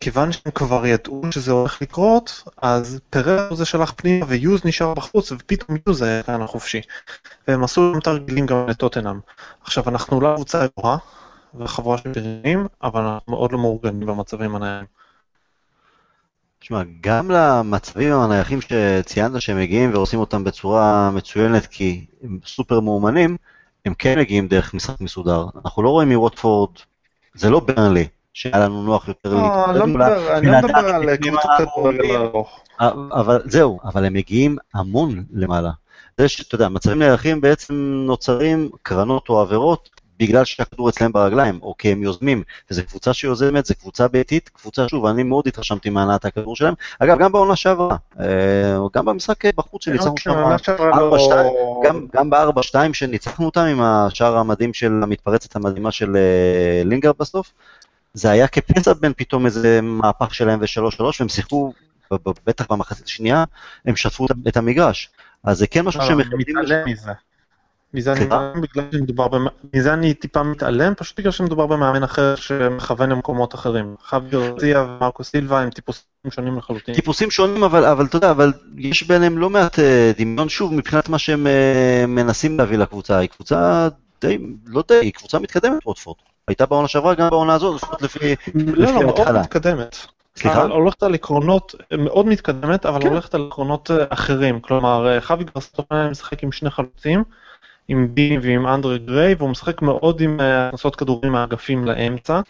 כיוון 0.00 0.32
שהם 0.32 0.52
כבר 0.54 0.86
ידעו 0.86 1.22
שזה 1.30 1.52
הולך 1.52 1.82
לקרות, 1.82 2.42
אז 2.56 3.00
פרר 3.10 3.54
זה 3.54 3.64
שלח 3.64 3.92
פנימה 3.96 4.26
ויוז 4.28 4.64
נשאר 4.64 4.94
בחוץ, 4.94 5.32
ופתאום 5.32 5.78
יוז 5.86 6.02
היה 6.02 6.22
כאן 6.22 6.42
החופשי. 6.42 6.80
והם 7.48 7.64
עשו 7.64 7.92
גם 7.94 8.00
תרגילים 8.00 8.46
גם 8.46 8.66
לטוטנאם. 8.68 9.20
עכשיו, 9.62 9.84
אנחנו 9.88 10.20
לא 10.20 10.32
קבוצה 10.34 10.66
גבוהה, 10.78 10.96
וחבורה 11.58 11.98
של 11.98 12.12
בריונים, 12.12 12.66
אבל 12.82 13.00
אנחנו 13.02 13.32
מאוד 13.32 13.52
לא 13.52 13.58
מאורגנים 13.58 14.06
במצבים 14.06 14.56
הנייחים. 14.56 14.86
תשמע, 16.58 16.82
גם 17.00 17.30
למצבים 17.30 18.12
הנייחים 18.12 18.58
שציינת 18.60 19.42
שהם 19.42 19.58
מגיעים 19.58 19.92
ועושים 19.92 20.20
אותם 20.20 20.44
בצורה 20.44 21.10
מצוינת 21.10 21.66
כי 21.66 22.06
הם 22.22 22.38
סופר 22.46 22.80
מאומנים, 22.80 23.36
הם 23.84 23.94
כן 23.94 24.18
מגיעים 24.18 24.48
דרך 24.48 24.74
משחק 24.74 25.00
מסודר. 25.00 25.46
אנחנו 25.64 25.82
לא 25.82 25.90
רואים 25.90 26.12
מווטפורד, 26.12 26.70
זה 27.34 27.50
לא 27.50 27.60
ברנלי, 27.60 28.08
שהיה 28.34 28.58
לנו 28.58 28.82
נוח 28.82 29.08
יותר 29.08 29.34
לא, 29.34 29.70
אני 29.70 29.78
לא 29.78 29.86
מדבר 29.86 30.38
אני 30.38 30.46
לא 30.46 30.58
מדבר 30.58 30.78
על 30.78 31.16
קבוצות 31.16 31.50
כדורגל 31.58 32.16
ארוך. 32.16 32.60
אבל 33.12 33.42
זהו, 33.44 33.80
אבל 33.84 34.04
הם 34.04 34.12
מגיעים 34.12 34.56
המון 34.74 35.24
למעלה. 35.32 35.70
זה 36.18 36.28
שאתה 36.28 36.54
יודע, 36.54 36.68
מצבים 36.68 36.98
נייחים 36.98 37.40
בעצם 37.40 37.74
נוצרים 38.06 38.70
קרנות 38.82 39.28
או 39.28 39.40
עבירות 39.40 39.90
בגלל 40.18 40.44
שהכדור 40.44 40.88
אצלם 40.88 41.12
ברגליים, 41.12 41.58
או 41.62 41.74
כי 41.78 41.92
הם 41.92 42.02
יוזמים, 42.02 42.42
וזו 42.70 42.82
קבוצה 42.88 43.12
שיוזמת, 43.12 43.66
זו 43.66 43.74
קבוצה 43.80 44.08
ביתית, 44.08 44.48
קבוצה, 44.48 44.88
שוב, 44.88 45.06
אני 45.06 45.22
מאוד 45.22 45.48
התרשמתי 45.48 45.90
מהנעת 45.90 46.24
הכדור 46.24 46.56
שלהם. 46.56 46.74
אגב, 46.98 47.18
גם 47.18 47.32
בעונה 47.32 47.56
שעברה, 47.56 47.96
אה, 48.20 48.26
גם 48.94 49.04
במשחק 49.04 49.44
בחוץ 49.56 49.84
שניצחנו 49.84 50.10
אוקיי, 50.10 50.58
שם, 50.58 50.74
לא- 50.78 52.08
גם 52.14 52.30
ב-4-2 52.30 52.74
שניצחנו 52.92 53.46
אותם 53.46 53.60
עם 53.60 53.80
השער 53.80 54.36
המדהים 54.36 54.74
של 54.74 55.00
המתפרצת 55.02 55.56
המדהימה 55.56 55.92
של 55.92 56.16
אה, 56.16 56.82
לינגרד 56.84 57.14
בסוף, 57.18 57.52
זה 58.14 58.30
היה 58.30 58.48
כפסע 58.48 58.92
בין 58.92 59.12
פתאום 59.16 59.46
איזה 59.46 59.80
מהפך 59.82 60.34
שלהם 60.34 60.60
ו-3-3, 60.60 61.02
והם 61.20 61.28
שיחקו, 61.28 61.72
בטח 62.46 62.66
במחצית 62.70 63.06
השנייה, 63.06 63.44
הם 63.84 63.96
שטפו 63.96 64.26
את 64.48 64.56
המגרש. 64.56 65.10
אז 65.44 65.58
זה 65.58 65.66
כן 65.66 65.84
משהו 65.84 66.00
לא, 66.00 66.06
שהם 66.06 66.18
מכבדים. 66.18 66.56
מזה. 67.94 68.12
אני 68.12 68.26
בגלל 68.60 68.84
שמדובר 68.92 69.28
במ... 69.28 69.46
מזה 69.74 69.94
אני 69.94 70.14
טיפה 70.14 70.42
מתעלם, 70.42 70.94
פשוט 70.94 71.18
בגלל 71.18 71.32
שמדובר 71.32 71.66
במאמן 71.66 72.02
אחר 72.02 72.34
שמכוון 72.34 73.10
למקומות 73.10 73.54
אחרים. 73.54 73.94
חבי 74.02 74.30
גרציה 74.30 74.82
ומרקו 74.82 75.24
סילבה 75.24 75.60
הם 75.60 75.70
טיפוסים 75.70 76.04
שונים 76.30 76.58
לחלוטין. 76.58 76.94
טיפוסים 76.94 77.30
שונים, 77.30 77.64
אבל, 77.64 77.84
אבל 77.84 78.04
אתה 78.04 78.16
יודע, 78.16 78.30
אבל 78.30 78.52
יש 78.76 79.02
ביניהם 79.02 79.38
לא 79.38 79.50
מעט 79.50 79.78
אה, 79.78 80.12
דמיון, 80.18 80.48
שוב, 80.48 80.74
מבחינת 80.74 81.08
מה 81.08 81.18
שהם 81.18 81.46
אה, 81.46 82.04
מנסים 82.08 82.58
להביא 82.58 82.78
לקבוצה. 82.78 83.18
היא 83.18 83.28
קבוצה 83.28 83.88
די, 84.20 84.38
לא 84.66 84.84
די, 84.88 84.94
היא 84.94 85.12
קבוצה 85.12 85.38
מתקדמת, 85.38 85.86
ווטפורד. 85.86 86.16
הייתה 86.48 86.66
בעונה 86.66 86.88
שעברה, 86.88 87.14
גם 87.14 87.30
בעונה 87.30 87.54
הזאת, 87.54 87.74
לפחות 87.74 88.02
לפי 88.02 88.34
לא, 88.54 88.92
לא, 88.92 89.02
מאוד 89.02 89.32
מתקדמת. 89.32 89.96
סליחה? 90.36 90.62
הולכת 90.62 91.02
על 91.02 91.14
עקרונות 91.14 91.74
מאוד 91.98 92.26
מתקדמת, 92.26 92.86
אבל 92.86 93.00
כן. 93.02 93.08
הולכת 93.08 93.34
על 93.34 93.46
עקרונות 93.48 93.90
אה, 93.90 94.04
אחרים. 94.08 94.60
כלומר, 94.60 95.20
חבי 95.20 95.44
גרסטון 95.44 95.84
משחק 96.10 96.42
עם 96.42 96.52
שני 96.52 96.70
חלוצים. 96.70 97.22
עם 97.88 98.14
בי 98.14 98.38
ועם 98.42 98.66
אנדרי 98.66 98.98
גריי, 98.98 99.34
והוא 99.34 99.50
משחק 99.50 99.82
מאוד 99.82 100.20
עם 100.20 100.40
אה, 100.40 100.68
הכנסות 100.68 100.96
כדורים 100.96 101.32
מהאגפים 101.32 101.84
לאמצע. 101.84 102.40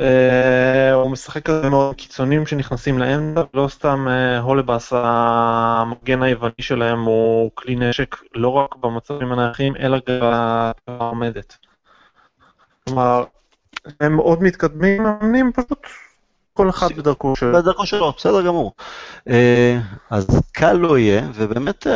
אה, 0.00 0.92
הוא 0.92 1.10
משחק 1.10 1.42
כזה 1.42 1.70
מאוד 1.70 1.94
קיצונים 1.94 2.46
שנכנסים 2.46 2.98
לאמצע, 2.98 3.42
ולא 3.54 3.68
סתם 3.68 4.06
אה, 4.08 4.38
הולבאס 4.38 4.92
המגן 4.96 6.22
היווני 6.22 6.52
שלהם 6.60 7.02
הוא 7.02 7.50
כלי 7.54 7.76
נשק 7.76 8.16
לא 8.34 8.48
רק 8.48 8.76
במצבים 8.76 9.32
הנייחים, 9.32 9.76
אלא 9.76 9.98
גם 10.08 10.72
בעומדת. 10.88 11.58
כלומר, 12.90 13.24
הם 14.00 14.16
מאוד 14.16 14.42
מתקדמים, 14.42 15.02
מאמנים 15.02 15.52
פשוט 15.54 15.86
כל 16.54 16.70
אחד 16.70 16.92
בדרכו 16.96 17.36
שלו. 17.36 17.52
בדרכו 17.52 17.86
שלו, 17.86 18.12
בסדר 18.16 18.42
גמור. 18.46 18.72
אז 20.10 20.26
קל 20.52 20.72
לא 20.72 20.98
יהיה, 20.98 21.22
ובאמת, 21.34 21.86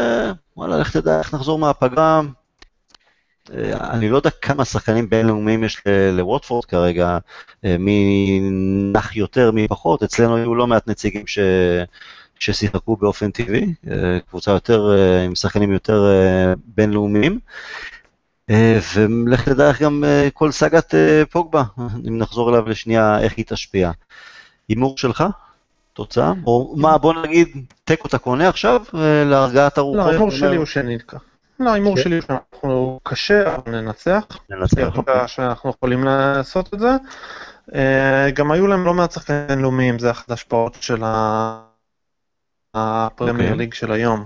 וואלה, 0.57 0.79
לך 0.79 0.97
תדע 0.97 1.19
איך 1.19 1.35
נחזור 1.35 1.59
מהפגרה. 1.59 2.21
אני 3.71 4.09
לא 4.09 4.17
יודע 4.17 4.31
כמה 4.31 4.65
שחקנים 4.65 5.11
בינלאומיים 5.11 5.65
יש 5.65 5.83
לווטפורד 6.13 6.65
כרגע, 6.65 7.19
מי 7.63 8.41
נח 8.93 9.17
יותר, 9.17 9.51
מי 9.51 9.69
פחות, 9.69 10.03
אצלנו 10.03 10.37
היו 10.37 10.55
לא 10.55 10.67
מעט 10.67 10.89
נציגים 10.89 11.27
ש... 11.27 11.39
ששיחקו 12.39 12.97
באופן 12.97 13.31
טבעי, 13.31 13.75
קבוצה 14.29 14.51
יותר, 14.51 14.91
עם 15.27 15.35
שחקנים 15.35 15.73
יותר 15.73 16.05
בינלאומיים. 16.65 17.39
ולך 18.95 19.49
תדע 19.49 19.69
איך 19.69 19.83
גם 19.83 20.05
כל 20.35 20.53
סאגת 20.53 20.95
פוגבה, 21.31 21.63
אם 22.09 22.19
נחזור 22.19 22.51
אליו 22.51 22.69
לשנייה, 22.69 23.21
איך 23.21 23.35
היא 23.37 23.45
תשפיע. 23.49 23.91
הימור 24.69 24.99
שלך? 24.99 25.25
תוצאה? 25.93 26.33
או 26.47 26.75
מה, 26.77 26.99
בוא 26.99 27.15
נגיד, 27.23 27.49
תיקו 27.85 28.09
אתה 28.09 28.19
קונה 28.19 28.49
עכשיו 28.49 28.83
להרגעת 29.27 29.79
הרוחות? 29.79 30.05
לא, 30.05 30.09
ההימור 30.11 30.31
שלי 30.31 30.57
הוא 30.57 30.67
שנתקע. 30.67 31.19
לא, 31.61 31.71
ההימור 31.71 31.97
שלי 31.97 32.15
הוא 32.15 32.23
שאנחנו 32.27 33.01
קשה, 33.03 33.55
אבל 33.55 33.81
ננצח. 33.81 34.25
ננצח. 34.51 34.99
שאנחנו 35.27 35.71
יכולים 35.71 36.05
לעשות 36.05 36.75
את 36.75 36.79
זה. 36.81 36.97
גם 38.35 38.51
היו 38.51 38.67
להם 38.67 38.85
לא 38.85 38.95
מעט 38.95 39.13
שחקנים 39.13 39.47
בינלאומיים, 39.49 39.99
זה 39.99 40.11
אחת 40.11 40.31
ההשפעות 40.31 40.77
של 40.81 41.03
הפרמייר 42.75 43.55
ליג 43.55 43.75
של 43.75 43.93
היום. 43.93 44.25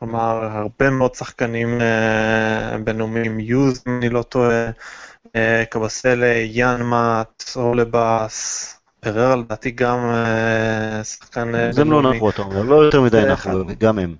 כלומר, 0.00 0.44
הרבה 0.44 0.90
מאוד 0.90 1.14
שחקנים 1.14 1.80
בינלאומיים, 2.84 3.40
יוז, 3.40 3.82
אם 3.88 3.98
אני 3.98 4.08
לא 4.08 4.22
טועה, 4.22 4.70
קבסלה, 5.70 6.34
יאנמאט, 6.36 7.44
אולבאס, 7.56 8.76
פרר 9.00 9.36
לדעתי 9.36 9.70
גם 9.70 9.98
שחקן... 11.02 11.72
זה 11.72 11.84
לא 11.84 12.02
נחו, 12.02 12.30
אתה 12.30 12.42
אומר, 12.42 12.62
לא 12.62 12.84
יותר 12.84 13.00
מדי 13.00 13.22
נחו, 13.28 13.50
גם 13.78 13.98
הם. 13.98 14.14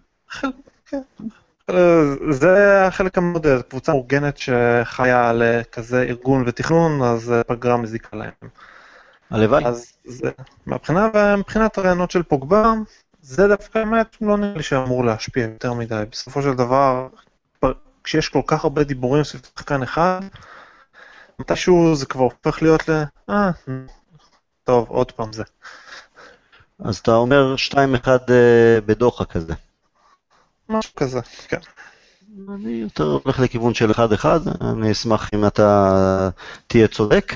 זה 2.30 2.86
החלק 2.86 3.18
המאוד, 3.18 3.46
קבוצה 3.68 3.92
מאורגנת 3.92 4.38
שחיה 4.38 5.28
על 5.28 5.42
כזה 5.72 6.02
ארגון 6.02 6.44
ותכנון, 6.46 7.02
אז 7.02 7.34
פגרה 7.46 7.76
מזיקה 7.76 8.16
להם. 8.16 8.50
הלוואי. 9.30 9.64
אז 9.66 9.92
זה, 10.04 10.30
מבחינת 11.36 11.78
הרעיונות 11.78 12.10
של 12.10 12.22
פוגבה, 12.22 12.72
זה 13.22 13.48
דווקא 13.48 13.84
באמת 13.84 14.16
לא 14.20 14.36
נראה 14.36 14.56
לי 14.56 14.62
שאמור 14.62 15.04
להשפיע 15.04 15.42
יותר 15.42 15.72
מדי. 15.72 16.02
בסופו 16.10 16.42
של 16.42 16.54
דבר, 16.54 17.08
כשיש 18.04 18.28
כל 18.28 18.42
כך 18.46 18.64
הרבה 18.64 18.84
דיבורים 18.84 19.24
סביב 19.24 19.42
שחקן 19.56 19.82
אחד, 19.82 20.20
מתישהו 21.38 21.94
זה 21.94 22.06
כבר 22.06 22.22
הופך 22.22 22.62
להיות 22.62 22.88
ל... 22.88 23.02
אה, 23.30 23.50
טוב, 24.64 24.88
עוד 24.88 25.12
פעם 25.12 25.32
זה. 25.32 25.42
אז 26.84 26.96
אתה 26.96 27.14
אומר 27.14 27.54
2-1 27.72 27.76
בדוחה 28.86 29.24
כזה. 29.24 29.54
משהו 30.68 30.94
כזה, 30.96 31.20
כן. 31.48 31.60
אני 32.54 32.72
יותר 32.72 33.18
הולך 33.24 33.40
לכיוון 33.40 33.74
של 33.74 33.90
1-1, 33.90 34.24
אני 34.60 34.92
אשמח 34.92 35.30
אם 35.34 35.46
אתה 35.46 36.30
תהיה 36.66 36.88
צודק. 36.88 37.32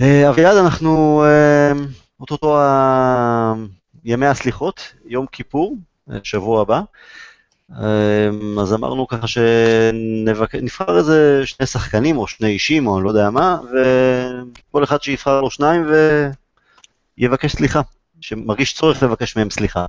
אביעד, 0.00 0.56
אנחנו 0.56 1.24
אוטוטו 2.20 2.60
ימי 4.08 4.26
הסליחות, 4.26 4.92
יום 5.06 5.26
כיפור, 5.26 5.76
שבוע 6.22 6.62
הבא. 6.62 6.80
אז 8.60 8.74
אמרנו 8.74 9.06
ככה 9.08 9.26
שנבחר 9.26 10.98
איזה 10.98 11.46
שני 11.46 11.66
שחקנים 11.66 12.16
או 12.18 12.26
שני 12.26 12.48
אישים 12.48 12.86
או 12.86 12.96
אני 12.96 13.04
לא 13.04 13.10
יודע 13.10 13.30
מה, 13.30 13.58
וכל 14.70 14.84
אחד 14.84 15.02
שיבחר 15.02 15.40
לו 15.40 15.50
שניים 15.50 15.86
ויבקש 17.18 17.52
סליחה, 17.52 17.80
שמרגיש 18.20 18.74
צורך 18.74 19.02
לבקש 19.02 19.36
מהם 19.36 19.50
סליחה. 19.50 19.86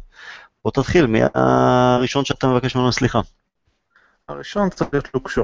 בוא 0.63 0.71
תתחיל, 0.71 1.05
מי 1.05 1.19
הראשון 1.33 2.25
שאתה 2.25 2.47
מבקש 2.47 2.75
ממנו 2.75 2.91
סליחה? 2.91 3.19
הראשון 4.27 4.69
צריך 4.69 4.89
להיות 4.93 5.07
לוקשו. 5.13 5.43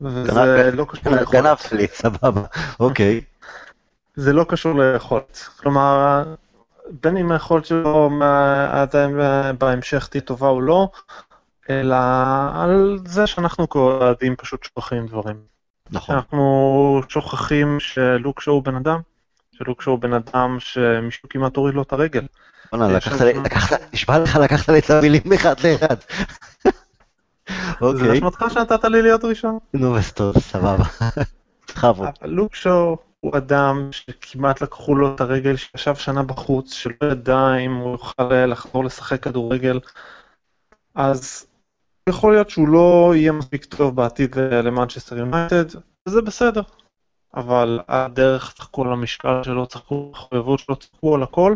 זה 0.00 0.70
לא 0.72 0.84
קשור 0.88 1.12
ליכולת. 1.12 1.30
גנבת 1.30 1.72
לי, 1.72 1.86
סבבה, 1.92 2.42
אוקיי. 2.80 3.20
זה 4.16 4.32
לא 4.32 4.44
קשור 4.48 4.82
ליכולת. 4.82 5.48
כלומר, 5.56 6.34
בין 6.90 7.16
אם 7.16 7.32
היכולת 7.32 7.64
שלו 7.64 8.10
עדיין 8.70 9.18
בהמשך 9.58 10.06
תהיה 10.06 10.20
טובה 10.20 10.48
או 10.48 10.60
לא, 10.60 10.88
אלא 11.70 11.96
על 12.54 12.98
זה 13.04 13.26
שאנחנו 13.26 13.68
כאוהדים 13.68 14.36
פשוט 14.36 14.64
שוכחים 14.64 15.06
דברים. 15.06 15.36
נכון. 15.90 16.16
אנחנו 16.16 17.00
שוכחים 17.08 17.80
שלוק 17.80 18.40
שואו 18.40 18.62
בן 18.62 18.76
אדם, 18.76 19.00
שלוק 19.52 19.82
שואו 19.82 19.98
בן 19.98 20.12
אדם 20.12 20.56
שמישהו 20.58 21.28
כמעט 21.28 21.56
הוריד 21.56 21.74
לו 21.74 21.82
את 21.82 21.92
הרגל. 21.92 22.26
בוא'נה, 22.72 22.88
לקחת, 23.44 23.80
נשבע 23.92 24.18
לך, 24.18 24.36
לקחת 24.36 24.68
לי 24.68 24.78
את 24.78 24.90
המילים 24.90 25.32
אחד 25.34 25.54
לאחד. 25.60 25.96
זה 26.64 26.70
אוקיי. 27.80 28.18
אשמתך 28.18 28.44
שנתת 28.48 28.84
לי 28.84 29.02
להיות 29.02 29.24
ראשון. 29.24 29.58
נו, 29.74 29.98
אז 29.98 30.12
טוב, 30.12 30.38
סבבה. 30.38 30.84
בכבוד. 31.68 32.08
לוק 32.22 32.54
שואו 32.54 32.96
הוא 33.24 33.36
אדם 33.36 33.88
שכמעט 33.92 34.60
לקחו 34.60 34.94
לו 34.94 35.14
את 35.14 35.20
הרגל, 35.20 35.56
שישב 35.56 35.94
שנה 35.94 36.22
בחוץ, 36.22 36.74
שלא 36.74 37.10
ידע 37.12 37.56
אם 37.64 37.74
הוא 37.74 37.92
יוכל 37.92 38.46
לחזור 38.46 38.84
לשחק 38.84 39.22
כדורגל, 39.22 39.80
אז 40.94 41.46
יכול 42.08 42.32
להיות 42.32 42.50
שהוא 42.50 42.68
לא 42.68 43.12
יהיה 43.16 43.32
מספיק 43.32 43.64
טוב 43.64 43.96
בעתיד 43.96 44.36
למנצ'סטר 44.36 45.18
יונייטד, 45.18 45.64
וזה 46.08 46.22
בסדר. 46.22 46.62
אבל 47.34 47.80
הדרך 47.88 48.52
צחקו 48.52 48.84
על 48.84 48.92
המשקל 48.92 49.42
שלו, 49.42 49.66
צחקו 49.66 49.94
על 49.94 50.02
המחויבות 50.06 50.58
שלו, 50.58 50.76
צחקו 50.76 51.14
על 51.14 51.22
הכל. 51.22 51.54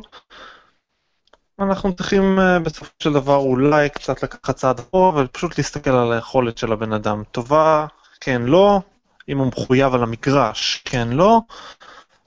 אנחנו 1.59 1.97
צריכים 1.97 2.39
אה, 2.39 2.59
בסופו 2.59 2.91
של 3.03 3.13
דבר 3.13 3.37
אולי 3.37 3.91
קצת 3.91 4.23
לקחת 4.23 4.57
צעד 4.57 4.79
אחורה 4.79 5.25
ופשוט 5.25 5.59
להסתכל 5.59 5.91
על 5.91 6.13
היכולת 6.13 6.59
של 6.59 6.73
הבן 6.73 6.93
אדם. 6.93 7.23
טובה, 7.33 7.87
כן, 8.21 8.43
לא, 8.43 8.81
אם 9.29 9.39
הוא 9.39 9.47
מחויב 9.47 9.95
על 9.95 10.03
המגרש, 10.03 10.83
כן, 10.85 11.09
לא, 11.09 11.41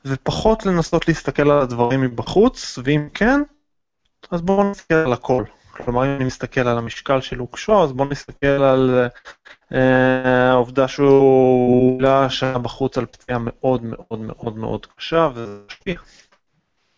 ופחות 0.05 0.65
לנסות 0.65 1.07
להסתכל 1.07 1.51
על 1.51 1.61
הדברים 1.61 2.01
מבחוץ, 2.01 2.79
ואם 2.83 3.07
כן, 3.13 3.41
אז 4.31 4.41
בואו 4.41 4.71
נסתכל 4.71 4.95
על 4.95 5.13
הכל. 5.13 5.43
כלומר, 5.71 6.05
אם 6.05 6.15
אני 6.15 6.23
מסתכל 6.23 6.67
על 6.67 6.77
המשקל 6.77 7.21
של 7.21 7.35
לוקשו, 7.35 7.83
אז 7.83 7.91
בואו 7.91 8.09
נסתכל 8.09 8.47
על 8.47 9.07
אה, 9.73 10.51
העובדה 10.51 10.87
שהוא 10.87 11.97
עולה 11.97 12.29
שעה 12.29 12.57
בחוץ 12.57 12.97
על 12.97 13.05
פציעה 13.05 13.39
מאוד 13.41 13.83
מאוד 13.83 14.19
מאוד 14.19 14.57
מאוד 14.57 14.85
קשה, 14.85 15.29
וזה 15.33 15.57
משפיע. 15.67 15.95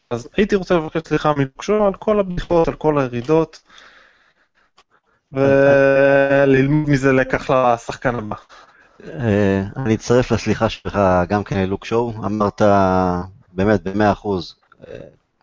אז 0.10 0.30
הייתי 0.38 0.56
רוצה 0.56 0.76
לבקש 0.76 1.02
סליחה 1.08 1.34
מלוקשו 1.38 1.86
על 1.86 1.94
כל 1.94 2.20
הבדיחות, 2.20 2.68
על 2.68 2.74
כל 2.74 3.00
הירידות, 3.00 3.62
וללמוד 5.32 6.90
מזה 6.90 7.12
לקח 7.12 7.50
לשחקן 7.50 8.16
הבא. 8.16 8.36
אה, 9.10 9.64
אני 9.78 9.96
אצטרף 9.96 10.32
לסליחה 10.32 10.70
שלך 10.70 11.00
גם 11.28 11.44
כן 11.44 11.60
ללוק 11.60 11.86
שואו, 11.86 12.14
אמרת 12.26 12.62
באמת 13.54 13.84
במאה 13.84 14.12
אחוז. 14.12 14.56
אה, 14.88 14.98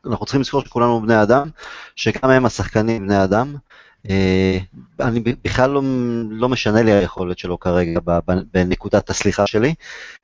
אנחנו 0.06 0.26
צריכים 0.26 0.40
לזכור 0.40 0.62
שכולנו 0.62 1.00
בני 1.00 1.22
אדם, 1.22 1.48
שגם 1.96 2.30
הם 2.30 2.46
השחקנים 2.46 3.06
בני 3.06 3.24
אדם. 3.24 3.54
אה, 4.08 4.58
אני 5.00 5.20
בכלל 5.20 5.70
לא, 5.70 5.82
לא 6.30 6.48
משנה 6.48 6.82
לי 6.82 6.92
היכולת 6.92 7.38
שלו 7.38 7.60
כרגע 7.60 8.00
בנקודת 8.52 9.10
הסליחה 9.10 9.46
שלי. 9.46 9.74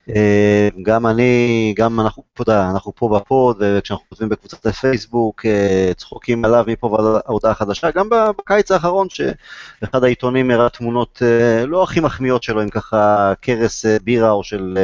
אה, 0.09 0.69
גם 0.83 1.07
אני, 1.07 1.75
גם 1.77 2.01
אנחנו, 2.01 2.23
אתה 2.43 2.71
אנחנו 2.71 2.93
פה 2.95 3.19
בפוד, 3.19 3.57
וכשאנחנו 3.61 4.07
כותבים 4.09 4.29
בקבוצת 4.29 4.67
הפייסבוק, 4.67 5.47
אה, 5.47 5.93
צחוקים 5.97 6.45
עליו 6.45 6.65
מפה 6.69 6.87
ועד 6.87 7.23
ההודעה 7.27 7.53
החדשה, 7.53 7.91
גם 7.91 8.09
בקיץ 8.39 8.71
האחרון, 8.71 9.09
שאחד 9.11 10.05
העיתונים 10.05 10.51
הראה 10.51 10.69
תמונות 10.69 11.23
לא 11.67 11.83
הכי 11.83 12.01
מחמיאות 12.01 12.43
שלו, 12.43 12.61
עם 12.61 12.69
ככה 12.69 13.33
קרס 13.41 13.87
בירה 13.87 14.31
או 14.31 14.45
של 14.45 14.79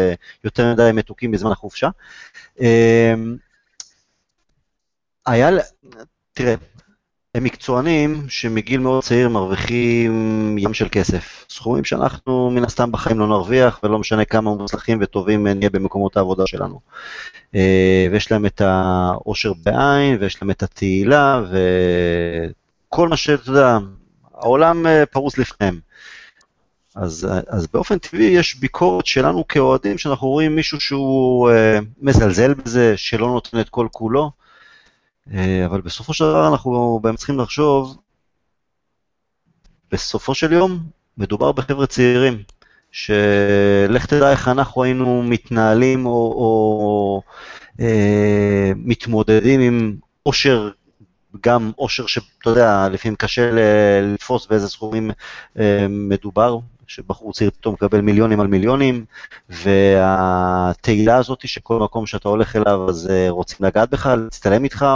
יותר 0.44 0.72
מדי 0.72 0.90
מתוקים 0.94 1.30
בזמן 1.30 1.50
החופשה. 1.50 1.88
היה, 5.26 5.50
תראה, 6.32 6.54
הם 7.34 7.44
מקצוענים 7.44 8.24
שמגיל 8.28 8.80
מאוד 8.80 9.02
צעיר 9.02 9.28
מרוויחים 9.28 10.58
ים 10.58 10.74
של 10.74 10.88
כסף. 10.92 11.44
סכומים 11.50 11.84
שאנחנו 11.84 12.50
מן 12.50 12.64
הסתם 12.64 12.92
בחיים 12.92 13.18
לא 13.18 13.26
נרוויח, 13.26 13.80
ולא 13.82 13.98
משנה 13.98 14.24
כמה 14.24 14.54
מוצלחים 14.54 14.98
וטובים 15.00 15.46
נהיה 15.46 15.70
במקומות 15.70 16.16
העבודה 16.16 16.46
שלנו. 16.46 16.80
אה, 17.54 18.06
ויש 18.10 18.32
להם 18.32 18.46
את 18.46 18.60
העושר 18.60 19.52
בעין, 19.62 20.16
ויש 20.20 20.42
להם 20.42 20.50
את 20.50 20.62
התהילה, 20.62 21.42
וכל 22.88 23.08
מה 23.08 23.16
שאתה 23.16 23.50
יודע, 23.50 23.78
העולם 24.34 24.86
אה, 24.86 25.06
פרוס 25.06 25.38
לפניהם. 25.38 25.80
אז, 26.96 27.28
אז 27.48 27.66
באופן 27.66 27.98
טבעי 27.98 28.24
יש 28.24 28.56
ביקורת 28.56 29.06
שלנו 29.06 29.48
כאוהדים, 29.48 29.98
שאנחנו 29.98 30.28
רואים 30.28 30.56
מישהו 30.56 30.80
שהוא 30.80 31.50
אה, 31.50 31.78
מזלזל 32.02 32.54
בזה, 32.54 32.96
שלא 32.96 33.26
נותן 33.26 33.60
את 33.60 33.68
כל 33.68 33.86
כולו. 33.90 34.41
אה, 35.30 35.66
אבל 35.66 35.80
בסופו 35.80 36.14
של 36.14 36.24
דבר 36.24 36.48
אנחנו 36.48 37.00
באמת 37.02 37.18
צריכים 37.18 37.38
לחשוב, 37.38 37.96
בסופו 39.90 40.34
של 40.34 40.52
יום 40.52 40.78
מדובר 41.18 41.52
בחבר'ה 41.52 41.86
צעירים, 41.86 42.42
שלך 42.92 44.06
תדע 44.06 44.30
איך 44.30 44.48
אנחנו 44.48 44.82
היינו 44.82 45.22
מתנהלים 45.22 46.06
או, 46.06 46.12
או 46.12 47.22
אה, 47.80 48.72
מתמודדים 48.76 49.60
עם 49.60 49.96
עושר, 50.22 50.70
גם 51.40 51.72
עושר 51.76 52.06
שאתה 52.06 52.50
יודע, 52.50 52.88
לפעמים 52.92 53.16
קשה 53.16 53.50
לתפוס 54.02 54.46
באיזה 54.46 54.68
סכומים 54.68 55.10
אה, 55.58 55.86
מדובר, 55.88 56.58
שבחור 56.94 57.32
צעיר 57.32 57.50
פתאום 57.50 57.74
מקבל 57.74 58.00
מיליונים 58.00 58.40
על 58.40 58.46
מיליונים, 58.46 59.04
והתהילה 59.48 61.16
הזאת 61.16 61.48
שכל 61.48 61.78
מקום 61.78 62.06
שאתה 62.06 62.28
הולך 62.28 62.56
אליו 62.56 62.88
אז 62.88 63.10
אה, 63.10 63.30
רוצים 63.30 63.66
לגעת 63.66 63.90
בך, 63.90 64.06
להצטלם 64.06 64.64
איתך, 64.64 64.86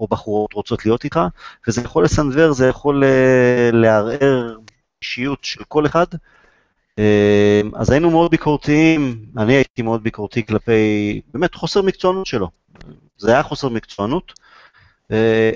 או 0.00 0.06
בחורות 0.06 0.52
רוצות 0.52 0.86
להיות 0.86 1.04
איתך, 1.04 1.20
וזה 1.68 1.80
יכול 1.80 2.04
לסנוור, 2.04 2.52
זה 2.52 2.68
יכול 2.68 3.04
אה, 3.04 3.70
לערער 3.72 4.56
אישיות 5.02 5.44
של 5.44 5.64
כל 5.68 5.86
אחד. 5.86 6.06
אה, 6.98 7.60
אז 7.74 7.90
היינו 7.90 8.10
מאוד 8.10 8.30
ביקורתיים, 8.30 9.26
אני 9.36 9.54
הייתי 9.54 9.82
מאוד 9.82 10.02
ביקורתי 10.02 10.46
כלפי 10.46 11.20
באמת 11.34 11.54
חוסר 11.54 11.82
מקצוענות 11.82 12.26
שלו. 12.26 12.48
זה 13.18 13.32
היה 13.32 13.42
חוסר 13.42 13.68
מקצוענות, 13.68 14.32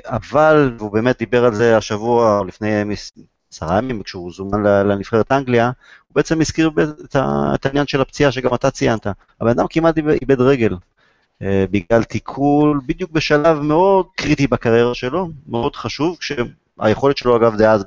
אבל, 0.05 0.75
והוא 0.79 0.93
באמת 0.93 1.19
דיבר 1.19 1.45
על 1.45 1.55
זה 1.55 1.77
השבוע, 1.77 2.43
לפני 2.47 2.85
עשרה 3.53 3.79
ימים, 3.79 4.03
כשהוא 4.03 4.33
זומן 4.33 4.63
לנבחרת 4.63 5.33
אנגליה, 5.33 5.67
הוא 6.09 6.15
בעצם 6.15 6.41
הזכיר 6.41 6.71
את 7.55 7.67
העניין 7.67 7.87
של 7.87 8.01
הפציעה 8.01 8.33
שגם 8.33 8.55
אתה 8.55 8.71
ציינת. 8.71 9.07
הבן 9.41 9.51
אדם 9.51 9.67
כמעט 9.71 9.99
איבד 9.99 10.41
רגל. 10.41 10.77
אה, 11.43 11.65
בגלל 11.71 12.05
תיקול, 12.05 12.81
בדיוק 12.87 13.11
בשלב 13.11 13.61
מאוד 13.61 14.07
קריטי 14.17 14.47
בקריירה 14.47 14.95
שלו, 14.95 15.31
מאוד 15.47 15.77
חשוב, 15.77 16.19
כשהיכולת 16.19 17.17
שלו 17.17 17.37
אגב 17.37 17.57
דאז 17.57 17.85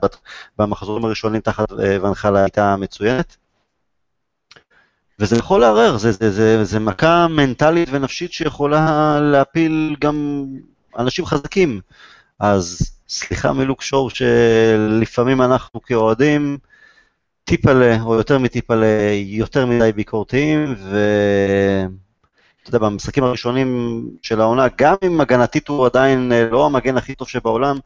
במחזורים 0.59 1.05
הראשונים 1.05 1.41
תחת 1.41 1.71
אה, 1.71 2.03
ונחלה 2.03 2.39
הייתה 2.39 2.75
מצוינת. 2.75 3.37
וזה 5.19 5.35
יכול 5.35 5.61
לערער, 5.61 5.97
זה, 5.97 6.11
זה, 6.11 6.31
זה, 6.31 6.63
זה 6.63 6.79
מכה 6.79 7.27
מנטלית 7.27 7.89
ונפשית 7.91 8.33
שיכולה 8.33 9.19
להפיל 9.21 9.95
גם 9.99 10.45
אנשים 10.97 11.25
חזקים. 11.25 11.81
אז 12.39 12.92
סליחה 13.09 13.53
מלוק 13.53 13.81
שור 13.81 14.09
שלפעמים 14.09 15.41
אנחנו 15.41 15.81
כאוהדים 15.81 16.57
טיפלה, 17.43 18.01
או 18.01 18.15
יותר 18.15 18.39
מטיפלה, 18.39 19.11
יותר 19.25 19.65
מדי 19.65 19.91
ביקורתיים, 19.91 20.75
ואתה 20.75 21.89
יודע, 22.69 22.79
במשחקים 22.79 23.23
הראשונים 23.23 24.09
של 24.21 24.41
העונה, 24.41 24.67
גם 24.77 24.95
אם 25.03 25.21
הגנתית 25.21 25.67
הוא 25.67 25.85
עדיין 25.85 26.31
אה, 26.31 26.49
לא 26.49 26.65
המגן 26.65 26.97
הכי 26.97 27.15
טוב 27.15 27.27
שבעולם, 27.27 27.79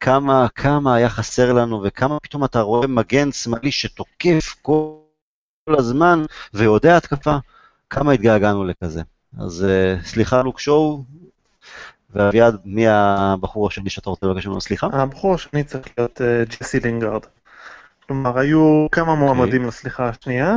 כמה, 0.00 0.46
כמה 0.54 0.94
היה 0.94 1.08
חסר 1.08 1.52
לנו, 1.52 1.82
וכמה 1.84 2.20
פתאום 2.20 2.44
אתה 2.44 2.60
רואה 2.60 2.86
מגן 2.86 3.32
שמאלי 3.32 3.70
שתוקף 3.70 4.54
כל 4.62 4.94
הזמן 5.68 6.24
ויודע 6.54 6.96
התקפה, 6.96 7.36
כמה 7.90 8.12
התגעגענו 8.12 8.64
לכזה. 8.64 9.02
אז 9.38 9.66
uh, 9.68 10.06
סליחה 10.06 10.42
לוק 10.42 10.60
שואו, 10.60 11.04
ואביעד, 12.12 12.56
מי 12.64 12.88
הבחור 12.88 13.68
השני 13.68 13.90
שאתה 13.90 14.10
רוצה 14.10 14.26
לבקש 14.26 14.46
ממנו 14.46 14.60
סליחה? 14.60 14.86
הבחור 14.92 15.34
השני 15.34 15.64
צריך 15.64 15.86
להיות 15.98 16.20
uh, 16.20 16.60
ג'סי 16.60 16.80
לינגארד. 16.80 17.22
כלומר, 18.06 18.38
היו 18.38 18.86
כמה 18.92 19.12
אוקיי. 19.12 19.24
מועמדים. 19.24 19.66
לסליחה 19.66 20.08
השנייה, 20.08 20.56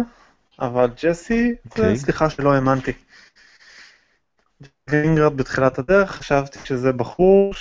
אבל 0.60 0.90
ג'סי. 1.04 1.50
זה 1.50 1.56
אוקיי. 1.70 1.98
סליחה 1.98 2.30
שלא 2.30 2.54
האמנתי. 2.54 2.92
לינגרד 4.90 5.38
בתחילת 5.38 5.80
הדרך 5.80 6.12
חשבתי 6.12 6.60
שזה 6.64 6.94
בחור 6.94 7.54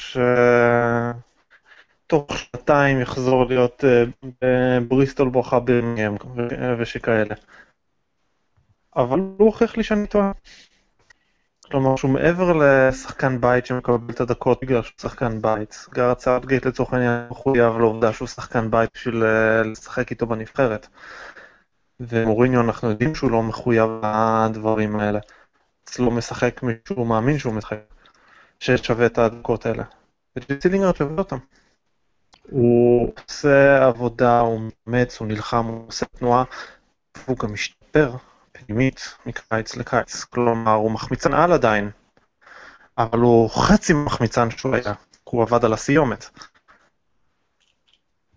שתוך 2.07 2.39
שנתיים 2.39 3.01
יחזור 3.01 3.47
להיות 3.47 3.85
uh, 3.85 4.27
בבריסטול 4.43 5.29
בוכה 5.29 5.61
בירמיהם 5.61 6.17
ושכאלה. 6.79 7.35
אבל 8.97 9.19
הוא 9.19 9.35
הוכיח 9.39 9.77
לי 9.77 9.83
שאני 9.83 10.07
טועה. 10.07 10.33
כלומר 11.71 11.97
שהוא 11.97 12.11
מעבר 12.11 12.53
לשחקן 12.53 13.41
בית 13.41 13.67
שמקבל 13.67 13.97
את 14.11 14.21
הדקות 14.21 14.59
בגלל 14.63 14.83
שהוא 14.83 14.95
שחקן 15.01 15.43
בית. 15.43 15.87
גארת' 15.95 16.19
סאות'גייט 16.19 16.67
לצורך 16.67 16.93
העניין 16.93 17.27
מחויב 17.31 17.79
לעובדה 17.79 18.13
שהוא 18.13 18.29
שחקן 18.29 18.71
בית 18.71 18.91
בשביל 18.95 19.25
אה, 19.25 19.63
לשחק 19.63 20.11
איתו 20.11 20.27
בנבחרת. 20.27 20.89
ומוריניו 22.01 22.61
אנחנו 22.61 22.91
יודעים 22.91 23.15
שהוא 23.15 23.31
לא 23.31 23.43
מחויב 23.43 23.91
לדברים 24.51 24.97
האלה. 24.97 25.19
אצלו 25.85 26.11
משחק 26.11 26.61
מי 26.63 26.75
שהוא 26.75 27.05
מאמין 27.05 27.39
שהוא 27.39 27.55
משחק, 27.55 27.79
ששווה 28.61 29.07
את 29.07 29.19
הדקות 29.19 29.67
האלה. 29.67 29.83
וג'סי 30.37 30.69
לינגארד 30.69 30.97
שווה 30.97 31.19
אותם. 31.19 31.39
הוא 32.51 33.13
עושה 33.29 33.87
עבודה, 33.87 34.41
הוא 34.41 34.61
מאמץ, 34.87 35.21
הוא 35.21 35.29
נלחם, 35.29 35.67
הוא 35.67 35.89
עושה 35.89 36.07
תנועה, 36.07 36.45
והוא 37.17 37.37
גם 37.39 37.53
משתפר. 37.53 38.11
פנימית 38.67 39.15
מקיץ 39.27 39.77
לקיץ. 39.77 40.25
כלומר, 40.25 40.73
הוא 40.73 40.91
מחמיצן 40.91 41.35
על 41.35 41.53
עדיין, 41.53 41.91
אבל 42.99 43.19
הוא 43.19 43.51
חצי 43.51 43.93
מחמיצן 43.93 44.51
שהוא 44.51 44.75
היה, 44.75 44.93
הוא 45.25 45.43
עבד 45.43 45.65
על 45.65 45.73
הסיומת. 45.73 46.31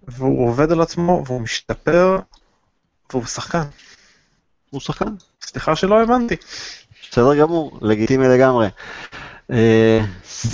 והוא 0.08 0.50
עובד 0.50 0.72
על 0.72 0.82
עצמו, 0.82 1.24
והוא 1.28 1.42
משתפר, 1.42 2.20
והוא 3.12 3.26
שחקן. 3.26 3.64
הוא 4.70 4.82
שחקן. 4.82 5.16
סליחה 5.42 5.76
שלא 5.76 6.04
הבנתי. 6.04 6.36
בסדר 7.12 7.36
גמור, 7.36 7.80
לגיטימי 7.82 8.28
לגמרי. 8.28 8.68
Uh, 9.52 9.54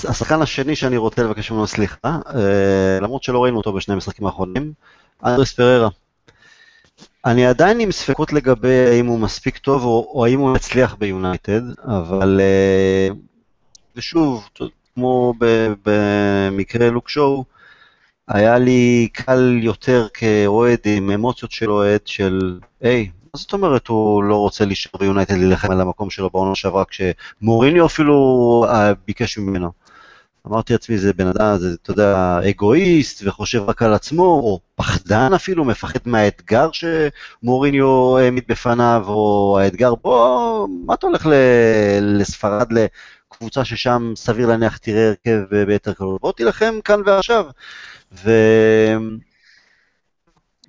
השחקן 0.10 0.42
השני 0.42 0.76
שאני 0.76 0.98
רוצה 0.98 1.24
לבקש 1.24 1.52
ממנו 1.52 1.68
סליחה, 1.68 2.20
uh, 2.26 2.34
למרות 3.02 3.24
שלא 3.24 3.44
ראינו 3.44 3.58
אותו 3.58 3.74
בשני 3.74 3.94
המשחקים 3.94 4.26
האחרונים, 4.26 4.74
אנדרס 5.26 5.54
פררה. 5.54 5.90
אני 7.26 7.46
עדיין 7.46 7.80
עם 7.80 7.92
ספקות 7.92 8.34
לגבי 8.34 8.88
האם 8.90 9.06
הוא 9.06 9.20
מספיק 9.20 9.58
טוב 9.58 9.84
או, 9.84 10.12
או 10.14 10.26
האם 10.26 10.40
הוא 10.40 10.58
יצליח 10.58 10.96
ביונייטד, 10.96 11.62
אבל 11.86 12.42
אה, 12.42 13.08
ושוב, 13.96 14.50
כמו 14.96 15.34
במקרה 15.86 16.90
לוק 16.90 17.10
שואו, 17.10 17.46
היה 18.28 18.58
לי 18.58 19.08
קל 19.14 19.60
יותר 19.62 20.08
כאוהד 20.14 20.80
עם 20.86 21.12
אמוציות 21.12 21.52
של 21.52 21.72
אוהד 21.72 22.02
של, 22.06 22.60
היי, 22.82 23.10
מה 23.24 23.40
זאת 23.40 23.54
אומרת 23.54 23.88
הוא 23.88 24.24
לא 24.24 24.36
רוצה 24.36 24.66
להישאר 24.66 25.00
ביונייטד 25.00 25.34
להילחם 25.34 25.72
על 25.72 25.82
המקום 25.82 26.10
שלו 26.10 26.30
בעונה 26.30 26.56
שעברה 26.56 26.84
כשמוריניו 26.86 27.86
אפילו 27.86 28.66
אה, 28.70 28.94
ביקש 29.08 29.38
ממנו. 29.38 29.72
אמרתי 30.48 30.74
לעצמי, 30.74 30.98
זה 30.98 31.14
בן 31.14 31.28
אדם, 31.28 31.58
זה, 31.58 31.76
אתה 31.84 31.92
יודע, 31.92 32.40
אגואיסט 32.50 33.24
וחושב 33.26 33.64
רק 33.68 33.82
על 33.82 33.94
עצמו, 33.94 34.24
או 34.24 34.60
פחדן 34.76 35.34
אפילו, 35.34 35.66
מפחד 35.66 36.00
מהאתגר 36.06 36.70
שמוריניו 36.72 38.18
העמיד 38.18 38.44
בפניו, 38.48 39.04
או 39.08 39.60
האתגר, 39.62 39.96
בוא, 39.96 40.68
מה 40.86 40.94
אתה 40.94 41.08
הולך 41.08 41.28
לספרד, 42.02 42.68
לקבוצה 42.72 43.66
ששם 43.66 44.14
סביר 44.16 44.48
להניח 44.48 44.78
תראה 44.78 45.08
הרכב 45.08 45.66
ביתר 45.66 45.94
קלות, 45.94 46.22
בוא 46.22 46.32
תילחם 46.32 46.74
כאן 46.84 47.00
ועכשיו. 47.06 47.46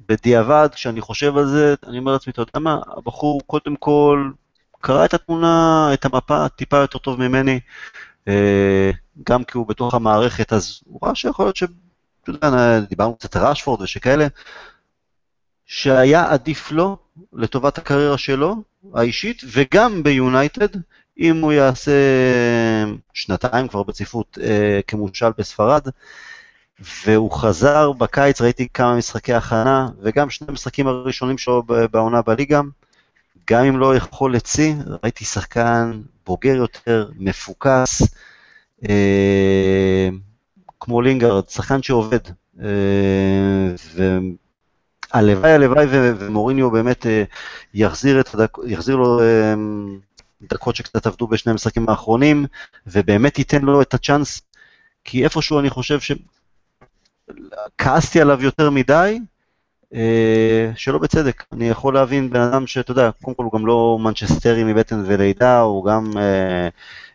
ובדיעבד, 0.04 0.68
כשאני 0.74 1.00
חושב 1.00 1.36
על 1.36 1.46
זה, 1.46 1.74
אני 1.86 1.98
אומר 1.98 2.12
לעצמי, 2.12 2.30
אתה 2.30 2.42
יודע 2.42 2.58
מה, 2.58 2.78
הבחור 2.96 3.40
קודם 3.46 3.76
כל 3.76 4.30
קרא 4.80 5.04
את 5.04 5.14
התמונה, 5.14 5.90
את 5.94 6.04
המפה 6.04 6.48
טיפה 6.48 6.76
יותר 6.76 6.98
טוב 6.98 7.20
ממני. 7.20 7.60
אה, 8.28 8.90
גם 9.28 9.44
כי 9.44 9.58
הוא 9.58 9.66
בתוך 9.66 9.94
המערכת, 9.94 10.52
אז 10.52 10.80
הוא 10.84 11.00
ראה 11.02 11.14
שיכול 11.14 11.46
להיות 11.46 11.56
ש... 11.56 11.64
אתה 12.22 12.30
יודע, 12.30 12.80
דיברנו 12.80 13.16
קצת 13.16 13.36
על 13.36 13.46
ראשפורד 13.46 13.82
ושכאלה, 13.82 14.26
שהיה 15.66 16.30
עדיף 16.30 16.70
לו, 16.70 16.96
לטובת 17.32 17.78
הקריירה 17.78 18.18
שלו, 18.18 18.56
האישית, 18.94 19.42
וגם 19.52 20.02
ביונייטד, 20.02 20.68
אם 21.18 21.40
הוא 21.40 21.52
יעשה 21.52 21.92
שנתיים 23.14 23.68
כבר 23.68 23.82
בציפות 23.82 24.38
אה, 24.42 24.80
כמושל 24.86 25.30
בספרד, 25.38 25.88
והוא 27.04 27.32
חזר 27.32 27.92
בקיץ, 27.92 28.40
ראיתי 28.40 28.68
כמה 28.74 28.96
משחקי 28.96 29.34
הכנה, 29.34 29.88
וגם 30.02 30.30
שני 30.30 30.46
המשחקים 30.50 30.86
הראשונים 30.86 31.38
שלו 31.38 31.62
בעונה 31.62 32.22
בליגה, 32.22 32.60
גם 33.50 33.64
אם 33.64 33.78
לא 33.78 33.96
יכול 33.96 34.34
לצי, 34.34 34.74
ראיתי 35.02 35.24
שחקן 35.24 36.00
בוגר 36.26 36.54
יותר, 36.54 37.10
מפוקס, 37.18 38.02
אה, 38.88 40.08
כמו 40.80 41.02
לינגארד, 41.02 41.48
שחקן 41.48 41.82
שעובד. 41.82 42.18
אה, 42.62 43.74
והלוואי, 43.94 45.52
הלוואי 45.52 45.86
ומוריניו 45.90 46.70
באמת 46.70 47.06
אה, 47.06 47.24
יחזיר, 47.74 48.22
הדק, 48.34 48.58
יחזיר 48.66 48.96
לו 48.96 49.20
דקות 50.42 50.76
שקצת 50.76 51.06
עבדו 51.06 51.26
בשני 51.26 51.52
המשחקים 51.52 51.88
האחרונים, 51.88 52.46
ובאמת 52.86 53.38
ייתן 53.38 53.62
לו 53.62 53.82
את 53.82 53.94
הצ'אנס, 53.94 54.42
כי 55.04 55.24
איפשהו 55.24 55.60
אני 55.60 55.70
חושב 55.70 55.98
שכעסתי 57.80 58.20
עליו 58.20 58.42
יותר 58.42 58.70
מדי, 58.70 59.18
שלא 60.76 60.99
בצדק. 60.99 61.45
אני 61.53 61.68
יכול 61.68 61.95
להבין 61.95 62.30
בן 62.30 62.40
אדם 62.40 62.66
שאתה 62.66 62.90
יודע, 62.90 63.11
קודם 63.22 63.34
כל 63.34 63.45
הוא 63.45 63.53
גם 63.53 63.66
לא 63.66 63.99
מנצ'סטרי 64.01 64.64
מבטן 64.64 65.03
ולידה, 65.07 65.61
הוא 65.61 65.84
גם 65.84 66.11
אה, 66.18 66.68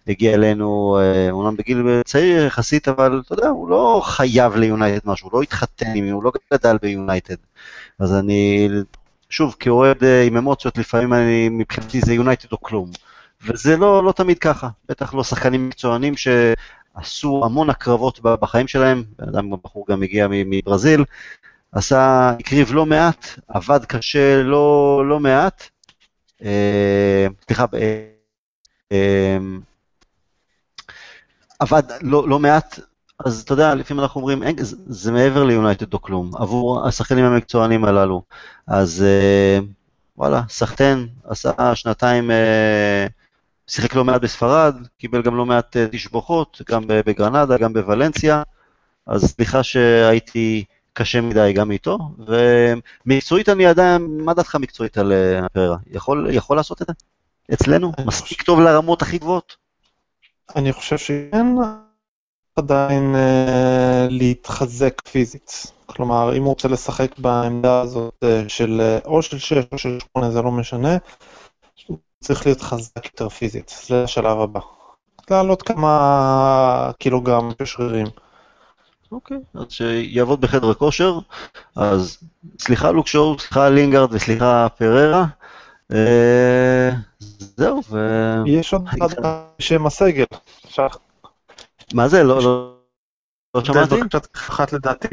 הגיע 0.07 0.33
אלינו, 0.33 0.99
אה, 1.01 1.31
אומנם 1.31 1.55
בגיל 1.57 2.01
צעיר 2.05 2.45
יחסית, 2.45 2.87
אבל 2.87 3.21
אתה 3.25 3.33
יודע, 3.33 3.47
הוא 3.47 3.69
לא 3.69 4.01
חייב 4.05 4.55
ליונייטד 4.55 5.09
משהו, 5.09 5.29
הוא 5.29 5.37
לא 5.37 5.41
התחתן 5.41 5.95
עם, 5.95 6.09
הוא 6.09 6.23
לא 6.23 6.31
גדל 6.53 6.77
ביונייטד. 6.81 7.35
אז 7.99 8.15
אני, 8.15 8.69
שוב, 9.29 9.55
כאוהד 9.59 10.03
אה, 10.03 10.23
עם 10.23 10.37
אמוציות, 10.37 10.77
לפעמים 10.77 11.13
אני, 11.13 11.49
מבחינתי 11.49 12.01
זה 12.01 12.13
יונייטד 12.13 12.51
או 12.51 12.61
כלום. 12.61 12.91
וזה 13.47 13.77
לא, 13.77 14.03
לא 14.03 14.11
תמיד 14.11 14.39
ככה, 14.39 14.69
בטח 14.89 15.13
לא 15.13 15.23
שחקנים 15.23 15.67
מקצוענים 15.67 16.13
שעשו 16.17 17.41
המון 17.45 17.69
הקרבות 17.69 18.19
בחיים 18.23 18.67
שלהם, 18.67 19.03
בן 19.19 19.27
אדם, 19.27 19.51
בחור 19.63 19.85
גם 19.89 20.03
הגיע 20.03 20.27
מברזיל, 20.29 21.03
עשה, 21.71 22.29
הקריב 22.39 22.73
לא 22.73 22.85
מעט, 22.85 23.27
עבד 23.47 23.85
קשה 23.85 24.43
לא, 24.43 25.03
לא 25.09 25.19
מעט, 25.19 25.63
אה, 26.43 27.27
סליחה, 27.45 27.65
אה, 28.91 29.37
עבד 31.59 31.83
לא, 32.01 32.29
לא 32.29 32.39
מעט, 32.39 32.79
אז 33.25 33.41
אתה 33.41 33.53
יודע, 33.53 33.75
לפעמים 33.75 34.03
אנחנו 34.03 34.21
אומרים, 34.21 34.43
אין, 34.43 34.63
זה, 34.63 34.75
זה 34.87 35.11
מעבר 35.11 35.43
ליונייטד 35.43 35.93
או 35.93 36.01
כלום, 36.01 36.31
עבור 36.35 36.87
השחקנים 36.87 37.25
המקצוענים 37.25 37.85
הללו. 37.85 38.21
אז 38.67 39.03
אה, 39.07 39.59
וואלה, 40.17 40.41
סחטיין, 40.49 41.07
עשה 41.23 41.75
שנתיים, 41.75 42.31
אה, 42.31 43.07
שיחק 43.67 43.95
לא 43.95 44.05
מעט 44.05 44.21
בספרד, 44.21 44.75
קיבל 44.97 45.21
גם 45.21 45.35
לא 45.35 45.45
מעט 45.45 45.77
אה, 45.77 45.87
תשבוכות, 45.91 46.61
גם 46.69 46.83
בגרנדה, 46.87 47.57
גם 47.57 47.73
בוולנסיה, 47.73 48.43
אז 49.07 49.25
סליחה 49.25 49.63
שהייתי 49.63 50.63
קשה 50.93 51.21
מדי 51.21 51.53
גם 51.53 51.71
איתו, 51.71 51.97
ומקצועית 53.05 53.49
אני 53.49 53.65
עדיין, 53.65 54.07
מה 54.25 54.33
דעתך 54.33 54.55
מקצועית 54.55 54.97
על 54.97 55.13
פררה? 55.53 55.77
יכול, 55.87 56.27
יכול 56.31 56.57
לעשות 56.57 56.81
את 56.81 56.87
זה? 56.87 56.93
אצלנו? 57.53 57.91
מספיק 58.05 58.41
טוב 58.41 58.59
לרמות 58.59 59.01
הכי 59.01 59.17
גבוהות? 59.17 59.55
אני 60.55 60.73
חושב 60.73 60.97
שכן, 60.97 61.47
עדיין 62.59 63.15
אה, 63.15 64.07
להתחזק 64.09 65.01
פיזית. 65.07 65.73
כלומר, 65.85 66.37
אם 66.37 66.43
הוא 66.43 66.49
רוצה 66.49 66.67
לשחק 66.67 67.19
בעמדה 67.19 67.81
הזאת 67.81 68.13
אה, 68.23 68.43
של 68.47 68.81
אה, 68.81 68.99
או 69.05 69.21
של 69.21 69.39
6 69.39 69.53
או 69.71 69.77
של 69.77 69.97
8, 70.13 70.31
זה 70.31 70.41
לא 70.41 70.51
משנה, 70.51 70.97
הוא 71.87 71.97
צריך 72.19 72.45
להיות 72.45 72.61
חזק 72.61 73.05
יותר 73.05 73.29
פיזית, 73.29 73.75
זה 73.87 74.03
השלב 74.03 74.39
הבא. 74.39 74.59
לעלות 75.29 75.61
כמה 75.61 76.91
קילוגרם 76.99 77.51
בשרירים. 77.59 78.07
אוקיי, 79.11 79.37
אז 79.53 79.65
שיעבוד 79.69 80.41
בחדר 80.41 80.69
הכושר, 80.69 81.19
אז 81.75 82.17
סליחה 82.59 82.91
לוקשור, 82.91 83.39
סליחה 83.39 83.69
לינגארד 83.69 84.13
וסליחה 84.13 84.67
פררה. 84.77 85.25
אה, 85.93 86.89
זהו, 87.39 87.81
ו... 87.89 87.97
יש 88.45 88.73
עוד 88.73 88.87
אחד 88.87 89.07
בשם 89.59 89.85
הסגל. 89.85 90.25
מה 91.93 92.07
זה? 92.07 92.23
לא, 92.23 92.41
לא, 92.43 92.73
לא 93.55 93.63
שמעתי? 93.63 93.95
זה 93.95 94.03
בקשת 94.03 94.27
אחת 94.35 94.73
לדעתי, 94.73 95.07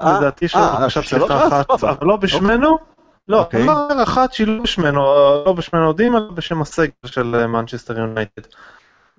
אה, 0.00 0.18
לדעתי 0.18 0.44
יש 0.44 0.54
לו 0.54 0.60
אה, 0.60 0.80
בקשת 0.82 1.04
סליחה 1.04 1.48
אחת, 1.48 1.70
אבל 1.70 1.94
לא 2.02 2.16
בשמנו. 2.16 2.78
לא, 3.28 3.40
אוקיי. 3.40 3.66
לא, 3.66 4.02
אחת 4.02 4.32
שהיא 4.32 4.46
לא 4.46 4.62
בשמנו, 4.62 5.00
לא 5.46 5.54
בשמנו 5.56 5.94
אלא 6.00 6.30
בשם 6.34 6.62
הסגל 6.62 6.90
של 7.06 7.46
מנצ'סטר 7.46 7.98
יונייטד. 7.98 8.42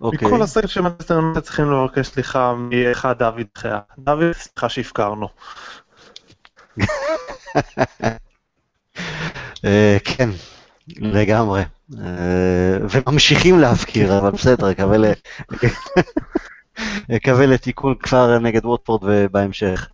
אוקיי. 0.01 0.27
מכל 0.27 0.41
הסגל 0.41 0.67
של 0.67 0.81
מנצ'סטר 0.81 1.13
יונייטד 1.13 1.39
צריכים 1.39 1.71
לבקש 1.71 2.07
סליחה 2.07 2.53
מאחד 2.53 3.19
דוד 3.19 3.47
דה 3.57 3.64
חאה. 3.64 3.79
דוד, 3.99 4.31
סליחה 4.33 4.69
שהפקרנו. 4.69 5.27
כן, 10.03 10.29
לגמרי. 10.87 11.63
אה, 11.99 12.77
וממשיכים 12.89 13.59
להפקיר, 13.59 14.17
אבל 14.17 14.31
בסדר, 14.31 14.71
אקווה 17.15 17.45
לתיקון 17.45 17.95
כבר 17.95 18.39
נגד 18.39 18.65
ווטפורד 18.65 19.01
ובהמשך. 19.03 19.89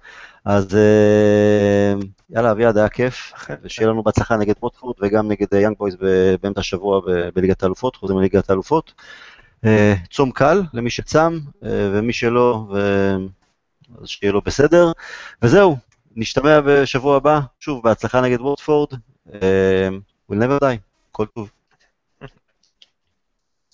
אז 0.46 0.76
אה, 0.76 1.94
יאללה, 2.30 2.52
אביעד, 2.52 2.78
היה 2.78 2.90
כיף, 2.90 3.34
ושיהיה 3.64 3.90
לנו 3.90 4.04
בהצלחה 4.04 4.38
נגד 4.38 4.54
ווטפורד 4.62 4.96
וגם 5.02 5.28
נגד 5.28 5.54
יאנג 5.54 5.78
בויז 5.78 5.96
באמצע 6.42 6.60
השבוע 6.60 7.02
בליגת 7.36 7.64
האלופות, 7.64 7.96
חוזרים 7.96 8.20
לליגת 8.20 8.50
האלופות. 8.50 8.94
אה, 9.66 9.94
צום 10.12 10.32
קל 10.32 10.62
למי 10.74 10.90
שצם, 10.90 11.40
ומי 11.62 12.14
שלא, 12.14 12.68
אז 14.02 14.08
שיהיה 14.08 14.34
לו 14.34 14.42
בסדר. 14.42 14.92
וזהו, 15.42 15.78
נשתמע 16.16 16.62
בשבוע 16.62 17.18
הבא, 17.18 17.40
שוב, 17.60 17.84
בהצלחה 17.84 18.22
נגד 18.22 18.42
ווטפורד. 18.42 18.90
we'll 20.30 20.36
never 20.36 20.60
die. 20.62 20.78
כל 21.12 21.26
טוב. 21.26 21.50